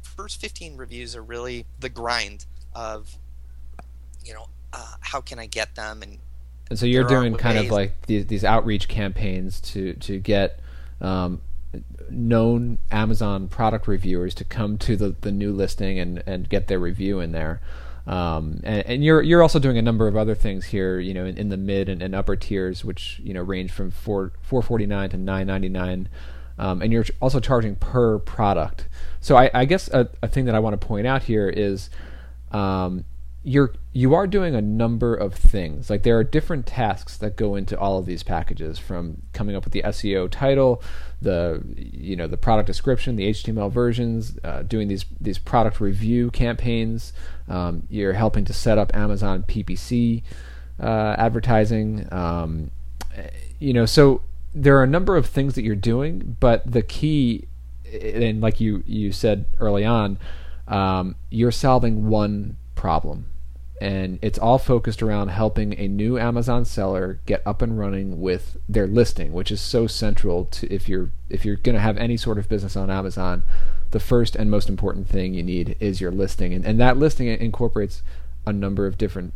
first 0.02 0.40
15 0.40 0.76
reviews 0.76 1.16
are 1.16 1.22
really 1.22 1.66
the 1.80 1.88
grind 1.88 2.46
of 2.74 3.16
you 4.24 4.34
know 4.34 4.46
uh, 4.72 4.94
how 5.00 5.20
can 5.20 5.38
I 5.38 5.46
get 5.46 5.74
them 5.74 6.02
and 6.02 6.18
and 6.70 6.78
so 6.78 6.86
you're 6.86 7.04
doing 7.04 7.34
kind 7.36 7.58
of 7.58 7.70
like 7.70 8.06
these, 8.06 8.26
these 8.26 8.44
outreach 8.44 8.88
campaigns 8.88 9.60
to 9.60 9.92
to 9.94 10.18
get 10.18 10.60
um, 11.00 11.40
known 12.10 12.78
Amazon 12.90 13.48
product 13.48 13.86
reviewers 13.86 14.34
to 14.36 14.44
come 14.44 14.78
to 14.78 14.96
the, 14.96 15.14
the 15.20 15.32
new 15.32 15.52
listing 15.52 15.98
and, 15.98 16.22
and 16.26 16.48
get 16.48 16.68
their 16.68 16.78
review 16.78 17.20
in 17.20 17.32
there. 17.32 17.60
Um, 18.06 18.60
and, 18.64 18.86
and, 18.86 19.04
you're 19.04 19.22
you're 19.22 19.42
also 19.42 19.58
doing 19.58 19.78
a 19.78 19.82
number 19.82 20.06
of 20.06 20.14
other 20.14 20.34
things 20.34 20.66
here, 20.66 21.00
you 21.00 21.14
know, 21.14 21.24
in, 21.24 21.38
in 21.38 21.48
the 21.48 21.56
mid 21.56 21.88
and, 21.88 22.02
and, 22.02 22.14
upper 22.14 22.36
tiers, 22.36 22.84
which 22.84 23.18
you 23.24 23.32
know 23.32 23.40
range 23.40 23.72
from 23.72 23.90
four 23.90 24.32
four 24.42 24.60
forty 24.60 24.84
nine 24.84 25.08
to 25.10 25.16
nine 25.16 25.46
ninety 25.46 25.70
nine, 25.70 26.10
um, 26.58 26.82
and 26.82 26.92
you're 26.92 27.06
also 27.22 27.40
charging 27.40 27.76
per 27.76 28.18
product. 28.18 28.88
So 29.20 29.36
I, 29.36 29.50
I 29.54 29.64
guess 29.64 29.88
a, 29.88 30.10
a, 30.22 30.28
thing 30.28 30.44
that 30.44 30.54
I 30.54 30.58
want 30.58 30.78
to 30.78 30.86
point 30.86 31.06
out 31.06 31.22
here 31.22 31.48
is 31.48 31.88
um, 32.50 33.06
you're 33.46 33.74
you 33.92 34.14
are 34.14 34.26
doing 34.26 34.54
a 34.54 34.62
number 34.62 35.14
of 35.14 35.34
things. 35.34 35.90
Like 35.90 36.02
there 36.02 36.18
are 36.18 36.24
different 36.24 36.66
tasks 36.66 37.18
that 37.18 37.36
go 37.36 37.54
into 37.54 37.78
all 37.78 37.98
of 37.98 38.06
these 38.06 38.22
packages, 38.22 38.78
from 38.78 39.22
coming 39.34 39.54
up 39.54 39.64
with 39.64 39.74
the 39.74 39.82
SEO 39.82 40.30
title, 40.30 40.82
the 41.20 41.62
you 41.76 42.16
know 42.16 42.26
the 42.26 42.38
product 42.38 42.66
description, 42.66 43.16
the 43.16 43.30
HTML 43.30 43.70
versions, 43.70 44.38
uh, 44.42 44.62
doing 44.62 44.88
these 44.88 45.04
these 45.20 45.38
product 45.38 45.78
review 45.78 46.30
campaigns. 46.30 47.12
Um, 47.46 47.86
you're 47.90 48.14
helping 48.14 48.46
to 48.46 48.54
set 48.54 48.78
up 48.78 48.94
Amazon 48.96 49.44
PPC 49.46 50.22
uh, 50.80 51.14
advertising. 51.18 52.08
Um, 52.10 52.70
you 53.60 53.74
know, 53.74 53.84
so 53.84 54.22
there 54.54 54.78
are 54.78 54.84
a 54.84 54.88
number 54.88 55.16
of 55.16 55.26
things 55.26 55.54
that 55.54 55.62
you're 55.62 55.76
doing, 55.76 56.38
but 56.40 56.70
the 56.70 56.82
key, 56.82 57.46
and 57.92 58.40
like 58.40 58.58
you 58.58 58.82
you 58.86 59.12
said 59.12 59.44
early 59.60 59.84
on, 59.84 60.18
um, 60.66 61.16
you're 61.28 61.52
solving 61.52 62.08
one 62.08 62.56
problem 62.74 63.26
and 63.80 64.18
it's 64.22 64.38
all 64.38 64.58
focused 64.58 65.02
around 65.02 65.28
helping 65.28 65.78
a 65.78 65.88
new 65.88 66.16
Amazon 66.18 66.64
seller 66.64 67.20
get 67.26 67.42
up 67.44 67.60
and 67.60 67.78
running 67.78 68.20
with 68.20 68.56
their 68.68 68.86
listing, 68.86 69.32
which 69.32 69.50
is 69.50 69.60
so 69.60 69.86
central 69.86 70.44
to 70.46 70.72
if 70.72 70.88
you're 70.88 71.10
if 71.28 71.44
you're 71.44 71.56
going 71.56 71.74
to 71.74 71.80
have 71.80 71.96
any 71.96 72.16
sort 72.16 72.38
of 72.38 72.48
business 72.48 72.76
on 72.76 72.90
Amazon, 72.90 73.42
the 73.90 74.00
first 74.00 74.36
and 74.36 74.50
most 74.50 74.68
important 74.68 75.08
thing 75.08 75.34
you 75.34 75.42
need 75.42 75.76
is 75.80 76.00
your 76.00 76.12
listing, 76.12 76.52
and 76.52 76.64
and 76.64 76.78
that 76.80 76.96
listing 76.96 77.26
incorporates 77.26 78.02
a 78.46 78.52
number 78.52 78.86
of 78.86 78.96
different 78.96 79.34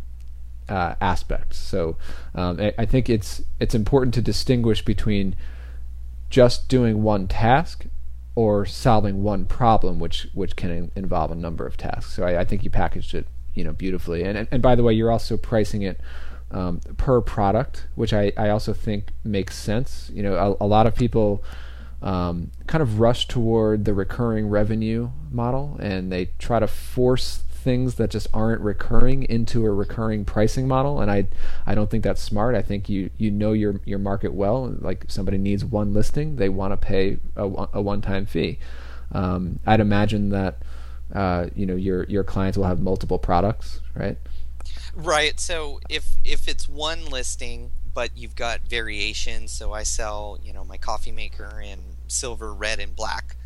uh, 0.68 0.94
aspects. 1.00 1.58
So 1.58 1.96
um, 2.34 2.60
I, 2.60 2.74
I 2.78 2.86
think 2.86 3.10
it's 3.10 3.42
it's 3.58 3.74
important 3.74 4.14
to 4.14 4.22
distinguish 4.22 4.84
between 4.84 5.34
just 6.30 6.68
doing 6.68 7.02
one 7.02 7.26
task 7.26 7.86
or 8.36 8.64
solving 8.64 9.24
one 9.24 9.46
problem, 9.46 9.98
which 9.98 10.28
which 10.32 10.54
can 10.54 10.92
involve 10.94 11.32
a 11.32 11.34
number 11.34 11.66
of 11.66 11.76
tasks. 11.76 12.12
So 12.14 12.22
I, 12.22 12.40
I 12.40 12.44
think 12.44 12.62
you 12.62 12.70
packaged 12.70 13.14
it 13.14 13.26
you 13.58 13.64
know 13.64 13.72
beautifully. 13.72 14.22
And 14.22 14.38
and, 14.38 14.48
and 14.50 14.62
by 14.62 14.74
the 14.74 14.82
way, 14.82 14.92
you're 14.92 15.10
also 15.10 15.36
pricing 15.36 15.82
it 15.82 16.00
um, 16.50 16.80
per 16.96 17.20
product, 17.20 17.86
which 17.94 18.12
I, 18.12 18.32
I 18.36 18.48
also 18.50 18.72
think 18.72 19.10
makes 19.24 19.56
sense. 19.56 20.10
You 20.14 20.22
know, 20.22 20.56
a, 20.60 20.64
a 20.64 20.66
lot 20.66 20.86
of 20.86 20.94
people 20.94 21.44
um, 22.00 22.50
kind 22.66 22.82
of 22.82 23.00
rush 23.00 23.26
toward 23.28 23.84
the 23.84 23.94
recurring 23.94 24.48
revenue 24.48 25.10
model, 25.30 25.76
and 25.80 26.12
they 26.12 26.30
try 26.38 26.58
to 26.60 26.68
force 26.68 27.42
things 27.58 27.96
that 27.96 28.08
just 28.08 28.28
aren't 28.32 28.60
recurring 28.60 29.24
into 29.24 29.66
a 29.66 29.70
recurring 29.70 30.24
pricing 30.24 30.68
model 30.68 31.00
and 31.00 31.10
I 31.10 31.26
I 31.66 31.74
don't 31.74 31.90
think 31.90 32.04
that's 32.04 32.22
smart. 32.22 32.54
I 32.54 32.62
think 32.62 32.88
you 32.88 33.10
you 33.18 33.30
know 33.30 33.52
your 33.52 33.80
your 33.84 33.98
market 33.98 34.32
well. 34.32 34.74
Like 34.78 35.04
somebody 35.08 35.38
needs 35.38 35.64
one 35.64 35.92
listing, 35.92 36.36
they 36.36 36.48
want 36.48 36.72
to 36.72 36.76
pay 36.76 37.18
a, 37.36 37.42
a 37.72 37.82
one-time 37.82 38.26
fee. 38.26 38.58
Um, 39.12 39.58
I'd 39.66 39.80
imagine 39.80 40.30
that 40.30 40.62
uh, 41.14 41.46
you 41.54 41.66
know 41.66 41.76
your 41.76 42.04
your 42.04 42.24
clients 42.24 42.56
will 42.58 42.64
have 42.64 42.80
multiple 42.80 43.18
products, 43.18 43.80
right? 43.94 44.16
Right. 44.94 45.38
So 45.40 45.80
if 45.88 46.16
if 46.24 46.48
it's 46.48 46.68
one 46.68 47.06
listing, 47.06 47.70
but 47.94 48.10
you've 48.16 48.36
got 48.36 48.60
variations, 48.62 49.52
so 49.52 49.72
I 49.72 49.82
sell 49.82 50.38
you 50.42 50.52
know 50.52 50.64
my 50.64 50.76
coffee 50.76 51.12
maker 51.12 51.60
in 51.64 51.78
silver, 52.08 52.52
red, 52.52 52.80
and 52.80 52.94
black. 52.94 53.36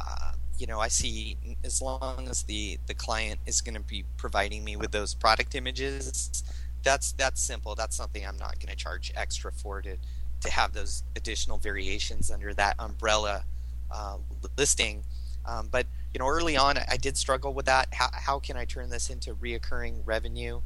Uh, 0.00 0.32
you 0.58 0.66
know, 0.66 0.78
I 0.78 0.88
see 0.88 1.36
as 1.64 1.80
long 1.80 2.28
as 2.28 2.42
the 2.44 2.78
the 2.86 2.94
client 2.94 3.40
is 3.46 3.60
going 3.60 3.74
to 3.74 3.80
be 3.80 4.04
providing 4.16 4.64
me 4.64 4.76
with 4.76 4.92
those 4.92 5.14
product 5.14 5.54
images, 5.54 6.44
that's 6.82 7.12
that's 7.12 7.40
simple. 7.40 7.74
That's 7.74 7.96
something 7.96 8.26
I'm 8.26 8.38
not 8.38 8.58
going 8.58 8.70
to 8.70 8.76
charge 8.76 9.12
extra 9.16 9.52
for 9.52 9.82
to 9.82 9.96
to 10.42 10.50
have 10.50 10.72
those 10.72 11.02
additional 11.16 11.58
variations 11.58 12.30
under 12.30 12.54
that 12.54 12.76
umbrella 12.78 13.44
uh, 13.90 14.16
listing. 14.56 15.04
Um, 15.46 15.68
but 15.70 15.86
you 16.12 16.18
know, 16.18 16.26
early 16.26 16.56
on, 16.56 16.78
I 16.88 16.96
did 16.96 17.16
struggle 17.16 17.52
with 17.54 17.66
that. 17.66 17.88
How, 17.92 18.08
how 18.12 18.38
can 18.38 18.56
I 18.56 18.64
turn 18.64 18.90
this 18.90 19.10
into 19.10 19.34
reoccurring 19.34 20.00
revenue? 20.04 20.60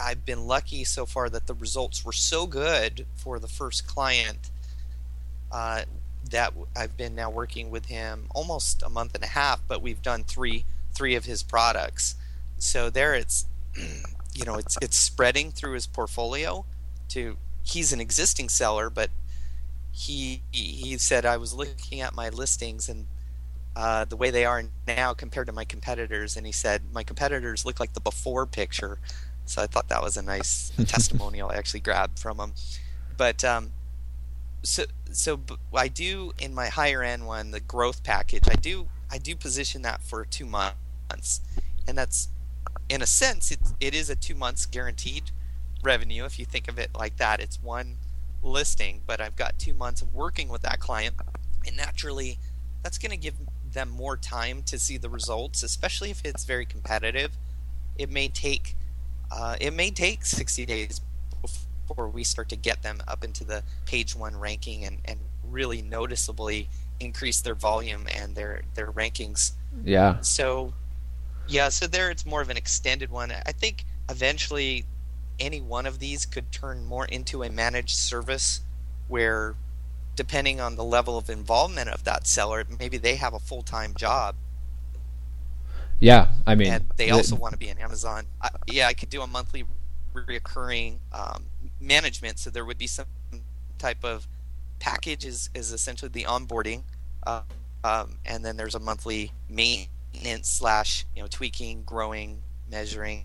I've 0.00 0.24
been 0.24 0.46
lucky 0.46 0.84
so 0.84 1.06
far 1.06 1.28
that 1.30 1.46
the 1.46 1.54
results 1.54 2.04
were 2.04 2.12
so 2.12 2.46
good 2.46 3.06
for 3.16 3.38
the 3.38 3.48
first 3.48 3.86
client 3.86 4.50
uh, 5.52 5.84
that 6.30 6.52
I've 6.76 6.96
been 6.96 7.14
now 7.14 7.30
working 7.30 7.70
with 7.70 7.86
him 7.86 8.26
almost 8.34 8.82
a 8.82 8.88
month 8.88 9.14
and 9.14 9.22
a 9.24 9.28
half, 9.28 9.60
but 9.66 9.80
we've 9.80 10.02
done 10.02 10.24
three 10.24 10.64
three 10.94 11.14
of 11.16 11.24
his 11.24 11.42
products. 11.42 12.14
So 12.58 12.88
there, 12.88 13.14
it's 13.14 13.46
you 14.34 14.44
know, 14.44 14.56
it's 14.56 14.76
it's 14.82 14.96
spreading 14.96 15.50
through 15.52 15.74
his 15.74 15.86
portfolio. 15.86 16.64
To 17.10 17.36
he's 17.62 17.92
an 17.92 18.00
existing 18.00 18.48
seller, 18.48 18.90
but 18.90 19.10
he 19.92 20.42
he 20.50 20.98
said 20.98 21.24
I 21.24 21.36
was 21.36 21.54
looking 21.54 22.00
at 22.00 22.14
my 22.14 22.28
listings 22.28 22.88
and 22.88 23.06
uh, 23.76 24.04
the 24.04 24.16
way 24.16 24.30
they 24.30 24.44
are 24.44 24.64
now 24.86 25.14
compared 25.14 25.46
to 25.46 25.52
my 25.52 25.64
competitors. 25.64 26.36
And 26.36 26.46
he 26.46 26.52
said, 26.52 26.82
My 26.92 27.02
competitors 27.02 27.64
look 27.64 27.80
like 27.80 27.94
the 27.94 28.00
before 28.00 28.46
picture. 28.46 28.98
So 29.46 29.62
I 29.62 29.66
thought 29.66 29.88
that 29.88 30.02
was 30.02 30.16
a 30.16 30.22
nice 30.22 30.72
testimonial 30.86 31.50
I 31.50 31.56
actually 31.56 31.80
grabbed 31.80 32.18
from 32.18 32.38
him. 32.38 32.54
But 33.16 33.44
um, 33.44 33.72
so 34.62 34.84
so 35.12 35.40
I 35.72 35.88
do 35.88 36.32
in 36.40 36.54
my 36.54 36.68
higher 36.68 37.02
end 37.02 37.26
one, 37.26 37.50
the 37.50 37.60
growth 37.60 38.02
package. 38.02 38.44
I 38.50 38.54
do 38.54 38.88
I 39.10 39.18
do 39.18 39.36
position 39.36 39.82
that 39.82 40.02
for 40.02 40.24
two 40.24 40.46
months, 40.46 41.40
and 41.86 41.96
that's 41.96 42.28
in 42.88 43.02
a 43.02 43.06
sense 43.06 43.50
it 43.50 43.60
it 43.80 43.94
is 43.94 44.10
a 44.10 44.16
two 44.16 44.34
months 44.34 44.66
guaranteed 44.66 45.30
revenue 45.82 46.24
if 46.24 46.38
you 46.38 46.44
think 46.44 46.68
of 46.68 46.78
it 46.78 46.90
like 46.94 47.16
that. 47.18 47.40
It's 47.40 47.62
one 47.62 47.96
listing, 48.42 49.02
but 49.06 49.20
I've 49.20 49.36
got 49.36 49.58
two 49.58 49.74
months 49.74 50.02
of 50.02 50.14
working 50.14 50.48
with 50.48 50.62
that 50.62 50.80
client, 50.80 51.14
and 51.66 51.76
naturally, 51.76 52.38
that's 52.82 52.98
going 52.98 53.10
to 53.10 53.16
give 53.16 53.34
them 53.74 53.90
more 53.90 54.16
time 54.16 54.62
to 54.64 54.78
see 54.78 54.96
the 54.96 55.08
results, 55.08 55.62
especially 55.62 56.10
if 56.10 56.24
it's 56.24 56.44
very 56.44 56.64
competitive. 56.64 57.32
It 57.98 58.10
may 58.10 58.28
take 58.28 58.74
uh, 59.30 59.56
it 59.60 59.72
may 59.72 59.90
take 59.90 60.24
60 60.24 60.64
days 60.66 61.00
before 61.42 62.08
we 62.08 62.24
start 62.24 62.48
to 62.50 62.56
get 62.56 62.82
them 62.82 63.02
up 63.08 63.24
into 63.24 63.44
the 63.44 63.62
page 63.84 64.14
one 64.14 64.36
ranking 64.36 64.84
and, 64.84 64.98
and 65.04 65.18
really 65.50 65.82
noticeably 65.82 66.68
increase 67.00 67.40
their 67.40 67.54
volume 67.54 68.06
and 68.14 68.34
their 68.34 68.62
their 68.74 68.90
rankings. 68.92 69.52
Yeah. 69.84 70.20
So 70.20 70.72
yeah, 71.48 71.68
so 71.68 71.86
there 71.86 72.10
it's 72.10 72.24
more 72.24 72.40
of 72.40 72.50
an 72.50 72.56
extended 72.56 73.10
one. 73.10 73.32
I 73.32 73.52
think 73.52 73.84
eventually 74.08 74.84
any 75.40 75.60
one 75.60 75.86
of 75.86 75.98
these 75.98 76.26
could 76.26 76.50
turn 76.52 76.84
more 76.84 77.06
into 77.06 77.42
a 77.42 77.50
managed 77.50 77.96
service 77.96 78.60
where 79.08 79.54
depending 80.16 80.60
on 80.60 80.76
the 80.76 80.84
level 80.84 81.18
of 81.18 81.28
involvement 81.28 81.88
of 81.88 82.04
that 82.04 82.26
seller, 82.26 82.64
maybe 82.78 82.96
they 82.98 83.16
have 83.16 83.34
a 83.34 83.38
full 83.38 83.62
time 83.62 83.94
job. 83.94 84.36
Yeah, 86.00 86.28
I 86.46 86.54
mean, 86.54 86.72
and 86.72 86.84
they 86.96 87.10
also 87.10 87.36
want 87.36 87.52
to 87.52 87.58
be 87.58 87.68
in 87.68 87.78
Amazon. 87.78 88.26
I, 88.42 88.50
yeah, 88.66 88.88
I 88.88 88.94
could 88.94 89.10
do 89.10 89.22
a 89.22 89.26
monthly 89.26 89.64
recurring 90.12 91.00
um, 91.12 91.46
management, 91.80 92.38
so 92.38 92.50
there 92.50 92.64
would 92.64 92.78
be 92.78 92.86
some 92.86 93.06
type 93.78 94.04
of 94.04 94.26
package 94.78 95.24
is, 95.24 95.50
is 95.54 95.72
essentially 95.72 96.10
the 96.10 96.24
onboarding, 96.24 96.82
uh, 97.26 97.42
um, 97.84 98.18
and 98.26 98.44
then 98.44 98.56
there's 98.56 98.74
a 98.74 98.80
monthly 98.80 99.32
maintenance 99.48 100.48
slash 100.48 101.06
you 101.16 101.22
know 101.22 101.28
tweaking, 101.28 101.84
growing, 101.84 102.42
measuring. 102.70 103.24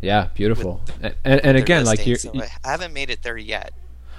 Yeah, 0.00 0.28
beautiful. 0.34 0.80
And, 1.02 1.14
and, 1.24 1.40
and 1.44 1.56
again, 1.56 1.84
like 1.84 2.06
you, 2.06 2.14
so 2.14 2.32
I 2.36 2.68
haven't 2.68 2.92
made 2.92 3.10
it 3.10 3.22
there 3.22 3.36
yet. 3.36 3.72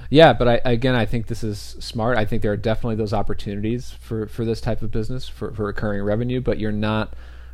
Yeah, 0.09 0.33
but 0.33 0.47
I, 0.47 0.61
again, 0.65 0.95
I 0.95 1.05
think 1.05 1.27
this 1.27 1.43
is 1.43 1.75
smart. 1.79 2.17
I 2.17 2.25
think 2.25 2.41
there 2.41 2.51
are 2.51 2.57
definitely 2.57 2.95
those 2.95 3.13
opportunities 3.13 3.91
for, 3.91 4.25
for 4.25 4.43
this 4.43 4.59
type 4.59 4.81
of 4.81 4.91
business 4.91 5.29
for, 5.29 5.53
for 5.53 5.65
recurring 5.65 6.01
revenue, 6.01 6.41
but 6.41 6.57
you're 6.57 6.71
not 6.71 7.13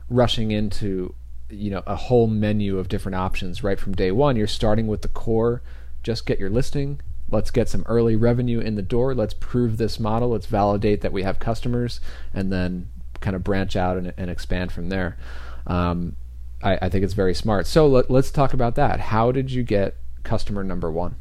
rushing 0.09 0.51
into 0.51 1.13
you 1.49 1.69
know 1.69 1.83
a 1.85 1.95
whole 1.95 2.27
menu 2.27 2.79
of 2.79 2.87
different 2.87 3.15
options 3.15 3.63
right 3.63 3.79
from 3.79 3.93
day 3.93 4.11
one. 4.11 4.35
You're 4.35 4.47
starting 4.47 4.87
with 4.87 5.01
the 5.01 5.07
core. 5.07 5.61
Just 6.03 6.25
get 6.25 6.39
your 6.39 6.49
listing. 6.49 7.01
Let's 7.29 7.51
get 7.51 7.69
some 7.69 7.83
early 7.87 8.15
revenue 8.15 8.59
in 8.59 8.75
the 8.75 8.81
door. 8.81 9.15
Let's 9.15 9.33
prove 9.33 9.77
this 9.77 9.99
model. 9.99 10.29
Let's 10.29 10.45
validate 10.45 11.01
that 11.01 11.11
we 11.11 11.23
have 11.23 11.39
customers, 11.39 11.99
and 12.33 12.51
then 12.51 12.89
kind 13.19 13.35
of 13.35 13.43
branch 13.43 13.75
out 13.75 13.97
and, 13.97 14.13
and 14.17 14.29
expand 14.29 14.71
from 14.71 14.89
there. 14.89 15.17
Um, 15.65 16.15
I, 16.61 16.77
I, 16.83 16.89
think 16.89 17.03
it's 17.03 17.13
very 17.13 17.33
smart. 17.33 17.65
So 17.65 17.87
let, 17.87 18.11
let's 18.11 18.29
talk 18.29 18.53
about 18.53 18.75
that. 18.75 18.99
How 18.99 19.31
did 19.31 19.49
you 19.49 19.63
get 19.63 19.95
customer 20.23 20.63
number 20.63 20.91
one? 20.91 21.15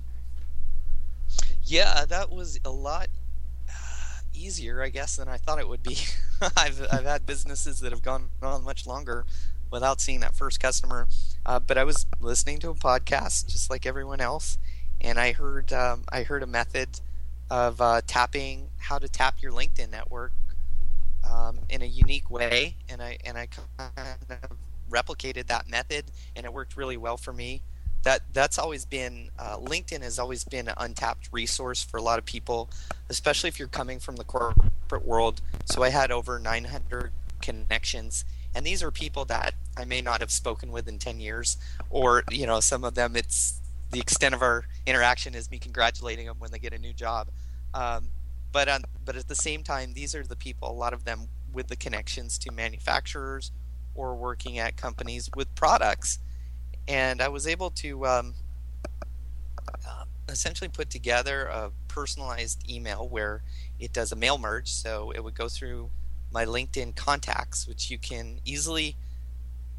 Yeah, 1.64 2.04
that 2.06 2.30
was 2.30 2.60
a 2.64 2.70
lot 2.70 3.08
uh, 3.68 4.20
easier, 4.34 4.82
I 4.82 4.90
guess, 4.90 5.16
than 5.16 5.28
I 5.28 5.38
thought 5.38 5.58
it 5.58 5.68
would 5.68 5.82
be. 5.82 5.96
I've 6.56 6.86
I've 6.92 7.04
had 7.04 7.24
businesses 7.24 7.80
that 7.80 7.92
have 7.92 8.02
gone 8.02 8.28
on 8.42 8.64
much 8.64 8.86
longer 8.86 9.24
without 9.70 10.00
seeing 10.00 10.20
that 10.20 10.34
first 10.34 10.60
customer. 10.60 11.08
Uh, 11.46 11.58
but 11.58 11.78
I 11.78 11.84
was 11.84 12.06
listening 12.20 12.58
to 12.60 12.70
a 12.70 12.74
podcast 12.74 13.48
just 13.48 13.70
like 13.70 13.86
everyone 13.86 14.20
else, 14.20 14.58
and 15.00 15.18
I 15.18 15.32
heard 15.32 15.72
um, 15.72 16.04
I 16.10 16.22
heard 16.22 16.42
a 16.42 16.46
method 16.46 17.00
of 17.50 17.80
uh, 17.80 18.02
tapping 18.06 18.68
how 18.78 18.98
to 18.98 19.08
tap 19.08 19.40
your 19.42 19.52
LinkedIn 19.52 19.90
network 19.90 20.32
um, 21.30 21.60
in 21.70 21.82
a 21.82 21.86
unique 21.86 22.30
way, 22.30 22.76
and 22.88 23.02
I 23.02 23.18
and 23.24 23.38
I 23.38 23.48
kind 23.78 24.16
of 24.30 24.56
replicated 24.90 25.46
that 25.46 25.68
method, 25.68 26.04
and 26.36 26.44
it 26.44 26.52
worked 26.52 26.76
really 26.76 26.96
well 26.96 27.16
for 27.16 27.32
me. 27.32 27.62
That 28.04 28.20
that's 28.32 28.58
always 28.58 28.84
been 28.84 29.30
uh, 29.38 29.56
LinkedIn 29.56 30.02
has 30.02 30.18
always 30.18 30.44
been 30.44 30.68
an 30.68 30.74
untapped 30.76 31.28
resource 31.32 31.82
for 31.82 31.96
a 31.96 32.02
lot 32.02 32.18
of 32.18 32.24
people, 32.24 32.70
especially 33.08 33.48
if 33.48 33.58
you're 33.58 33.68
coming 33.68 33.98
from 33.98 34.16
the 34.16 34.24
corporate 34.24 35.04
world. 35.04 35.40
So 35.64 35.82
I 35.82 35.88
had 35.88 36.10
over 36.10 36.38
900 36.38 37.12
connections, 37.40 38.24
and 38.54 38.64
these 38.64 38.82
are 38.82 38.90
people 38.90 39.24
that 39.26 39.54
I 39.76 39.84
may 39.84 40.02
not 40.02 40.20
have 40.20 40.30
spoken 40.30 40.70
with 40.70 40.86
in 40.86 40.98
10 40.98 41.18
years, 41.18 41.56
or 41.90 42.24
you 42.30 42.46
know, 42.46 42.60
some 42.60 42.84
of 42.84 42.94
them 42.94 43.16
it's 43.16 43.60
the 43.90 44.00
extent 44.00 44.34
of 44.34 44.42
our 44.42 44.66
interaction 44.86 45.34
is 45.34 45.50
me 45.50 45.58
congratulating 45.58 46.26
them 46.26 46.36
when 46.38 46.50
they 46.50 46.58
get 46.58 46.72
a 46.72 46.78
new 46.78 46.92
job. 46.92 47.28
Um, 47.72 48.08
but 48.52 48.68
on, 48.68 48.82
but 49.04 49.16
at 49.16 49.28
the 49.28 49.34
same 49.34 49.62
time, 49.62 49.94
these 49.94 50.14
are 50.14 50.24
the 50.24 50.36
people. 50.36 50.70
A 50.70 50.72
lot 50.72 50.92
of 50.92 51.04
them 51.04 51.28
with 51.52 51.68
the 51.68 51.76
connections 51.76 52.38
to 52.38 52.52
manufacturers 52.52 53.50
or 53.94 54.14
working 54.14 54.58
at 54.58 54.76
companies 54.76 55.30
with 55.36 55.52
products, 55.54 56.18
and 56.88 57.22
I 57.22 57.28
was 57.28 57.46
able 57.46 57.70
to 57.70 58.06
um, 58.06 58.34
uh, 59.68 60.04
essentially 60.28 60.68
put 60.68 60.90
together 60.90 61.46
a 61.46 61.70
personalized 61.88 62.68
email 62.70 63.08
where 63.08 63.42
it 63.78 63.92
does 63.92 64.12
a 64.12 64.16
mail 64.16 64.38
merge. 64.38 64.68
So 64.68 65.12
it 65.12 65.22
would 65.22 65.34
go 65.34 65.48
through 65.48 65.90
my 66.32 66.44
LinkedIn 66.44 66.96
contacts, 66.96 67.66
which 67.66 67.90
you 67.90 67.98
can 67.98 68.40
easily 68.44 68.96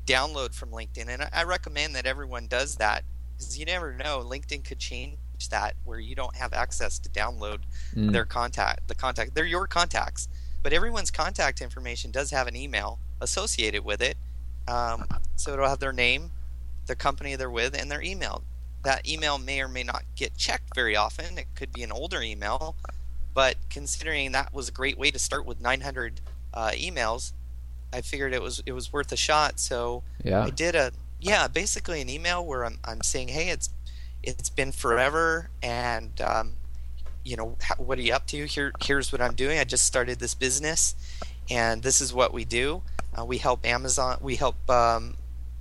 download 0.06 0.53
from 0.53 0.70
LinkedIn, 0.70 1.08
and 1.10 1.28
I 1.34 1.43
recommend 1.43 1.95
that 1.95 2.06
everyone 2.06 2.47
does 2.47 2.76
that 2.76 3.03
because 3.38 3.58
you 3.58 3.66
never 3.66 3.93
know. 3.93 4.24
LinkedIn 4.26 4.64
could 4.64 4.80
change 4.80 5.18
that 5.49 5.76
where 5.84 5.99
you 5.99 6.16
don't 6.16 6.36
have 6.36 6.53
access 6.53 6.97
to 6.99 7.10
download 7.10 7.60
mm. 7.93 8.12
their 8.12 8.26
contact. 8.26 8.88
The 8.88 8.95
contact 8.95 9.36
they're 9.36 9.45
your 9.45 9.68
contacts, 9.68 10.28
but 10.64 10.74
everyone's 10.74 11.12
contact 11.12 11.62
information 11.62 12.12
does 12.12 12.32
have 12.32 12.47
an 12.47 12.56
email 12.56 12.99
associated 13.20 13.84
with 13.84 14.01
it. 14.01 14.16
Um, 14.68 15.06
so 15.36 15.53
it'll 15.53 15.68
have 15.68 15.80
their 15.80 15.93
name, 15.93 16.32
the 16.88 16.96
company 16.96 17.36
they're 17.36 17.50
with, 17.50 17.80
and 17.80 17.90
their 17.90 18.02
email. 18.02 18.44
That 18.84 19.08
email 19.08 19.38
may 19.38 19.62
or 19.62 19.68
may 19.68 19.84
not 19.84 20.04
get 20.16 20.38
checked 20.38 20.76
very 20.76 20.96
often. 20.96 21.38
It 21.38 21.48
could 21.56 21.74
be 21.74 21.84
an 21.84 21.92
older 21.92 22.22
email, 22.22 22.76
but 23.34 23.58
considering 23.70 24.32
that 24.34 24.54
was 24.54 24.70
a 24.70 24.72
great 24.72 24.98
way 24.98 25.12
to 25.12 25.20
start 25.20 25.46
with 25.46 25.60
900 25.60 26.22
uh, 26.54 26.72
emails, 26.74 27.34
I 27.92 28.02
figured 28.02 28.34
it 28.34 28.42
was 28.42 28.62
it 28.66 28.74
was 28.74 28.94
worth 28.94 29.12
a 29.12 29.18
shot. 29.18 29.60
So 29.60 30.04
yeah. 30.24 30.44
I 30.44 30.50
did 30.50 30.76
a 30.76 30.92
yeah, 31.20 31.48
basically 31.48 32.02
an 32.02 32.10
email 32.10 32.46
where 32.46 32.66
I'm, 32.66 32.78
I'm 32.84 33.02
saying, 33.02 33.30
hey, 33.30 33.50
it's 33.50 33.70
it's 34.22 34.50
been 34.50 34.72
forever, 34.72 35.50
and 35.62 36.20
um, 36.22 36.54
you 37.24 37.36
know, 37.36 37.58
what 37.78 37.98
are 37.98 38.02
you 38.02 38.14
up 38.14 38.28
to? 38.28 38.46
Here, 38.46 38.72
here's 38.84 39.12
what 39.12 39.22
I'm 39.22 39.34
doing. 39.34 39.60
I 39.60 39.64
just 39.64 39.86
started 39.86 40.20
this 40.20 40.34
business, 40.34 40.96
and 41.50 41.82
this 41.84 42.02
is 42.02 42.14
what 42.14 42.34
we 42.34 42.46
do. 42.46 42.82
Uh, 43.18 43.26
we 43.26 43.38
help 43.38 43.66
Amazon. 43.66 44.18
We 44.22 44.36
help 44.36 44.70
um, 44.70 45.16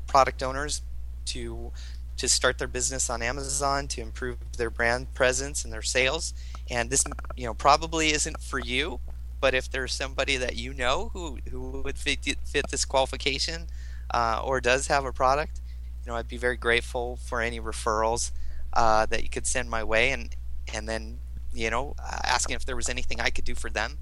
product 0.07 0.43
owners 0.43 0.83
to 1.27 1.73
to 2.17 2.29
start 2.29 2.59
their 2.59 2.69
business 2.69 3.11
on 3.11 3.23
Amazon 3.23 3.89
to 3.89 4.01
improve 4.01 4.39
their 4.57 4.71
brand 4.71 5.13
presence 5.15 5.65
and 5.65 5.73
their 5.73 5.83
sales. 5.83 6.33
And 6.71 6.89
this, 6.89 7.03
you 7.37 7.45
know, 7.45 7.55
probably 7.55 8.13
isn't 8.13 8.41
for 8.41 8.61
you, 8.61 9.01
but 9.41 9.53
if 9.55 9.71
there's 9.71 9.93
somebody 9.93 10.37
that 10.37 10.57
you 10.57 10.73
know 10.73 11.11
who 11.13 11.39
who 11.51 11.83
would 11.83 11.99
fit 11.99 12.21
fit 12.45 12.67
this 12.71 12.85
qualification, 12.85 13.67
uh, 14.13 14.41
or 14.45 14.61
does 14.61 14.87
have 14.87 15.05
a 15.05 15.13
product, 15.13 15.61
you 16.05 16.11
know, 16.11 16.17
I'd 16.17 16.29
be 16.29 16.37
very 16.37 16.57
grateful 16.57 17.17
for 17.17 17.41
any 17.41 17.61
referrals 17.61 18.31
uh, 18.73 19.07
that 19.07 19.23
you 19.23 19.29
could 19.29 19.47
send 19.47 19.69
my 19.69 19.85
way, 19.85 20.13
and 20.13 20.35
and 20.73 20.89
then 20.89 21.19
you 21.53 21.71
know, 21.71 21.95
asking 22.25 22.57
if 22.57 22.65
there 22.65 22.77
was 22.77 22.89
anything 22.89 23.21
I 23.21 23.31
could 23.31 23.45
do 23.45 23.55
for 23.55 23.71
them, 23.71 23.99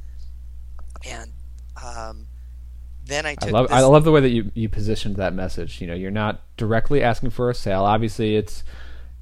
and 1.05 1.33
um, 1.83 2.27
then 3.05 3.27
I 3.27 3.35
took. 3.35 3.49
I 3.49 3.53
love. 3.53 3.67
I 3.71 3.81
love 3.81 4.05
the 4.05 4.13
way 4.13 4.21
that 4.21 4.31
you 4.31 4.51
you 4.55 4.69
positioned 4.69 5.17
that 5.17 5.35
message. 5.35 5.81
You 5.81 5.87
know, 5.87 5.95
you're 5.95 6.11
not 6.11 6.41
directly 6.57 7.03
asking 7.03 7.31
for 7.31 7.51
a 7.51 7.55
sale. 7.55 7.85
Obviously, 7.85 8.37
it's 8.37 8.63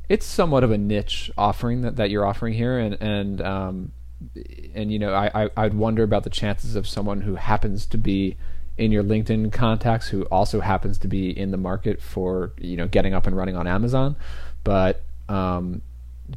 it's 0.09 0.27
somewhat 0.27 0.65
of 0.65 0.71
a 0.71 0.79
niche 0.79 1.31
offering 1.39 1.83
that, 1.83 1.97
that 1.97 2.11
you're 2.11 2.27
offering 2.27 2.55
here, 2.55 2.79
and 2.79 2.95
and 3.01 3.41
um, 3.41 3.93
and 4.75 4.93
you 4.93 4.99
know, 4.99 5.15
I, 5.15 5.45
I 5.45 5.51
I'd 5.57 5.75
wonder 5.75 6.03
about 6.03 6.25
the 6.25 6.31
chances 6.31 6.77
of 6.77 6.87
someone 6.87 7.23
who 7.23 7.37
happens 7.37 7.87
to 7.87 7.99
be 7.99 8.37
in 8.77 8.93
your 8.93 9.03
LinkedIn 9.03 9.53
contacts 9.53 10.09
who 10.09 10.23
also 10.25 10.61
happens 10.61 10.99
to 10.99 11.09
be 11.09 11.37
in 11.37 11.51
the 11.51 11.57
market 11.57 12.01
for 12.03 12.53
you 12.59 12.77
know 12.77 12.87
getting 12.87 13.15
up 13.15 13.27
and 13.27 13.37
running 13.37 13.57
on 13.57 13.67
Amazon, 13.67 14.17
but 14.63 15.03
um, 15.29 15.81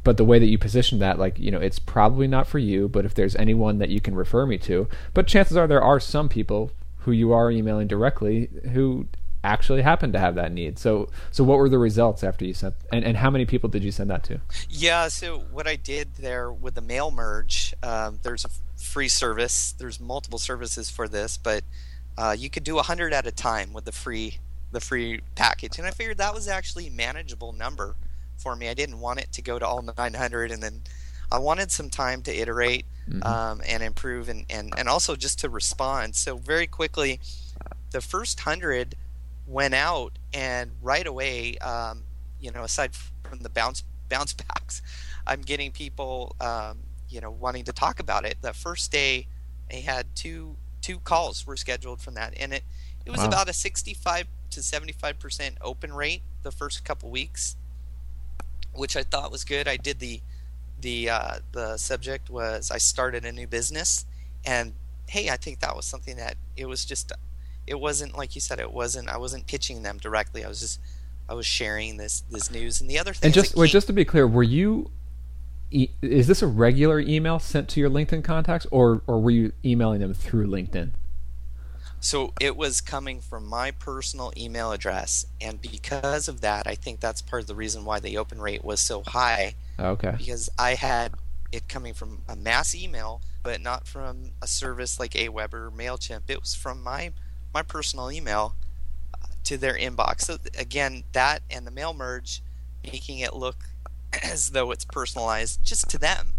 but 0.02 0.16
the 0.16 0.24
way 0.24 0.38
that 0.38 0.46
you 0.46 0.56
position 0.56 0.98
that, 1.00 1.18
like 1.18 1.38
you 1.38 1.50
know, 1.50 1.60
it's 1.60 1.78
probably 1.78 2.26
not 2.26 2.46
for 2.46 2.58
you. 2.58 2.88
But 2.88 3.04
if 3.04 3.14
there's 3.14 3.36
anyone 3.36 3.78
that 3.78 3.90
you 3.90 4.00
can 4.00 4.14
refer 4.14 4.46
me 4.46 4.56
to, 4.58 4.88
but 5.12 5.26
chances 5.26 5.56
are 5.56 5.66
there 5.66 5.82
are 5.82 6.00
some 6.00 6.28
people 6.28 6.70
who 7.04 7.12
you 7.12 7.32
are 7.32 7.50
emailing 7.50 7.86
directly 7.86 8.48
who 8.72 9.06
actually 9.42 9.82
happen 9.82 10.10
to 10.12 10.18
have 10.18 10.34
that 10.36 10.50
need. 10.50 10.78
So 10.78 11.10
so 11.30 11.44
what 11.44 11.58
were 11.58 11.68
the 11.68 11.78
results 11.78 12.24
after 12.24 12.44
you 12.44 12.54
sent 12.54 12.74
and, 12.92 13.04
and 13.04 13.16
how 13.16 13.30
many 13.30 13.44
people 13.44 13.68
did 13.68 13.84
you 13.84 13.92
send 13.92 14.10
that 14.10 14.24
to? 14.24 14.40
Yeah, 14.70 15.08
so 15.08 15.38
what 15.52 15.66
I 15.66 15.76
did 15.76 16.14
there 16.14 16.50
with 16.50 16.74
the 16.74 16.80
mail 16.80 17.10
merge, 17.10 17.74
um, 17.82 18.18
there's 18.22 18.44
a 18.44 18.48
free 18.80 19.08
service. 19.08 19.72
There's 19.72 20.00
multiple 20.00 20.38
services 20.38 20.90
for 20.90 21.06
this, 21.06 21.36
but 21.36 21.62
uh, 22.16 22.34
you 22.36 22.48
could 22.48 22.64
do 22.64 22.76
100 22.76 23.12
at 23.12 23.26
a 23.26 23.32
time 23.32 23.72
with 23.72 23.84
the 23.84 23.92
free 23.92 24.38
the 24.72 24.80
free 24.80 25.20
package 25.36 25.78
and 25.78 25.86
i 25.86 25.90
figured 25.92 26.18
that 26.18 26.34
was 26.34 26.48
actually 26.48 26.88
a 26.88 26.90
manageable 26.90 27.52
number 27.52 27.94
for 28.36 28.56
me 28.56 28.68
i 28.68 28.74
didn't 28.74 28.98
want 28.98 29.20
it 29.20 29.30
to 29.30 29.40
go 29.40 29.56
to 29.56 29.64
all 29.64 29.80
900 29.80 30.50
and 30.50 30.60
then 30.60 30.82
i 31.30 31.38
wanted 31.38 31.70
some 31.70 31.90
time 31.90 32.22
to 32.22 32.34
iterate 32.34 32.84
mm-hmm. 33.08 33.22
um, 33.22 33.60
and 33.66 33.82
improve 33.82 34.28
and, 34.28 34.44
and, 34.50 34.72
and 34.76 34.88
also 34.88 35.16
just 35.16 35.38
to 35.38 35.48
respond 35.48 36.14
so 36.14 36.36
very 36.36 36.66
quickly 36.66 37.20
the 37.90 38.00
first 38.00 38.44
100 38.44 38.94
went 39.46 39.74
out 39.74 40.12
and 40.32 40.70
right 40.82 41.06
away 41.06 41.56
um, 41.58 42.02
you 42.40 42.50
know 42.50 42.64
aside 42.64 42.90
from 43.28 43.40
the 43.40 43.50
bounce 43.50 43.82
bounce 44.08 44.32
backs 44.48 44.82
i'm 45.26 45.42
getting 45.42 45.70
people 45.70 46.34
um, 46.40 46.78
you 47.08 47.20
know 47.20 47.30
wanting 47.30 47.64
to 47.64 47.72
talk 47.72 48.00
about 48.00 48.24
it 48.24 48.36
the 48.42 48.52
first 48.52 48.90
day 48.90 49.26
I 49.70 49.76
had 49.76 50.06
two 50.14 50.56
two 50.80 50.98
calls 50.98 51.46
were 51.46 51.56
scheduled 51.56 52.00
from 52.00 52.14
that, 52.14 52.34
and 52.38 52.52
it 52.52 52.62
it 53.06 53.10
was 53.10 53.20
wow. 53.20 53.28
about 53.28 53.48
a 53.48 53.52
65 53.52 54.26
to 54.50 54.62
75 54.62 55.18
percent 55.18 55.58
open 55.60 55.92
rate 55.92 56.22
the 56.42 56.50
first 56.50 56.84
couple 56.84 57.10
weeks, 57.10 57.56
which 58.72 58.96
I 58.96 59.02
thought 59.02 59.30
was 59.30 59.44
good. 59.44 59.66
I 59.68 59.76
did 59.76 59.98
the 59.98 60.20
the 60.80 61.10
uh, 61.10 61.38
the 61.52 61.76
subject 61.76 62.30
was 62.30 62.70
I 62.70 62.78
started 62.78 63.24
a 63.24 63.32
new 63.32 63.46
business, 63.46 64.04
and 64.44 64.74
hey, 65.08 65.30
I 65.30 65.36
think 65.36 65.60
that 65.60 65.74
was 65.76 65.86
something 65.86 66.16
that 66.16 66.36
it 66.56 66.66
was 66.66 66.84
just 66.84 67.12
it 67.66 67.78
wasn't 67.80 68.16
like 68.16 68.34
you 68.34 68.40
said 68.40 68.60
it 68.60 68.72
wasn't 68.72 69.08
I 69.08 69.16
wasn't 69.16 69.46
pitching 69.46 69.82
them 69.82 69.98
directly. 69.98 70.44
I 70.44 70.48
was 70.48 70.60
just 70.60 70.80
I 71.28 71.34
was 71.34 71.46
sharing 71.46 71.96
this 71.96 72.22
this 72.30 72.50
news. 72.50 72.80
And 72.80 72.90
the 72.90 72.98
other 72.98 73.12
thing, 73.12 73.28
and 73.28 73.34
just 73.34 73.56
wait, 73.56 73.70
just 73.70 73.86
to 73.86 73.92
be 73.92 74.04
clear, 74.04 74.26
were 74.26 74.42
you 74.42 74.90
e- 75.70 75.90
is 76.02 76.26
this 76.26 76.42
a 76.42 76.46
regular 76.46 77.00
email 77.00 77.38
sent 77.38 77.68
to 77.70 77.80
your 77.80 77.90
LinkedIn 77.90 78.24
contacts, 78.24 78.66
or 78.70 79.02
or 79.06 79.20
were 79.20 79.30
you 79.30 79.52
emailing 79.64 80.00
them 80.00 80.14
through 80.14 80.46
LinkedIn? 80.46 80.90
So 82.04 82.34
it 82.38 82.54
was 82.54 82.82
coming 82.82 83.22
from 83.22 83.46
my 83.46 83.70
personal 83.70 84.30
email 84.36 84.72
address, 84.72 85.24
and 85.40 85.58
because 85.62 86.28
of 86.28 86.42
that, 86.42 86.66
I 86.66 86.74
think 86.74 87.00
that's 87.00 87.22
part 87.22 87.40
of 87.40 87.48
the 87.48 87.54
reason 87.54 87.86
why 87.86 87.98
the 87.98 88.18
open 88.18 88.42
rate 88.42 88.62
was 88.62 88.80
so 88.80 89.02
high. 89.06 89.54
Okay. 89.80 90.14
Because 90.18 90.50
I 90.58 90.74
had 90.74 91.12
it 91.50 91.66
coming 91.66 91.94
from 91.94 92.20
a 92.28 92.36
mass 92.36 92.74
email, 92.74 93.22
but 93.42 93.62
not 93.62 93.86
from 93.86 94.32
a 94.42 94.46
service 94.46 95.00
like 95.00 95.12
Aweber 95.12 95.54
or 95.54 95.70
Mailchimp. 95.70 96.24
It 96.28 96.42
was 96.42 96.54
from 96.54 96.82
my 96.82 97.10
my 97.54 97.62
personal 97.62 98.12
email 98.12 98.54
uh, 99.14 99.28
to 99.44 99.56
their 99.56 99.74
inbox. 99.74 100.22
So 100.22 100.36
again, 100.58 101.04
that 101.12 101.40
and 101.50 101.66
the 101.66 101.70
mail 101.70 101.94
merge, 101.94 102.42
making 102.84 103.20
it 103.20 103.34
look 103.34 103.56
as 104.22 104.50
though 104.50 104.72
it's 104.72 104.84
personalized 104.84 105.64
just 105.64 105.88
to 105.88 105.98
them, 105.98 106.34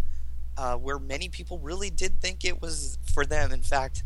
uh, 0.59 0.75
where 0.75 0.99
many 0.99 1.27
people 1.27 1.57
really 1.57 1.89
did 1.89 2.21
think 2.21 2.45
it 2.45 2.61
was 2.61 2.99
for 3.11 3.25
them. 3.25 3.51
In 3.51 3.63
fact, 3.63 4.03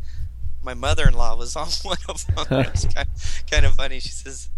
my 0.62 0.74
mother-in-law 0.74 1.36
was 1.36 1.56
on 1.56 1.68
one 1.82 1.98
of 2.08 2.26
them. 2.26 2.46
it 2.50 2.72
was 2.72 2.84
kind, 2.94 3.08
kind 3.50 3.66
of 3.66 3.74
funny. 3.74 4.00
She 4.00 4.08
says, 4.08 4.48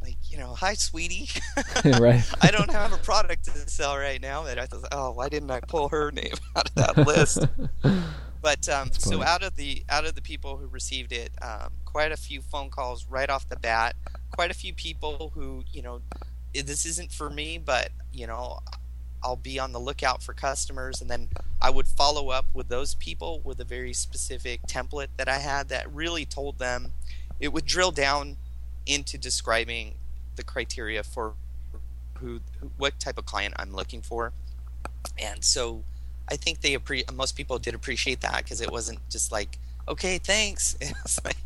like, 0.00 0.16
you 0.24 0.38
know, 0.38 0.54
hi, 0.54 0.74
sweetie. 0.74 1.28
right. 1.84 2.24
I 2.40 2.50
don't 2.50 2.70
have 2.70 2.92
a 2.92 2.98
product 2.98 3.44
to 3.44 3.50
sell 3.70 3.96
right 3.96 4.20
now. 4.20 4.46
And 4.46 4.58
I 4.58 4.66
thought, 4.66 4.88
oh, 4.90 5.12
why 5.12 5.28
didn't 5.28 5.50
I 5.50 5.60
pull 5.60 5.88
her 5.90 6.10
name 6.10 6.34
out 6.56 6.68
of 6.68 6.74
that 6.74 7.06
list? 7.06 7.46
but 8.42 8.68
um, 8.68 8.90
so 8.92 9.22
out 9.22 9.44
of 9.44 9.54
the 9.54 9.84
out 9.88 10.04
of 10.04 10.16
the 10.16 10.22
people 10.22 10.56
who 10.56 10.66
received 10.66 11.12
it, 11.12 11.30
um, 11.40 11.70
quite 11.84 12.10
a 12.10 12.16
few 12.16 12.40
phone 12.40 12.70
calls 12.70 13.06
right 13.08 13.30
off 13.30 13.48
the 13.48 13.56
bat. 13.56 13.94
Quite 14.32 14.50
a 14.50 14.54
few 14.54 14.74
people 14.74 15.30
who, 15.34 15.62
you 15.70 15.82
know, 15.82 16.00
this 16.52 16.84
isn't 16.84 17.12
for 17.12 17.30
me, 17.30 17.58
but 17.58 17.90
you 18.12 18.26
know, 18.26 18.58
I'll 19.22 19.36
be 19.36 19.58
on 19.58 19.72
the 19.72 19.80
lookout 19.80 20.22
for 20.22 20.32
customers, 20.32 21.00
and 21.00 21.10
then 21.10 21.28
I 21.60 21.70
would 21.70 21.86
follow 21.86 22.30
up 22.30 22.46
with 22.54 22.68
those 22.68 22.94
people 22.94 23.40
with 23.44 23.60
a 23.60 23.64
very 23.64 23.92
specific 23.92 24.62
template 24.66 25.08
that 25.16 25.28
I 25.28 25.38
had 25.38 25.68
that 25.68 25.92
really 25.92 26.24
told 26.24 26.58
them. 26.58 26.92
It 27.40 27.52
would 27.52 27.66
drill 27.66 27.90
down 27.90 28.36
into 28.86 29.18
describing 29.18 29.94
the 30.36 30.42
criteria 30.42 31.02
for 31.02 31.34
who, 32.18 32.40
what 32.76 32.98
type 33.00 33.18
of 33.18 33.26
client 33.26 33.54
I'm 33.58 33.74
looking 33.74 34.02
for, 34.02 34.32
and 35.18 35.44
so 35.44 35.82
I 36.30 36.36
think 36.36 36.60
they 36.60 36.76
appre- 36.76 37.12
most 37.12 37.36
people 37.36 37.58
did 37.58 37.74
appreciate 37.74 38.20
that 38.20 38.38
because 38.38 38.60
it 38.60 38.70
wasn't 38.70 38.98
just 39.10 39.32
like 39.32 39.58
okay, 39.88 40.18
thanks. 40.18 40.76
like, 41.24 41.36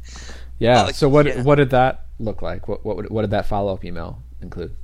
yeah. 0.58 0.86
Oh, 0.88 0.92
so 0.92 1.08
what 1.08 1.26
yeah. 1.26 1.42
what 1.42 1.56
did 1.56 1.70
that 1.70 2.06
look 2.18 2.42
like? 2.42 2.68
What 2.68 2.84
what 2.84 3.10
what 3.10 3.22
did 3.22 3.30
that 3.30 3.46
follow 3.46 3.72
up 3.72 3.84
email 3.84 4.22
include? 4.40 4.74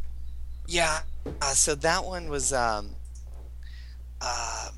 Yeah, 0.66 1.00
uh, 1.40 1.54
so 1.54 1.74
that 1.76 2.04
one 2.04 2.28
was 2.28 2.52
um, 2.52 2.90
uh, 4.20 4.70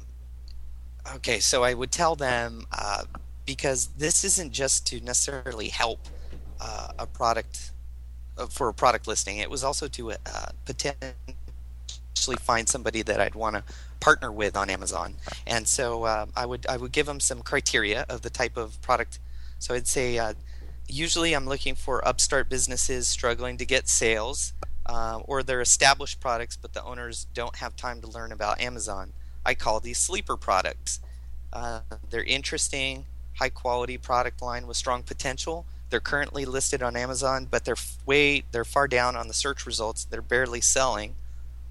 okay. 1.16 1.38
So 1.40 1.62
I 1.62 1.74
would 1.74 1.92
tell 1.92 2.16
them 2.16 2.66
uh, 2.72 3.04
because 3.46 3.88
this 3.98 4.24
isn't 4.24 4.52
just 4.52 4.86
to 4.88 5.00
necessarily 5.00 5.68
help 5.68 6.00
uh, 6.60 6.88
a 6.98 7.06
product 7.06 7.72
uh, 8.38 8.46
for 8.46 8.68
a 8.68 8.74
product 8.74 9.06
listing. 9.06 9.38
It 9.38 9.50
was 9.50 9.62
also 9.62 9.88
to 9.88 10.12
uh, 10.12 10.16
potentially 10.64 11.16
find 12.40 12.68
somebody 12.68 13.02
that 13.02 13.20
I'd 13.20 13.34
want 13.34 13.56
to 13.56 13.64
partner 14.00 14.32
with 14.32 14.56
on 14.56 14.70
Amazon. 14.70 15.14
And 15.46 15.66
so 15.66 16.04
uh, 16.04 16.26
I 16.36 16.46
would 16.46 16.66
I 16.66 16.76
would 16.76 16.92
give 16.92 17.06
them 17.06 17.20
some 17.20 17.42
criteria 17.42 18.06
of 18.08 18.22
the 18.22 18.30
type 18.30 18.56
of 18.56 18.80
product. 18.82 19.18
So 19.58 19.74
I'd 19.74 19.86
say 19.86 20.20
usually 20.88 21.32
I'm 21.32 21.46
looking 21.46 21.74
for 21.74 22.06
upstart 22.06 22.50
businesses 22.50 23.08
struggling 23.08 23.56
to 23.56 23.64
get 23.64 23.88
sales, 23.88 24.52
uh, 24.86 25.20
or 25.24 25.42
they're 25.42 25.60
established 25.60 26.20
products 26.20 26.56
but 26.56 26.72
the 26.72 26.84
owners 26.84 27.26
don't 27.34 27.56
have 27.56 27.76
time 27.76 28.00
to 28.00 28.06
learn 28.06 28.32
about 28.32 28.60
Amazon. 28.60 29.12
I 29.44 29.54
call 29.54 29.80
these 29.80 29.98
sleeper 29.98 30.36
products. 30.36 31.00
Uh, 31.52 31.80
they're 32.10 32.24
interesting, 32.24 33.06
high 33.38 33.50
quality 33.50 33.98
product 33.98 34.42
line 34.42 34.66
with 34.66 34.76
strong 34.76 35.02
potential. 35.02 35.66
They're 35.90 36.00
currently 36.00 36.44
listed 36.44 36.82
on 36.82 36.96
Amazon, 36.96 37.46
but 37.50 37.64
they're 37.64 37.76
way 38.06 38.44
they're 38.50 38.64
far 38.64 38.88
down 38.88 39.16
on 39.16 39.28
the 39.28 39.34
search 39.34 39.66
results. 39.66 40.04
They're 40.04 40.22
barely 40.22 40.60
selling, 40.60 41.14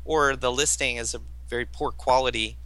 or 0.05 0.35
the 0.35 0.51
listing 0.51 0.97
is 0.97 1.13
a 1.13 1.21
very 1.49 1.65
poor 1.65 1.91
quality, 1.91 2.57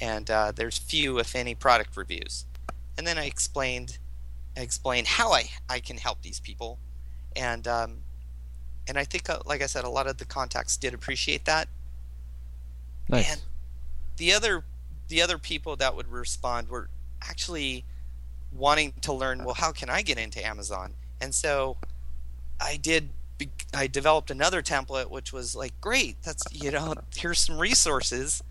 and 0.00 0.30
uh, 0.30 0.52
there's 0.54 0.78
few, 0.78 1.18
if 1.18 1.34
any, 1.34 1.54
product 1.54 1.96
reviews. 1.96 2.46
And 2.96 3.06
then 3.06 3.18
I 3.18 3.26
explained, 3.26 3.98
I 4.56 4.60
explained 4.60 5.06
how 5.06 5.32
I, 5.32 5.50
I 5.68 5.80
can 5.80 5.98
help 5.98 6.22
these 6.22 6.40
people, 6.40 6.78
and 7.36 7.66
um, 7.68 7.98
and 8.88 8.98
I 8.98 9.04
think, 9.04 9.30
uh, 9.30 9.40
like 9.44 9.62
I 9.62 9.66
said, 9.66 9.84
a 9.84 9.88
lot 9.88 10.06
of 10.06 10.18
the 10.18 10.24
contacts 10.24 10.76
did 10.76 10.94
appreciate 10.94 11.44
that. 11.44 11.68
Nice. 13.08 13.32
And 13.32 13.40
the 14.16 14.32
other 14.32 14.64
the 15.08 15.20
other 15.20 15.38
people 15.38 15.76
that 15.76 15.94
would 15.94 16.08
respond 16.08 16.68
were 16.68 16.88
actually 17.22 17.84
wanting 18.52 18.94
to 19.02 19.12
learn. 19.12 19.44
Well, 19.44 19.54
how 19.54 19.72
can 19.72 19.90
I 19.90 20.02
get 20.02 20.18
into 20.18 20.44
Amazon? 20.44 20.94
And 21.20 21.34
so 21.34 21.76
I 22.60 22.76
did 22.76 23.10
I 23.74 23.86
developed 23.86 24.30
another 24.30 24.62
template 24.62 25.10
which 25.10 25.32
was 25.32 25.56
like, 25.56 25.72
great, 25.80 26.22
that's 26.22 26.44
you 26.52 26.70
know, 26.70 26.94
here's 27.14 27.40
some 27.40 27.58
resources, 27.58 28.42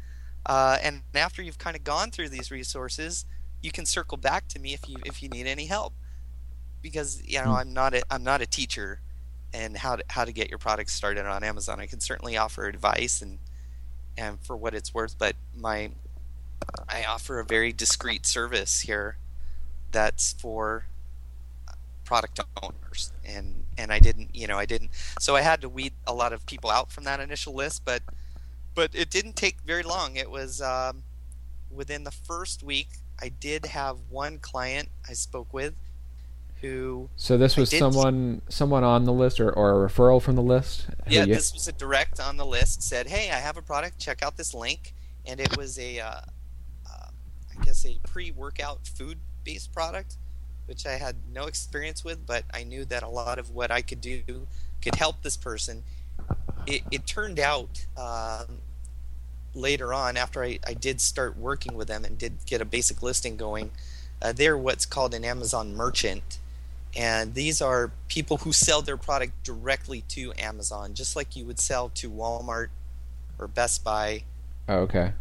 uh, 0.46 0.78
and 0.82 1.02
after 1.14 1.42
you've 1.42 1.60
kind 1.60 1.76
of 1.76 1.84
gone 1.84 2.12
through 2.12 2.30
these 2.30 2.52
resources, 2.52 3.26
you 3.62 3.72
can 3.72 3.86
circle 3.86 4.18
back 4.18 4.48
to 4.50 4.60
me 4.60 4.74
if 4.74 4.90
you 4.90 4.98
if 5.06 5.22
you 5.22 5.30
need 5.30 5.48
any 5.48 5.66
help, 5.66 5.94
because 6.82 7.22
you 7.26 7.42
know 7.44 7.54
I'm 7.54 7.74
not 7.74 7.94
a 7.94 8.02
I'm 8.10 8.24
not 8.24 8.42
a 8.42 8.48
teacher, 8.48 9.02
and 9.54 9.78
how 9.78 9.98
to 9.98 10.04
how 10.10 10.26
to 10.26 10.32
get 10.32 10.50
your 10.50 10.60
products 10.60 10.94
started 10.94 11.26
on 11.26 11.44
Amazon. 11.44 11.80
I 11.80 11.86
can 11.86 12.00
certainly 12.00 12.38
offer 12.38 12.68
advice 12.68 13.22
and 13.22 13.40
and 14.18 14.40
for 14.42 14.56
what 14.56 14.74
it's 14.74 14.94
worth, 14.94 15.18
but 15.18 15.36
my 15.56 15.92
I 16.88 17.04
offer 17.04 17.40
a 17.40 17.46
very 17.46 17.72
discreet 17.72 18.26
service 18.26 18.82
here 18.82 19.18
that's 19.92 20.34
for 20.34 20.86
product 22.06 22.40
owners 22.62 23.14
and 23.24 23.66
and 23.78 23.92
I 23.92 24.00
didn't 24.00 24.36
you 24.36 24.48
know 24.48 24.58
I 24.58 24.66
didn't 24.66 24.92
so 25.20 25.36
I 25.36 25.42
had 25.42 25.62
to 25.62 25.70
weed 25.70 25.94
a 26.06 26.14
lot 26.14 26.34
of 26.34 26.46
people 26.46 26.70
out 26.70 26.92
from 26.92 27.06
that 27.06 27.20
initial 27.20 27.54
list 27.54 27.84
but 27.86 28.02
but 28.76 28.92
it 28.94 29.10
didn't 29.10 29.36
take 29.36 29.62
very 29.62 29.84
long 29.84 30.18
it 30.18 30.30
was 30.30 30.62
um, 30.62 31.04
within 31.70 32.04
the 32.04 32.12
first 32.12 32.64
week 32.64 32.90
I 33.22 33.30
did 33.30 33.66
have 33.68 33.98
one 34.10 34.40
client 34.40 34.90
I 35.08 35.14
spoke 35.14 35.54
with 35.54 35.74
who 36.62 37.10
so 37.16 37.38
this 37.38 37.58
was 37.58 37.70
someone 37.70 38.42
someone 38.50 38.84
on 38.84 39.06
the 39.06 39.14
list 39.14 39.40
or, 39.40 39.52
or 39.52 39.84
a 39.84 39.90
referral 39.90 40.22
from 40.22 40.36
the 40.36 40.44
list 40.44 40.88
yeah 41.08 41.24
you... 41.24 41.34
this 41.34 41.54
was 41.54 41.68
a 41.68 41.72
direct 41.72 42.20
on 42.20 42.38
the 42.38 42.46
list 42.46 42.84
said 42.84 43.08
hey 43.08 43.32
I 43.32 43.38
have 43.38 43.58
a 43.58 43.62
product 43.62 44.00
check 44.00 44.22
out 44.22 44.38
this 44.38 44.54
link 44.54 44.94
and 45.26 45.40
it 45.40 45.58
was 45.58 45.80
a 45.80 46.00
uh, 46.00 46.22
uh, 46.86 47.08
I 47.60 47.64
guess 47.64 47.86
a 47.86 47.98
pre-workout 48.08 48.88
food 48.88 49.18
based 49.44 49.74
product 49.74 50.18
which 50.72 50.86
I 50.86 50.94
had 50.94 51.18
no 51.34 51.48
experience 51.48 52.06
with, 52.06 52.26
but 52.26 52.46
I 52.54 52.64
knew 52.64 52.86
that 52.86 53.04
a 53.04 53.10
lot 53.10 53.40
of 53.40 53.52
what 53.52 53.72
I 53.72 53.82
could 53.82 54.00
do 54.00 54.48
could 54.82 54.96
help 54.96 55.22
this 55.22 55.36
person. 55.36 55.84
It, 56.66 56.84
it 56.92 57.06
turned 57.06 57.42
out 57.42 57.86
um, 57.98 58.60
later 59.54 59.94
on, 59.94 60.16
after 60.16 60.44
I, 60.44 60.60
I, 60.66 60.74
did 60.74 61.02
start 61.02 61.36
working 61.36 61.74
with 61.74 61.90
them 61.90 62.06
and 62.06 62.18
did 62.18 62.46
get 62.46 62.62
a 62.62 62.66
basic 62.66 63.04
listing 63.04 63.36
going, 63.36 63.72
uh, 64.22 64.32
they're 64.32 64.58
what's 64.58 64.86
called 64.86 65.14
an 65.14 65.26
Amazon 65.26 65.76
merchant. 65.76 66.38
And 66.96 67.34
these 67.34 67.62
are 67.62 67.92
people 68.10 68.38
who 68.38 68.52
sell 68.52 68.82
their 68.82 68.98
product 68.98 69.44
directly 69.44 70.04
to 70.10 70.34
Amazon, 70.38 70.94
just 70.94 71.16
like 71.16 71.36
you 71.36 71.46
would 71.46 71.60
sell 71.60 71.90
to 71.96 72.10
Walmart 72.10 72.68
or 73.40 73.48
Best 73.48 73.84
Buy. 73.84 74.24
Oh, 74.68 74.80
okay. 74.80 75.14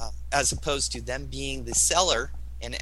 Uh, 0.00 0.10
as 0.32 0.50
opposed 0.52 0.92
to 0.92 1.00
them 1.00 1.26
being 1.26 1.64
the 1.64 1.74
seller 1.74 2.30
and 2.62 2.76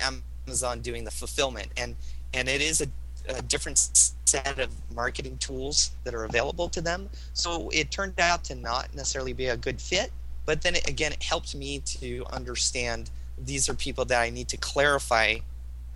Amazon 0.47 0.81
doing 0.81 1.05
the 1.05 1.11
fulfillment, 1.11 1.69
and 1.77 1.97
and 2.33 2.49
it 2.49 2.63
is 2.63 2.81
a, 2.81 2.87
a, 3.29 3.43
different 3.43 3.77
set 4.25 4.59
of 4.59 4.71
marketing 4.95 5.37
tools 5.37 5.91
that 6.05 6.15
are 6.15 6.25
available 6.25 6.69
to 6.71 6.81
them. 6.81 7.11
So 7.35 7.69
it 7.71 7.91
turned 7.91 8.19
out 8.19 8.45
to 8.45 8.55
not 8.55 8.95
necessarily 8.95 9.35
be 9.35 9.49
a 9.49 9.57
good 9.57 9.79
fit, 9.79 10.11
but 10.47 10.63
then 10.63 10.77
it, 10.77 10.89
again, 10.89 11.13
it 11.13 11.23
helped 11.23 11.55
me 11.55 11.81
to 11.81 12.25
understand 12.33 13.11
these 13.37 13.69
are 13.69 13.75
people 13.75 14.07
that 14.07 14.21
I 14.21 14.31
need 14.31 14.49
to 14.49 14.57
clarify 14.57 15.39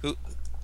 who, 0.03 0.17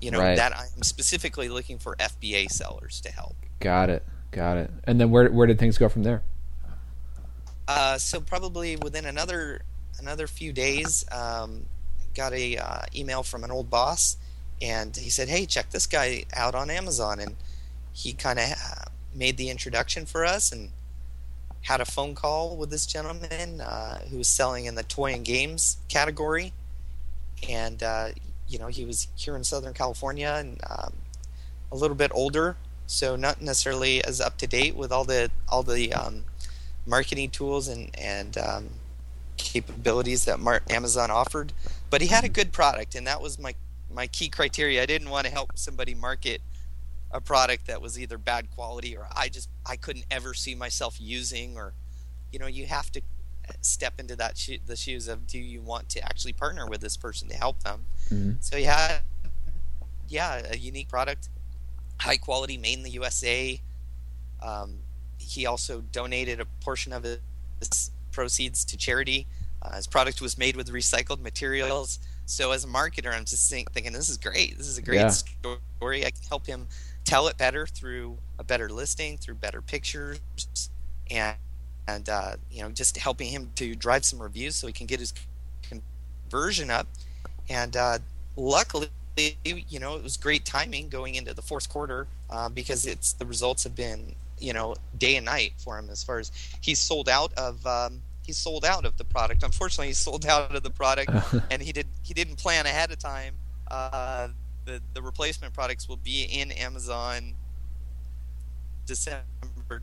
you 0.03 0.11
know, 0.11 0.19
right. 0.19 0.35
that 0.35 0.53
I'm 0.53 0.83
specifically 0.83 1.47
looking 1.47 1.79
for 1.79 1.95
FBA 1.95 2.51
sellers 2.51 2.99
to 3.01 3.11
help. 3.11 3.37
Got 3.61 3.89
it, 3.89 4.03
got 4.31 4.57
it. 4.57 4.69
And 4.83 4.99
then 4.99 5.11
where 5.11 5.31
where 5.31 5.47
did 5.47 5.57
things 5.57 5.77
go 5.77 5.87
from 5.87 6.03
there? 6.03 6.21
Uh, 7.69 7.97
so 7.97 8.19
probably 8.19 8.75
within 8.75 9.05
another 9.05 9.61
another 9.99 10.27
few 10.27 10.51
days, 10.51 11.05
um, 11.11 11.65
got 12.13 12.33
a 12.33 12.57
uh, 12.57 12.81
email 12.93 13.23
from 13.23 13.45
an 13.45 13.51
old 13.51 13.69
boss, 13.69 14.17
and 14.61 14.97
he 14.97 15.09
said, 15.09 15.29
"Hey, 15.29 15.45
check 15.45 15.69
this 15.69 15.87
guy 15.87 16.25
out 16.33 16.53
on 16.53 16.69
Amazon." 16.69 17.21
And 17.21 17.37
he 17.93 18.11
kind 18.11 18.39
of 18.39 18.51
uh, 18.51 18.85
made 19.15 19.37
the 19.37 19.49
introduction 19.49 20.05
for 20.05 20.25
us 20.25 20.51
and 20.51 20.71
had 21.61 21.79
a 21.79 21.85
phone 21.85 22.13
call 22.13 22.57
with 22.57 22.69
this 22.71 22.85
gentleman 22.85 23.61
uh, 23.61 23.99
who 24.09 24.17
was 24.17 24.27
selling 24.27 24.65
in 24.65 24.75
the 24.75 24.83
toy 24.83 25.13
and 25.13 25.23
games 25.23 25.77
category, 25.87 26.51
and 27.47 27.81
uh, 27.81 28.09
you 28.53 28.59
know 28.59 28.67
he 28.67 28.85
was 28.85 29.07
here 29.15 29.35
in 29.35 29.43
Southern 29.43 29.73
California 29.73 30.35
and 30.37 30.61
um, 30.69 30.93
a 31.71 31.75
little 31.75 31.95
bit 31.95 32.11
older, 32.13 32.55
so 32.85 33.15
not 33.15 33.41
necessarily 33.41 34.03
as 34.03 34.21
up 34.21 34.37
to 34.37 34.47
date 34.47 34.75
with 34.75 34.91
all 34.91 35.03
the 35.03 35.31
all 35.49 35.63
the 35.63 35.91
um, 35.91 36.23
marketing 36.85 37.31
tools 37.31 37.67
and 37.67 37.89
and 37.99 38.37
um, 38.37 38.69
capabilities 39.37 40.25
that 40.25 40.39
Amazon 40.69 41.09
offered, 41.09 41.51
but 41.89 42.01
he 42.01 42.07
had 42.07 42.23
a 42.23 42.29
good 42.29 42.53
product, 42.53 42.93
and 42.95 43.07
that 43.07 43.21
was 43.21 43.39
my 43.39 43.55
my 43.91 44.05
key 44.07 44.29
criteria. 44.29 44.83
I 44.83 44.85
didn't 44.85 45.09
want 45.09 45.25
to 45.25 45.31
help 45.31 45.57
somebody 45.57 45.95
market 45.95 46.41
a 47.11 47.21
product 47.21 47.67
that 47.67 47.81
was 47.81 47.99
either 47.99 48.17
bad 48.17 48.49
quality 48.51 48.97
or 48.97 49.07
I 49.15 49.29
just 49.29 49.49
I 49.65 49.75
couldn't 49.75 50.05
ever 50.11 50.33
see 50.33 50.53
myself 50.55 50.97
using, 50.99 51.57
or 51.57 51.73
you 52.31 52.39
know, 52.39 52.47
you 52.47 52.67
have 52.67 52.91
to 52.91 53.01
step 53.61 53.99
into 53.99 54.15
that 54.15 54.37
sho- 54.37 54.57
the 54.65 54.75
shoes 54.75 55.07
of 55.07 55.27
do 55.27 55.39
you 55.39 55.61
want 55.61 55.89
to 55.89 56.03
actually 56.03 56.33
partner 56.33 56.67
with 56.67 56.81
this 56.81 56.97
person 56.97 57.27
to 57.29 57.35
help 57.35 57.61
them. 57.63 57.85
Mm-hmm. 58.09 58.31
So 58.39 58.57
he 58.57 58.63
had 58.63 58.99
yeah 60.07 60.41
a 60.51 60.57
unique 60.57 60.89
product, 60.89 61.29
high 61.99 62.17
quality, 62.17 62.57
made 62.57 62.77
in 62.77 62.83
the 62.83 62.91
USA. 62.91 63.61
Um, 64.41 64.79
he 65.17 65.45
also 65.45 65.81
donated 65.91 66.39
a 66.39 66.45
portion 66.61 66.93
of 66.93 67.03
his 67.03 67.91
proceeds 68.11 68.65
to 68.65 68.77
charity. 68.77 69.27
Uh, 69.61 69.75
his 69.75 69.87
product 69.87 70.21
was 70.21 70.37
made 70.37 70.55
with 70.55 70.69
recycled 70.71 71.21
materials. 71.21 71.99
So 72.25 72.51
as 72.51 72.63
a 72.63 72.67
marketer, 72.67 73.13
I'm 73.13 73.25
just 73.25 73.49
think, 73.49 73.71
thinking 73.71 73.93
this 73.93 74.09
is 74.09 74.17
great. 74.17 74.57
This 74.57 74.67
is 74.67 74.77
a 74.77 74.81
great 74.81 74.97
yeah. 74.97 75.09
story. 75.09 76.05
I 76.05 76.11
can 76.11 76.23
help 76.27 76.45
him 76.45 76.67
tell 77.05 77.27
it 77.27 77.37
better 77.37 77.65
through 77.65 78.17
a 78.39 78.43
better 78.43 78.69
listing, 78.69 79.17
through 79.17 79.35
better 79.35 79.61
pictures, 79.61 80.19
and 81.09 81.37
and 81.87 82.07
uh, 82.09 82.35
you 82.51 82.61
know 82.61 82.69
just 82.69 82.97
helping 82.97 83.27
him 83.27 83.51
to 83.55 83.75
drive 83.75 84.05
some 84.05 84.21
reviews 84.21 84.55
so 84.55 84.67
he 84.67 84.73
can 84.73 84.87
get 84.87 84.99
his 84.99 85.13
conversion 85.61 86.69
up. 86.69 86.87
And 87.49 87.75
uh, 87.75 87.99
luckily, 88.35 88.89
you 89.43 89.79
know, 89.79 89.95
it 89.95 90.03
was 90.03 90.17
great 90.17 90.45
timing 90.45 90.89
going 90.89 91.15
into 91.15 91.33
the 91.33 91.41
fourth 91.41 91.69
quarter 91.69 92.07
uh, 92.29 92.49
because 92.49 92.85
it's 92.85 93.13
the 93.13 93.25
results 93.25 93.63
have 93.63 93.75
been 93.75 94.15
you 94.39 94.51
know 94.53 94.75
day 94.97 95.15
and 95.15 95.25
night 95.25 95.53
for 95.57 95.77
him 95.77 95.89
as 95.89 96.03
far 96.03 96.19
as 96.19 96.31
he's 96.61 96.79
sold 96.79 97.07
out 97.07 97.33
of 97.35 97.65
um, 97.65 98.01
he's 98.25 98.37
sold 98.37 98.65
out 98.65 98.85
of 98.85 98.97
the 98.97 99.03
product. 99.05 99.43
Unfortunately, 99.43 99.87
he 99.87 99.93
sold 99.93 100.25
out 100.25 100.55
of 100.55 100.63
the 100.63 100.69
product, 100.69 101.11
and 101.51 101.61
he 101.61 101.71
did 101.71 101.87
he 102.03 102.13
didn't 102.13 102.37
plan 102.37 102.65
ahead 102.65 102.91
of 102.91 102.99
time. 102.99 103.35
Uh, 103.69 104.29
the 104.65 104.81
the 104.93 105.01
replacement 105.01 105.53
products 105.53 105.87
will 105.87 105.97
be 105.97 106.23
in 106.23 106.51
Amazon 106.51 107.35
December 108.85 109.23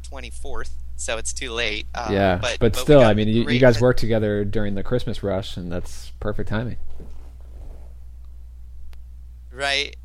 twenty 0.03 0.31
fourth, 0.31 0.75
so 1.01 1.17
it's 1.17 1.33
too 1.33 1.53
late. 1.53 1.87
Uh, 1.95 2.09
yeah, 2.11 2.37
but, 2.37 2.59
but, 2.61 2.73
but 2.73 2.77
still, 2.77 3.01
I 3.01 3.15
mean, 3.15 3.29
you, 3.29 3.49
you 3.49 3.59
guys 3.59 3.81
worked 3.81 4.01
together 4.01 4.45
during 4.45 4.75
the 4.75 4.83
Christmas 4.83 5.23
rush, 5.23 5.57
and 5.57 5.71
that's 5.71 6.13
perfect 6.21 6.49
timing. 6.49 6.77
Right. 9.53 9.97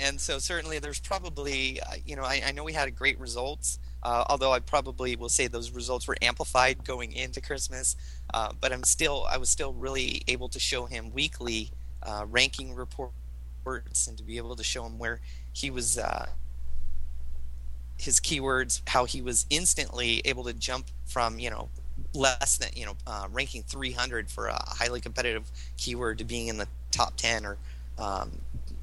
and 0.00 0.20
so 0.20 0.38
certainly 0.38 0.78
there's 0.78 1.00
probably 1.00 1.80
uh, 1.80 1.94
you 2.04 2.16
know 2.16 2.24
I, 2.24 2.42
I 2.46 2.52
know 2.52 2.64
we 2.64 2.72
had 2.72 2.94
great 2.96 3.18
results 3.20 3.78
uh, 4.06 4.24
although 4.28 4.52
I 4.52 4.60
probably 4.60 5.16
will 5.16 5.28
say 5.28 5.48
those 5.48 5.72
results 5.72 6.06
were 6.06 6.16
amplified 6.22 6.84
going 6.84 7.10
into 7.10 7.40
Christmas. 7.40 7.96
Uh, 8.32 8.52
but 8.60 8.72
I'm 8.72 8.84
still, 8.84 9.26
I 9.28 9.36
was 9.36 9.50
still 9.50 9.72
really 9.72 10.22
able 10.28 10.48
to 10.50 10.60
show 10.60 10.86
him 10.86 11.12
weekly 11.12 11.72
uh, 12.04 12.24
ranking 12.28 12.72
reports 12.72 14.06
and 14.06 14.16
to 14.16 14.22
be 14.22 14.36
able 14.36 14.54
to 14.54 14.62
show 14.62 14.86
him 14.86 14.96
where 14.98 15.20
he 15.52 15.70
was, 15.70 15.98
uh, 15.98 16.26
his 17.96 18.20
keywords, 18.20 18.82
how 18.88 19.04
he 19.04 19.22
was 19.22 19.46
instantly 19.50 20.22
able 20.24 20.44
to 20.44 20.52
jump 20.52 20.86
from, 21.06 21.38
you 21.38 21.50
know, 21.50 21.68
less 22.14 22.58
than, 22.58 22.68
you 22.74 22.86
know, 22.86 22.96
uh, 23.06 23.26
ranking 23.32 23.62
300 23.62 24.30
for 24.30 24.48
a 24.48 24.62
highly 24.66 25.00
competitive 25.00 25.50
keyword 25.76 26.18
to 26.18 26.24
being 26.24 26.48
in 26.48 26.58
the 26.58 26.68
top 26.90 27.16
10 27.16 27.46
or 27.46 27.56
um, 27.98 28.30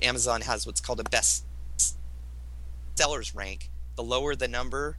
Amazon 0.02 0.42
has 0.42 0.66
what's 0.66 0.82
called 0.82 1.00
a 1.00 1.04
best 1.04 1.46
sellers 2.96 3.36
rank. 3.36 3.70
The 3.96 4.04
lower 4.04 4.36
the 4.36 4.48
number, 4.48 4.98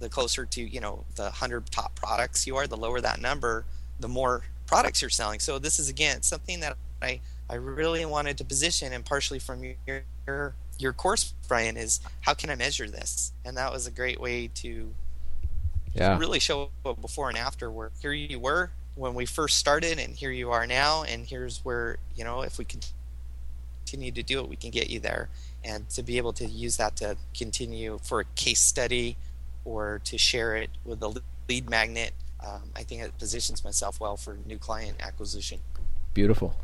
the 0.00 0.08
closer 0.08 0.44
to 0.44 0.62
you 0.62 0.80
know 0.80 1.04
the 1.14 1.24
100 1.24 1.70
top 1.70 1.94
products 1.94 2.46
you 2.46 2.56
are 2.56 2.66
the 2.66 2.76
lower 2.76 3.00
that 3.00 3.20
number 3.20 3.64
the 4.00 4.08
more 4.08 4.42
products 4.66 5.00
you're 5.00 5.10
selling 5.10 5.38
so 5.38 5.58
this 5.58 5.78
is 5.78 5.88
again 5.88 6.22
something 6.22 6.58
that 6.60 6.76
i 7.02 7.20
i 7.48 7.54
really 7.54 8.04
wanted 8.04 8.36
to 8.36 8.44
position 8.44 8.92
and 8.92 9.04
partially 9.04 9.38
from 9.38 9.62
your 9.62 10.02
your, 10.26 10.54
your 10.80 10.92
course 10.92 11.34
brian 11.48 11.76
is 11.76 12.00
how 12.22 12.34
can 12.34 12.50
i 12.50 12.54
measure 12.54 12.88
this 12.88 13.32
and 13.44 13.56
that 13.56 13.72
was 13.72 13.86
a 13.86 13.90
great 13.90 14.20
way 14.20 14.48
to 14.48 14.92
yeah. 15.94 16.18
really 16.18 16.38
show 16.38 16.70
a 16.84 16.94
before 16.94 17.28
and 17.28 17.38
after 17.38 17.70
where 17.70 17.90
here 18.00 18.12
you 18.12 18.38
were 18.38 18.70
when 18.94 19.14
we 19.14 19.26
first 19.26 19.56
started 19.56 19.98
and 19.98 20.14
here 20.14 20.30
you 20.30 20.50
are 20.50 20.66
now 20.66 21.02
and 21.02 21.26
here's 21.26 21.58
where 21.64 21.98
you 22.14 22.24
know 22.24 22.42
if 22.42 22.58
we 22.58 22.64
continue 22.64 24.12
to 24.12 24.22
do 24.22 24.40
it 24.40 24.48
we 24.48 24.56
can 24.56 24.70
get 24.70 24.88
you 24.88 25.00
there 25.00 25.28
and 25.64 25.88
to 25.90 26.02
be 26.02 26.16
able 26.16 26.32
to 26.32 26.46
use 26.46 26.76
that 26.76 26.96
to 26.96 27.16
continue 27.34 27.98
for 28.02 28.20
a 28.20 28.24
case 28.34 28.60
study 28.60 29.16
or 29.64 30.00
to 30.04 30.18
share 30.18 30.56
it 30.56 30.70
with 30.84 31.02
a 31.02 31.22
lead 31.48 31.68
magnet, 31.68 32.12
um, 32.46 32.70
I 32.74 32.82
think 32.82 33.02
it 33.02 33.18
positions 33.18 33.64
myself 33.64 34.00
well 34.00 34.16
for 34.16 34.38
new 34.46 34.58
client 34.58 34.96
acquisition. 35.00 35.60
Beautiful. 36.14 36.56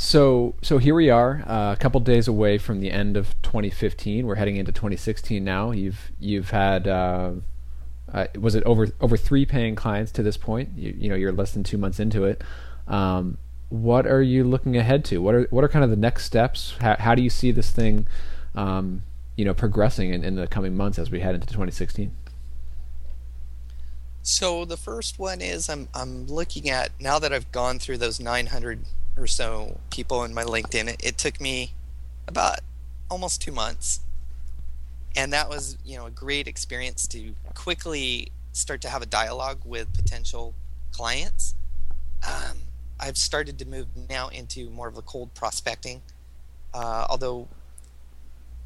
So, 0.00 0.54
so 0.62 0.78
here 0.78 0.94
we 0.94 1.10
are, 1.10 1.42
uh, 1.44 1.72
a 1.72 1.76
couple 1.76 1.98
days 1.98 2.28
away 2.28 2.56
from 2.56 2.78
the 2.78 2.92
end 2.92 3.16
of 3.16 3.34
2015. 3.42 4.28
We're 4.28 4.36
heading 4.36 4.56
into 4.56 4.70
2016 4.70 5.42
now. 5.42 5.72
You've 5.72 6.12
you've 6.20 6.50
had 6.50 6.86
uh, 6.86 7.32
uh, 8.14 8.26
was 8.38 8.54
it 8.54 8.62
over 8.62 8.86
over 9.00 9.16
three 9.16 9.44
paying 9.44 9.74
clients 9.74 10.12
to 10.12 10.22
this 10.22 10.36
point? 10.36 10.68
You, 10.76 10.94
you 10.96 11.08
know, 11.08 11.16
you're 11.16 11.32
less 11.32 11.50
than 11.50 11.64
two 11.64 11.78
months 11.78 11.98
into 11.98 12.22
it. 12.22 12.44
Um, 12.86 13.38
what 13.70 14.06
are 14.06 14.22
you 14.22 14.44
looking 14.44 14.76
ahead 14.76 15.04
to? 15.06 15.18
What 15.18 15.34
are 15.34 15.48
what 15.50 15.64
are 15.64 15.68
kind 15.68 15.82
of 15.82 15.90
the 15.90 15.96
next 15.96 16.26
steps? 16.26 16.76
How, 16.78 16.94
how 16.96 17.16
do 17.16 17.22
you 17.22 17.28
see 17.28 17.50
this 17.50 17.72
thing, 17.72 18.06
um, 18.54 19.02
you 19.34 19.44
know, 19.44 19.52
progressing 19.52 20.14
in, 20.14 20.22
in 20.22 20.36
the 20.36 20.46
coming 20.46 20.76
months 20.76 21.00
as 21.00 21.10
we 21.10 21.18
head 21.18 21.34
into 21.34 21.48
2016? 21.48 22.14
So 24.22 24.64
the 24.64 24.76
first 24.76 25.18
one 25.18 25.40
is 25.40 25.68
I'm 25.68 25.88
I'm 25.92 26.28
looking 26.28 26.70
at 26.70 26.92
now 27.00 27.18
that 27.18 27.32
I've 27.32 27.50
gone 27.50 27.80
through 27.80 27.98
those 27.98 28.20
900 28.20 28.84
or 29.18 29.26
so 29.26 29.80
people 29.90 30.24
in 30.24 30.32
my 30.32 30.44
LinkedIn. 30.44 30.88
It, 30.88 31.04
it 31.04 31.18
took 31.18 31.40
me 31.40 31.72
about 32.26 32.60
almost 33.10 33.42
two 33.42 33.52
months, 33.52 34.00
and 35.16 35.32
that 35.32 35.48
was 35.48 35.76
you 35.84 35.96
know 35.96 36.06
a 36.06 36.10
great 36.10 36.46
experience 36.46 37.06
to 37.08 37.34
quickly 37.54 38.30
start 38.52 38.80
to 38.82 38.88
have 38.88 39.02
a 39.02 39.06
dialogue 39.06 39.60
with 39.64 39.92
potential 39.94 40.54
clients. 40.92 41.54
Um, 42.26 42.58
I've 43.00 43.16
started 43.16 43.58
to 43.60 43.66
move 43.66 43.86
now 44.08 44.28
into 44.28 44.70
more 44.70 44.88
of 44.88 44.96
a 44.96 45.02
cold 45.02 45.32
prospecting, 45.34 46.02
uh, 46.74 47.06
although 47.08 47.48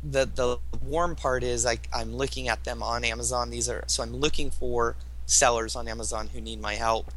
the 0.02 0.26
the 0.26 0.58
warm 0.84 1.14
part 1.14 1.42
is 1.42 1.64
I, 1.64 1.78
I'm 1.92 2.14
looking 2.14 2.48
at 2.48 2.64
them 2.64 2.82
on 2.82 3.04
Amazon. 3.04 3.50
These 3.50 3.68
are 3.68 3.84
so 3.86 4.02
I'm 4.02 4.16
looking 4.16 4.50
for 4.50 4.96
sellers 5.26 5.76
on 5.76 5.88
Amazon 5.88 6.28
who 6.32 6.40
need 6.40 6.60
my 6.60 6.74
help, 6.74 7.12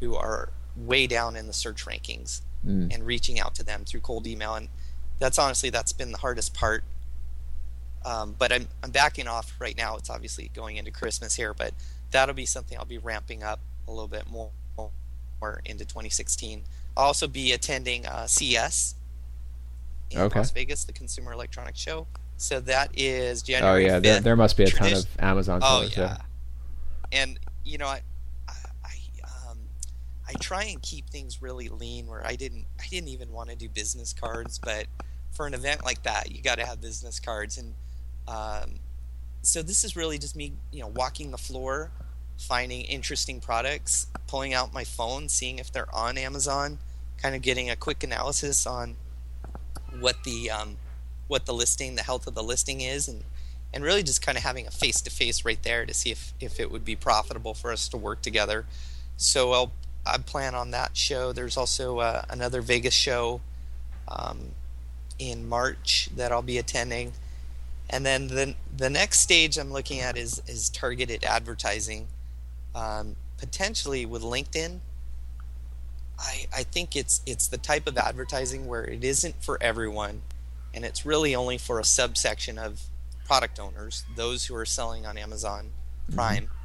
who 0.00 0.16
are 0.16 0.50
way 0.76 1.06
down 1.06 1.36
in 1.36 1.46
the 1.46 1.52
search 1.52 1.84
rankings, 1.86 2.40
mm. 2.68 2.94
and 2.94 3.04
reaching 3.04 3.40
out 3.40 3.54
to 3.56 3.64
them 3.64 3.84
through 3.84 4.00
cold 4.00 4.26
email. 4.26 4.54
And 4.54 4.68
that's 5.18 5.38
honestly 5.38 5.70
that's 5.70 5.92
been 5.92 6.12
the 6.12 6.18
hardest 6.18 6.54
part. 6.54 6.84
Um, 8.04 8.34
but 8.38 8.52
I'm 8.52 8.68
I'm 8.82 8.90
backing 8.90 9.26
off 9.26 9.54
right 9.58 9.76
now. 9.76 9.96
It's 9.96 10.10
obviously 10.10 10.50
going 10.54 10.76
into 10.76 10.90
Christmas 10.90 11.34
here, 11.34 11.52
but 11.52 11.74
that'll 12.10 12.34
be 12.34 12.46
something 12.46 12.78
I'll 12.78 12.84
be 12.84 12.98
ramping 12.98 13.42
up 13.42 13.60
a 13.86 13.90
little 13.90 14.08
bit 14.08 14.30
more, 14.30 14.50
more 14.76 15.60
into 15.64 15.84
2016. 15.84 16.62
I'll 16.96 17.06
also 17.06 17.26
be 17.26 17.52
attending 17.52 18.06
uh, 18.06 18.26
CES 18.26 18.94
in 20.10 20.20
okay. 20.20 20.38
Las 20.38 20.50
Vegas, 20.52 20.84
the 20.84 20.92
Consumer 20.92 21.32
Electronics 21.32 21.78
Show. 21.78 22.06
So 22.36 22.60
that 22.60 22.90
is 22.96 23.42
January. 23.42 23.84
Oh 23.84 23.88
yeah, 23.88 23.98
there, 23.98 24.20
there, 24.20 24.36
must 24.36 24.56
be 24.56 24.62
a 24.62 24.68
ton 24.68 24.92
of 24.92 25.06
Amazon. 25.18 25.60
Oh 25.62 25.82
yeah. 25.82 25.88
yeah 25.96 26.18
and 27.12 27.38
you 27.64 27.78
know, 27.78 27.86
I, 27.86 28.02
I 30.28 30.34
try 30.34 30.64
and 30.64 30.82
keep 30.82 31.08
things 31.08 31.40
really 31.40 31.68
lean. 31.68 32.06
Where 32.06 32.24
I 32.26 32.36
didn't, 32.36 32.66
I 32.78 32.86
didn't 32.88 33.08
even 33.08 33.32
want 33.32 33.50
to 33.50 33.56
do 33.56 33.68
business 33.68 34.12
cards, 34.12 34.58
but 34.58 34.86
for 35.30 35.46
an 35.46 35.54
event 35.54 35.84
like 35.84 36.02
that, 36.02 36.30
you 36.30 36.42
got 36.42 36.58
to 36.58 36.66
have 36.66 36.80
business 36.80 37.18
cards. 37.18 37.58
And 37.58 37.74
um, 38.26 38.80
so 39.42 39.62
this 39.62 39.84
is 39.84 39.96
really 39.96 40.18
just 40.18 40.36
me, 40.36 40.52
you 40.72 40.80
know, 40.80 40.88
walking 40.88 41.30
the 41.30 41.38
floor, 41.38 41.90
finding 42.38 42.82
interesting 42.82 43.40
products, 43.40 44.06
pulling 44.26 44.52
out 44.54 44.74
my 44.74 44.84
phone, 44.84 45.28
seeing 45.28 45.58
if 45.58 45.72
they're 45.72 45.94
on 45.94 46.18
Amazon, 46.18 46.78
kind 47.16 47.34
of 47.34 47.42
getting 47.42 47.70
a 47.70 47.76
quick 47.76 48.04
analysis 48.04 48.66
on 48.66 48.96
what 50.00 50.22
the 50.24 50.50
um, 50.50 50.76
what 51.26 51.46
the 51.46 51.52
listing, 51.52 51.94
the 51.94 52.02
health 52.02 52.26
of 52.26 52.34
the 52.34 52.42
listing 52.42 52.80
is, 52.80 53.08
and 53.08 53.24
and 53.72 53.84
really 53.84 54.02
just 54.02 54.22
kind 54.22 54.38
of 54.38 54.44
having 54.44 54.66
a 54.66 54.70
face 54.70 55.00
to 55.02 55.10
face 55.10 55.44
right 55.44 55.62
there 55.62 55.84
to 55.84 55.92
see 55.92 56.10
if, 56.10 56.32
if 56.40 56.58
it 56.58 56.70
would 56.70 56.84
be 56.84 56.96
profitable 56.96 57.54
for 57.54 57.70
us 57.70 57.88
to 57.88 57.96
work 57.96 58.22
together. 58.22 58.64
So 59.16 59.52
I'll 59.52 59.72
I 60.08 60.18
plan 60.18 60.54
on 60.54 60.70
that 60.72 60.96
show. 60.96 61.32
There's 61.32 61.56
also 61.56 61.98
uh, 61.98 62.22
another 62.30 62.62
Vegas 62.62 62.94
show 62.94 63.40
um, 64.08 64.52
in 65.18 65.48
March 65.48 66.08
that 66.16 66.32
I'll 66.32 66.42
be 66.42 66.58
attending, 66.58 67.12
and 67.90 68.04
then 68.04 68.28
the 68.28 68.54
the 68.76 68.90
next 68.90 69.20
stage 69.20 69.58
I'm 69.58 69.72
looking 69.72 70.00
at 70.00 70.16
is 70.16 70.42
is 70.46 70.70
targeted 70.70 71.24
advertising, 71.24 72.08
um, 72.74 73.16
potentially 73.38 74.06
with 74.06 74.22
LinkedIn. 74.22 74.80
I 76.18 76.46
I 76.54 76.62
think 76.62 76.96
it's 76.96 77.20
it's 77.26 77.46
the 77.46 77.58
type 77.58 77.86
of 77.86 77.98
advertising 77.98 78.66
where 78.66 78.84
it 78.84 79.04
isn't 79.04 79.42
for 79.42 79.58
everyone, 79.62 80.22
and 80.72 80.84
it's 80.84 81.04
really 81.04 81.34
only 81.34 81.58
for 81.58 81.78
a 81.78 81.84
subsection 81.84 82.58
of 82.58 82.80
product 83.26 83.60
owners, 83.60 84.04
those 84.16 84.46
who 84.46 84.54
are 84.54 84.64
selling 84.64 85.04
on 85.04 85.18
Amazon 85.18 85.64
mm-hmm. 86.06 86.14
Prime. 86.14 86.44
Mm-hmm. 86.44 86.57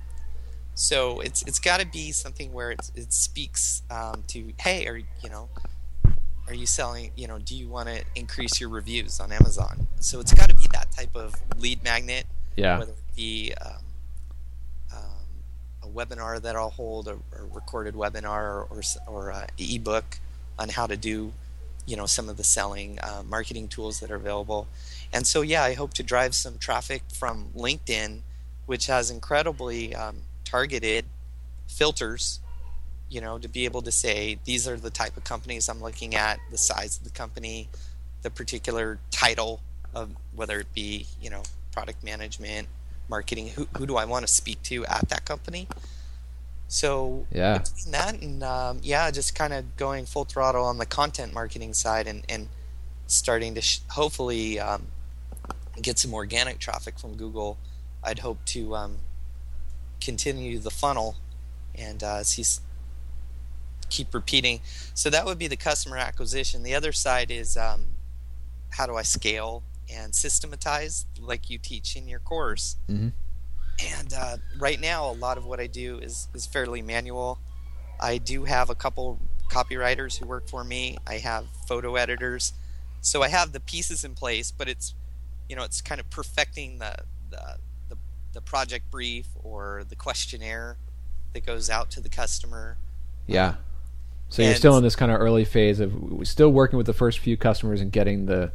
So 0.76 1.19
it's 1.19 1.43
it's 1.43 1.59
got 1.59 1.80
to 1.80 1.86
be 1.86 2.11
something 2.11 2.51
where 2.51 2.71
it 2.71 2.91
it 2.95 3.13
speaks 3.13 3.84
um, 3.91 4.24
to 4.28 4.53
hey, 4.59 4.88
are 4.88 4.97
you 4.97 5.30
know, 5.30 5.49
are 6.47 6.53
you 6.53 6.65
selling? 6.65 7.11
You 7.15 7.28
know, 7.28 7.39
do 7.39 7.55
you 7.55 7.67
want 7.67 7.89
to 7.89 8.03
increase 8.15 8.59
your 8.59 8.69
reviews 8.69 9.19
on 9.19 9.32
Amazon? 9.32 9.88
So 9.99 10.19
it's 10.19 10.34
got 10.34 10.49
to 10.49 10.55
be 10.55 10.67
that 10.74 10.91
type 10.91 11.15
of 11.15 11.36
lead 11.57 11.84
magnet. 11.84 12.26
Yeah. 12.55 12.80
Whether 12.80 12.91
it 12.91 13.15
be 13.15 13.53
um, 13.63 13.71
um, 14.95 15.84
a 15.84 15.88
webinar 15.88 16.41
that 16.41 16.55
I'll 16.55 16.69
hold, 16.69 17.07
a, 17.07 17.13
a 17.13 17.43
recorded 17.51 17.93
webinar, 17.93 18.41
or 18.41 18.67
or, 18.69 18.82
or 19.07 19.47
ebook 19.57 20.19
on 20.59 20.69
how 20.69 20.88
to 20.88 20.97
do, 20.97 21.34
you 21.86 21.95
know, 21.97 22.05
some 22.05 22.30
of 22.30 22.38
the 22.38 22.43
selling 22.43 22.99
uh, 23.01 23.24
marketing 23.28 23.67
tools 23.67 23.99
that 23.99 24.11
are 24.11 24.15
available. 24.15 24.67
And 25.11 25.26
so, 25.28 25.41
yeah, 25.41 25.63
I 25.63 25.74
hope 25.74 25.93
to 25.95 26.03
drive 26.03 26.34
some 26.34 26.57
traffic 26.57 27.03
from 27.13 27.49
LinkedIn, 27.55 28.21
which 28.65 28.88
has 28.88 29.11
incredibly 29.11 29.95
um, 29.95 30.17
targeted 30.54 31.04
filters, 31.68 32.39
you 33.10 33.20
know, 33.20 33.39
to 33.39 33.49
be 33.49 33.66
able 33.66 33.82
to 33.82 33.91
say 33.91 34.38
these 34.45 34.68
are 34.68 34.78
the 34.78 34.91
type 34.91 35.18
of 35.18 35.24
companies 35.24 35.68
I'm 35.68 35.82
looking 35.82 36.14
at, 36.14 36.39
the 36.51 36.60
size 36.60 36.97
of 36.97 37.04
the 37.04 37.10
company, 37.10 37.70
the 38.22 38.30
particular 38.30 38.99
title 39.10 39.62
of 39.95 40.12
whether 40.36 40.60
it 40.60 40.72
be, 40.76 41.08
you 41.20 41.32
know, 41.32 41.41
product 41.72 42.04
management, 42.04 42.68
marketing, 43.10 43.47
who, 43.47 43.68
who 43.76 43.88
do 43.88 43.95
I 43.95 44.06
want 44.06 44.28
to 44.28 44.32
speak 44.32 44.62
to 44.64 44.86
at 44.86 45.10
that 45.10 45.26
company? 45.26 45.68
So 46.68 47.26
yeah, 47.32 47.64
that 47.89 48.22
and 48.22 48.43
um, 48.43 48.80
yeah, 48.84 49.10
just 49.10 49.34
kind 49.34 49.54
of 49.54 49.76
going 49.76 50.06
full 50.06 50.26
throttle 50.26 50.66
on 50.66 50.78
the 50.78 50.86
content 50.86 51.34
marketing 51.34 51.74
side 51.74 52.06
and 52.08 52.24
and 52.30 52.47
starting 53.08 53.56
to 53.56 53.62
sh- 53.62 53.80
hopefully 53.89 54.60
um, 54.60 54.88
get 55.82 55.97
some 55.97 56.14
organic 56.14 56.60
traffic 56.60 56.99
from 56.99 57.16
Google, 57.16 57.58
I'd 58.04 58.20
hope 58.20 58.43
to 58.45 58.76
um, 58.76 58.97
continue 60.04 60.60
the 60.60 60.72
funnel 60.72 61.16
and 61.76 62.04
uh, 62.04 62.24
see 62.24 62.43
keep 63.89 64.14
repeating. 64.14 64.60
So 64.93 65.10
that 65.10 65.26
would 65.26 65.38
be 65.38 65.47
the 65.47 65.56
customer 65.56 65.97
acquisition. 65.97 66.64
The 66.64 66.76
other 66.76 66.91
side 66.91 67.30
is 67.32 67.56
um, 67.58 67.86
how 68.72 68.86
do 68.86 68.95
I 68.95 69.04
scale 69.04 69.64
and 69.91 70.16
systematize, 70.16 71.06
like 71.20 71.49
you 71.49 71.58
teach 71.58 71.95
in 71.95 72.08
your 72.08 72.20
course. 72.20 72.76
Mm-hmm. 72.89 73.10
And 73.97 74.14
uh, 74.14 74.38
right 74.60 74.80
now, 74.80 75.10
a 75.10 75.14
lot 75.14 75.38
of 75.38 75.45
what 75.45 75.60
I 75.60 75.68
do 75.68 75.99
is 75.99 76.28
is 76.34 76.45
fairly 76.45 76.82
manual. 76.82 77.39
I 77.99 78.18
do 78.18 78.43
have 78.43 78.70
a 78.70 78.76
couple 78.76 79.20
copywriters 79.49 80.18
who 80.18 80.28
work 80.28 80.47
for 80.47 80.64
me. 80.64 80.97
I 81.08 81.16
have 81.16 81.45
photo 81.68 81.95
editors, 81.95 82.54
so 83.01 83.24
I 83.24 83.30
have 83.30 83.51
the 83.51 83.60
pieces 83.60 84.04
in 84.04 84.14
place, 84.14 84.51
but 84.51 84.68
it's 84.68 84.93
you 85.49 85.56
know, 85.56 85.64
it's 85.64 85.82
kind 85.82 85.99
of 85.99 86.10
perfecting 86.10 86.80
the 86.80 86.95
the 87.30 87.58
the, 88.34 88.42
project 88.42 88.92
brief 88.92 89.28
or 89.44 89.84
the 89.88 89.96
questionnaire 89.96 90.78
that 91.34 91.46
goes 91.46 91.70
out 91.70 91.90
to 91.92 92.02
the 92.02 92.10
customer. 92.10 92.78
Yeah. 93.28 93.56
So 94.30 94.42
you're 94.42 94.56
still 94.56 94.78
in 94.78 94.84
this 94.84 94.96
kind 94.96 95.12
of 95.12 95.22
early 95.22 95.46
phase 95.46 95.80
of 95.80 95.94
still 96.24 96.52
working 96.52 96.78
with 96.78 96.88
the 96.88 96.94
first 96.94 97.20
few 97.20 97.38
customers 97.38 97.82
and 97.82 97.92
getting 97.92 98.26
the 98.26 98.52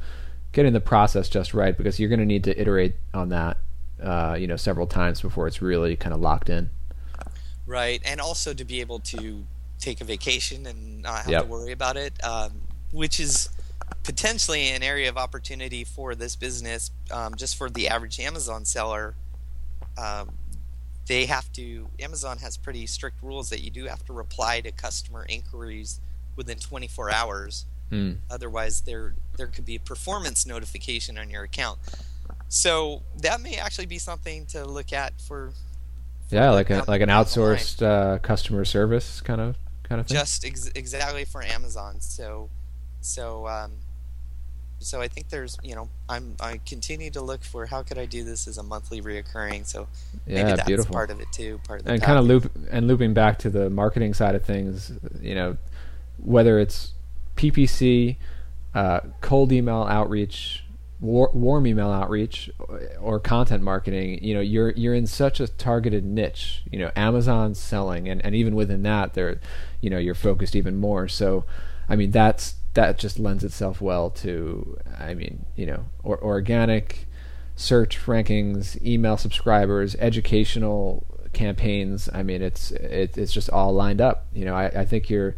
getting 0.53 0.73
the 0.73 0.81
process 0.81 1.29
just 1.29 1.55
right 1.55 1.77
because 1.77 2.01
you're 2.01 2.09
going 2.09 2.19
to 2.19 2.27
need 2.27 2.45
to 2.45 2.61
iterate 2.61 2.95
on 3.15 3.29
that, 3.29 3.59
uh, 4.03 4.37
you 4.39 4.47
know, 4.47 4.57
several 4.57 4.87
times 4.87 5.21
before 5.21 5.47
it's 5.47 5.63
really 5.63 5.95
kind 5.95 6.15
of 6.15 6.21
locked 6.21 6.51
in. 6.51 6.71
Right, 7.67 8.01
and 8.05 8.21
also 8.21 8.55
to 8.55 8.65
be 8.65 8.81
able 8.81 8.99
to 9.01 9.45
take 9.79 10.01
a 10.01 10.05
vacation 10.05 10.67
and 10.67 11.03
not 11.03 11.19
have 11.19 11.29
Yep. 11.29 11.43
to 11.43 11.49
worry 11.49 11.73
about 11.73 11.97
it, 11.97 12.13
um, 12.25 12.63
which 12.91 13.21
is 13.21 13.49
potentially 14.03 14.71
an 14.71 14.83
area 14.83 15.09
of 15.09 15.17
opportunity 15.17 15.85
for 15.85 16.15
this 16.15 16.35
business. 16.35 16.91
Um, 17.11 17.35
just 17.37 17.57
for 17.57 17.71
the 17.71 17.89
average 17.89 18.19
Amazon 18.19 18.65
seller, 18.65 19.15
um, 19.99 20.31
they 21.07 21.27
have 21.27 21.51
to. 21.55 21.89
Amazon 22.01 22.39
has 22.39 22.57
pretty 22.57 22.87
strict 22.87 23.23
rules 23.23 23.51
that 23.51 23.61
you 23.63 23.71
do 23.71 23.85
have 23.87 24.05
to 24.07 24.13
reply 24.13 24.61
to 24.61 24.71
customer 24.73 25.25
inquiries 25.29 26.01
within 26.37 26.59
24 26.59 27.11
hours. 27.11 27.65
Mm. 27.91 28.19
Otherwise, 28.31 28.83
there 28.83 29.15
there 29.37 29.47
could 29.47 29.65
be 29.65 29.77
a 29.77 29.81
performance 29.81 30.47
notification 30.47 31.17
on 31.19 31.31
your 31.31 31.45
account. 31.45 31.79
So 32.49 33.03
that 33.23 33.41
may 33.41 33.57
actually 33.57 33.87
be 33.87 33.99
something 33.99 34.47
to 34.47 34.65
look 34.65 34.93
at 34.93 35.21
for 35.21 35.53
Yeah, 36.31 36.51
like 36.51 36.71
a 36.71 36.85
like 36.87 37.01
an 37.01 37.09
down 37.09 37.25
the 37.25 37.41
line. 37.41 37.57
outsourced 37.57 37.83
uh, 37.83 38.19
customer 38.19 38.65
service 38.65 39.21
kind 39.23 39.41
of 39.41 39.57
kind 39.83 40.01
of 40.01 40.07
thing. 40.07 40.17
just 40.19 40.45
ex- 40.45 40.71
exactly 40.75 41.25
for 41.25 41.43
Amazon. 41.43 42.01
So, 42.01 42.51
so, 43.01 43.47
um, 43.49 43.73
so 44.81 45.01
I 45.01 45.09
think 45.09 45.29
there's, 45.29 45.59
you 45.63 45.75
know, 45.75 45.89
I'm 46.09 46.37
I 46.41 46.61
continue 46.65 47.11
to 47.11 47.21
look 47.21 47.43
for 47.43 47.67
how 47.67 47.83
could 47.83 47.99
I 47.99 48.07
do 48.07 48.25
this 48.25 48.47
as 48.47 48.59
a 48.59 48.63
monthly 48.63 49.03
reoccurring. 49.03 49.67
So 49.67 49.89
maybe 50.27 50.41
yeah, 50.41 50.57
that's 50.57 50.67
beautiful. 50.67 50.93
part 50.93 51.11
of 51.11 51.21
it 51.21 51.27
too. 51.33 51.61
Part 51.67 51.81
of 51.81 51.87
the 51.87 51.93
and 51.93 52.03
kind 52.03 52.19
of 52.19 52.27
loop 52.27 52.51
and 52.71 52.87
looping 52.87 53.15
back 53.15 53.39
to 53.41 53.51
the 53.51 53.71
marketing 53.71 54.15
side 54.15 54.35
of 54.35 54.45
things, 54.45 54.93
you 55.21 55.35
know, 55.35 55.57
whether 56.19 56.59
it's 56.59 56.93
PPC, 57.37 58.17
uh, 58.75 59.01
cold 59.21 59.53
email 59.53 59.83
outreach, 59.83 60.65
war, 61.01 61.31
warm 61.33 61.67
email 61.67 61.91
outreach, 61.91 62.51
or, 62.59 62.83
or 63.01 63.21
content 63.21 63.63
marketing, 63.63 64.23
you 64.23 64.35
know, 64.35 64.41
you're 64.41 64.71
you're 64.71 64.95
in 64.95 65.07
such 65.07 65.41
a 65.41 65.49
targeted 65.49 66.05
niche. 66.05 66.63
You 66.71 66.79
know, 66.79 66.91
Amazon's 66.95 67.59
selling, 67.59 68.09
and, 68.09 68.25
and 68.25 68.35
even 68.35 68.55
within 68.55 68.83
that, 68.85 69.15
they're, 69.15 69.41
you 69.81 69.91
know, 69.91 69.99
you're 69.99 70.15
focused 70.15 70.55
even 70.55 70.77
more. 70.77 71.09
So, 71.09 71.45
I 71.89 71.97
mean, 71.97 72.11
that's 72.11 72.55
that 72.75 72.99
just 72.99 73.19
lends 73.19 73.45
itself 73.45 73.81
well 73.81 74.11
to, 74.11 74.79
I 74.99 75.15
mean, 75.15 75.47
you 75.57 75.67
know, 75.67 75.85
or, 76.03 76.23
organic 76.23 77.07
search 77.57 77.99
rankings, 78.07 78.81
email 78.85 79.17
subscribers, 79.17 79.97
educational 79.97 81.07
campaigns. 81.33 82.09
I 82.13 82.23
mean, 82.23 82.43
it's 82.43 82.71
it, 82.71 83.19
it's 83.19 83.33
just 83.33 83.51
all 83.51 83.73
lined 83.73 84.01
up. 84.01 84.27
You 84.33 84.45
know, 84.45 84.55
I, 84.55 84.67
I 84.67 84.85
think 84.85 85.11
you're, 85.11 85.35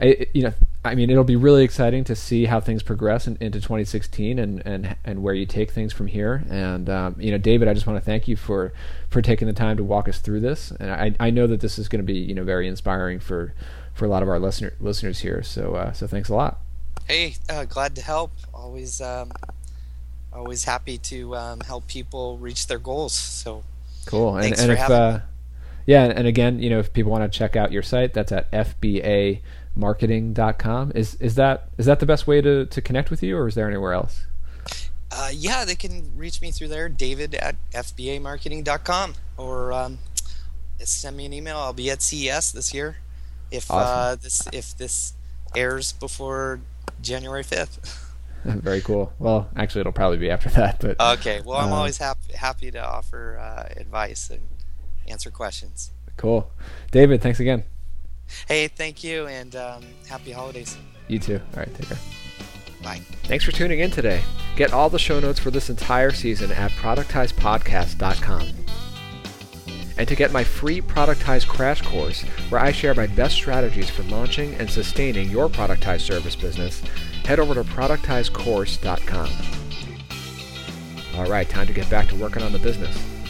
I, 0.00 0.26
you 0.34 0.42
know, 0.42 0.52
I 0.84 0.94
mean, 0.94 1.10
it'll 1.10 1.24
be 1.24 1.36
really 1.36 1.62
exciting 1.64 2.04
to 2.04 2.16
see 2.16 2.46
how 2.46 2.60
things 2.60 2.82
progress 2.82 3.26
in, 3.26 3.36
into 3.40 3.60
2016 3.60 4.38
and, 4.38 4.62
and 4.66 4.96
and 5.04 5.22
where 5.22 5.34
you 5.34 5.46
take 5.46 5.70
things 5.70 5.92
from 5.92 6.08
here. 6.08 6.44
And 6.50 6.90
um, 6.90 7.16
you 7.18 7.30
know, 7.30 7.38
David, 7.38 7.68
I 7.68 7.74
just 7.74 7.86
want 7.86 7.98
to 7.98 8.04
thank 8.04 8.26
you 8.28 8.36
for 8.36 8.72
for 9.08 9.22
taking 9.22 9.46
the 9.46 9.54
time 9.54 9.76
to 9.76 9.84
walk 9.84 10.08
us 10.08 10.18
through 10.18 10.40
this. 10.40 10.72
And 10.72 10.90
I, 10.90 11.14
I 11.18 11.30
know 11.30 11.46
that 11.46 11.60
this 11.60 11.78
is 11.78 11.88
going 11.88 12.04
to 12.04 12.12
be 12.12 12.18
you 12.18 12.34
know 12.34 12.44
very 12.44 12.66
inspiring 12.66 13.20
for 13.20 13.54
for 13.94 14.04
a 14.04 14.08
lot 14.08 14.22
of 14.22 14.28
our 14.28 14.38
listener 14.38 14.74
listeners 14.80 15.20
here. 15.20 15.42
So 15.42 15.74
uh, 15.74 15.92
so 15.92 16.06
thanks 16.06 16.28
a 16.28 16.34
lot. 16.34 16.60
Hey, 17.06 17.36
uh, 17.48 17.64
glad 17.64 17.96
to 17.96 18.02
help. 18.02 18.30
Always, 18.54 19.00
um, 19.00 19.32
always 20.32 20.64
happy 20.64 20.98
to 20.98 21.36
um, 21.36 21.60
help 21.60 21.86
people 21.88 22.38
reach 22.38 22.66
their 22.66 22.78
goals. 22.78 23.12
So 23.12 23.64
Cool. 24.06 24.36
And, 24.36 24.46
and 24.46 24.56
for 24.56 24.72
if 24.72 24.78
having 24.78 24.96
uh, 24.96 25.20
yeah, 25.86 26.04
and 26.04 26.26
again, 26.28 26.60
you 26.60 26.70
know, 26.70 26.78
if 26.78 26.92
people 26.92 27.10
want 27.10 27.30
to 27.30 27.38
check 27.38 27.56
out 27.56 27.72
your 27.72 27.82
site, 27.82 28.14
that's 28.14 28.32
at 28.32 28.50
fbamarketing.com. 28.52 30.92
Is 30.94 31.16
is 31.16 31.34
that 31.36 31.68
is 31.78 31.86
that 31.86 32.00
the 32.00 32.06
best 32.06 32.26
way 32.26 32.40
to, 32.40 32.64
to 32.66 32.80
connect 32.80 33.10
with 33.10 33.22
you 33.22 33.36
or 33.36 33.46
is 33.48 33.54
there 33.54 33.68
anywhere 33.68 33.92
else? 33.92 34.24
uh, 35.12 35.30
yeah, 35.32 35.64
they 35.64 35.74
can 35.74 36.10
reach 36.16 36.40
me 36.40 36.50
through 36.50 36.68
there, 36.68 36.88
David 36.88 37.34
at 37.34 37.56
fbamarketing.com, 37.72 39.14
or 39.36 39.72
um, 39.72 39.98
send 40.78 41.16
me 41.16 41.26
an 41.26 41.32
email. 41.32 41.58
I'll 41.58 41.72
be 41.72 41.90
at 41.90 42.00
CES 42.00 42.52
this 42.52 42.72
year. 42.72 42.96
If 43.50 43.70
uh, 43.70 44.16
this 44.16 44.48
if 44.52 44.76
this 44.76 45.12
airs 45.54 45.92
before 45.92 46.60
January 47.00 47.42
fifth. 47.42 47.98
Very 48.44 48.80
cool. 48.80 49.12
Well, 49.18 49.48
actually 49.56 49.80
it'll 49.82 49.92
probably 49.92 50.18
be 50.18 50.30
after 50.30 50.48
that, 50.50 50.80
but 50.80 51.00
Okay. 51.18 51.40
Well, 51.44 51.58
I'm 51.58 51.72
Uh, 51.72 51.76
always 51.76 51.98
happy 51.98 52.32
happy 52.34 52.70
to 52.72 52.84
offer 52.84 53.38
uh, 53.38 53.68
advice 53.80 54.30
and 54.30 54.40
answer 55.06 55.30
questions. 55.30 55.90
cool. 56.16 56.50
David, 56.90 57.22
thanks 57.22 57.38
again. 57.40 57.64
Hey, 58.48 58.66
thank 58.68 59.04
you, 59.04 59.26
and 59.26 59.54
um, 59.56 59.82
happy 60.08 60.32
holidays. 60.32 60.76
You 61.08 61.18
too. 61.18 61.40
All 61.54 61.58
right, 61.60 61.74
take 61.74 61.88
care. 61.88 61.98
Bye. 62.82 63.00
Thanks 63.24 63.44
for 63.44 63.52
tuning 63.52 63.80
in 63.80 63.90
today. 63.90 64.22
Get 64.56 64.72
all 64.72 64.88
the 64.88 64.98
show 64.98 65.20
notes 65.20 65.38
for 65.38 65.50
this 65.50 65.68
entire 65.70 66.10
season 66.12 66.50
at 66.52 66.70
productizepodcast.com. 66.72 68.48
And 69.96 70.08
to 70.08 70.16
get 70.16 70.32
my 70.32 70.44
free 70.44 70.80
Productize 70.80 71.46
Crash 71.46 71.82
Course, 71.82 72.22
where 72.48 72.60
I 72.60 72.72
share 72.72 72.94
my 72.94 73.06
best 73.06 73.34
strategies 73.34 73.90
for 73.90 74.02
launching 74.04 74.54
and 74.54 74.70
sustaining 74.70 75.30
your 75.30 75.48
productized 75.48 76.00
service 76.00 76.36
business, 76.36 76.80
head 77.24 77.38
over 77.38 77.54
to 77.54 77.64
productizecourse.com. 77.64 79.30
All 81.16 81.30
right, 81.30 81.48
time 81.48 81.66
to 81.66 81.72
get 81.72 81.90
back 81.90 82.08
to 82.08 82.16
working 82.16 82.42
on 82.42 82.52
the 82.52 82.58
business. 82.58 83.21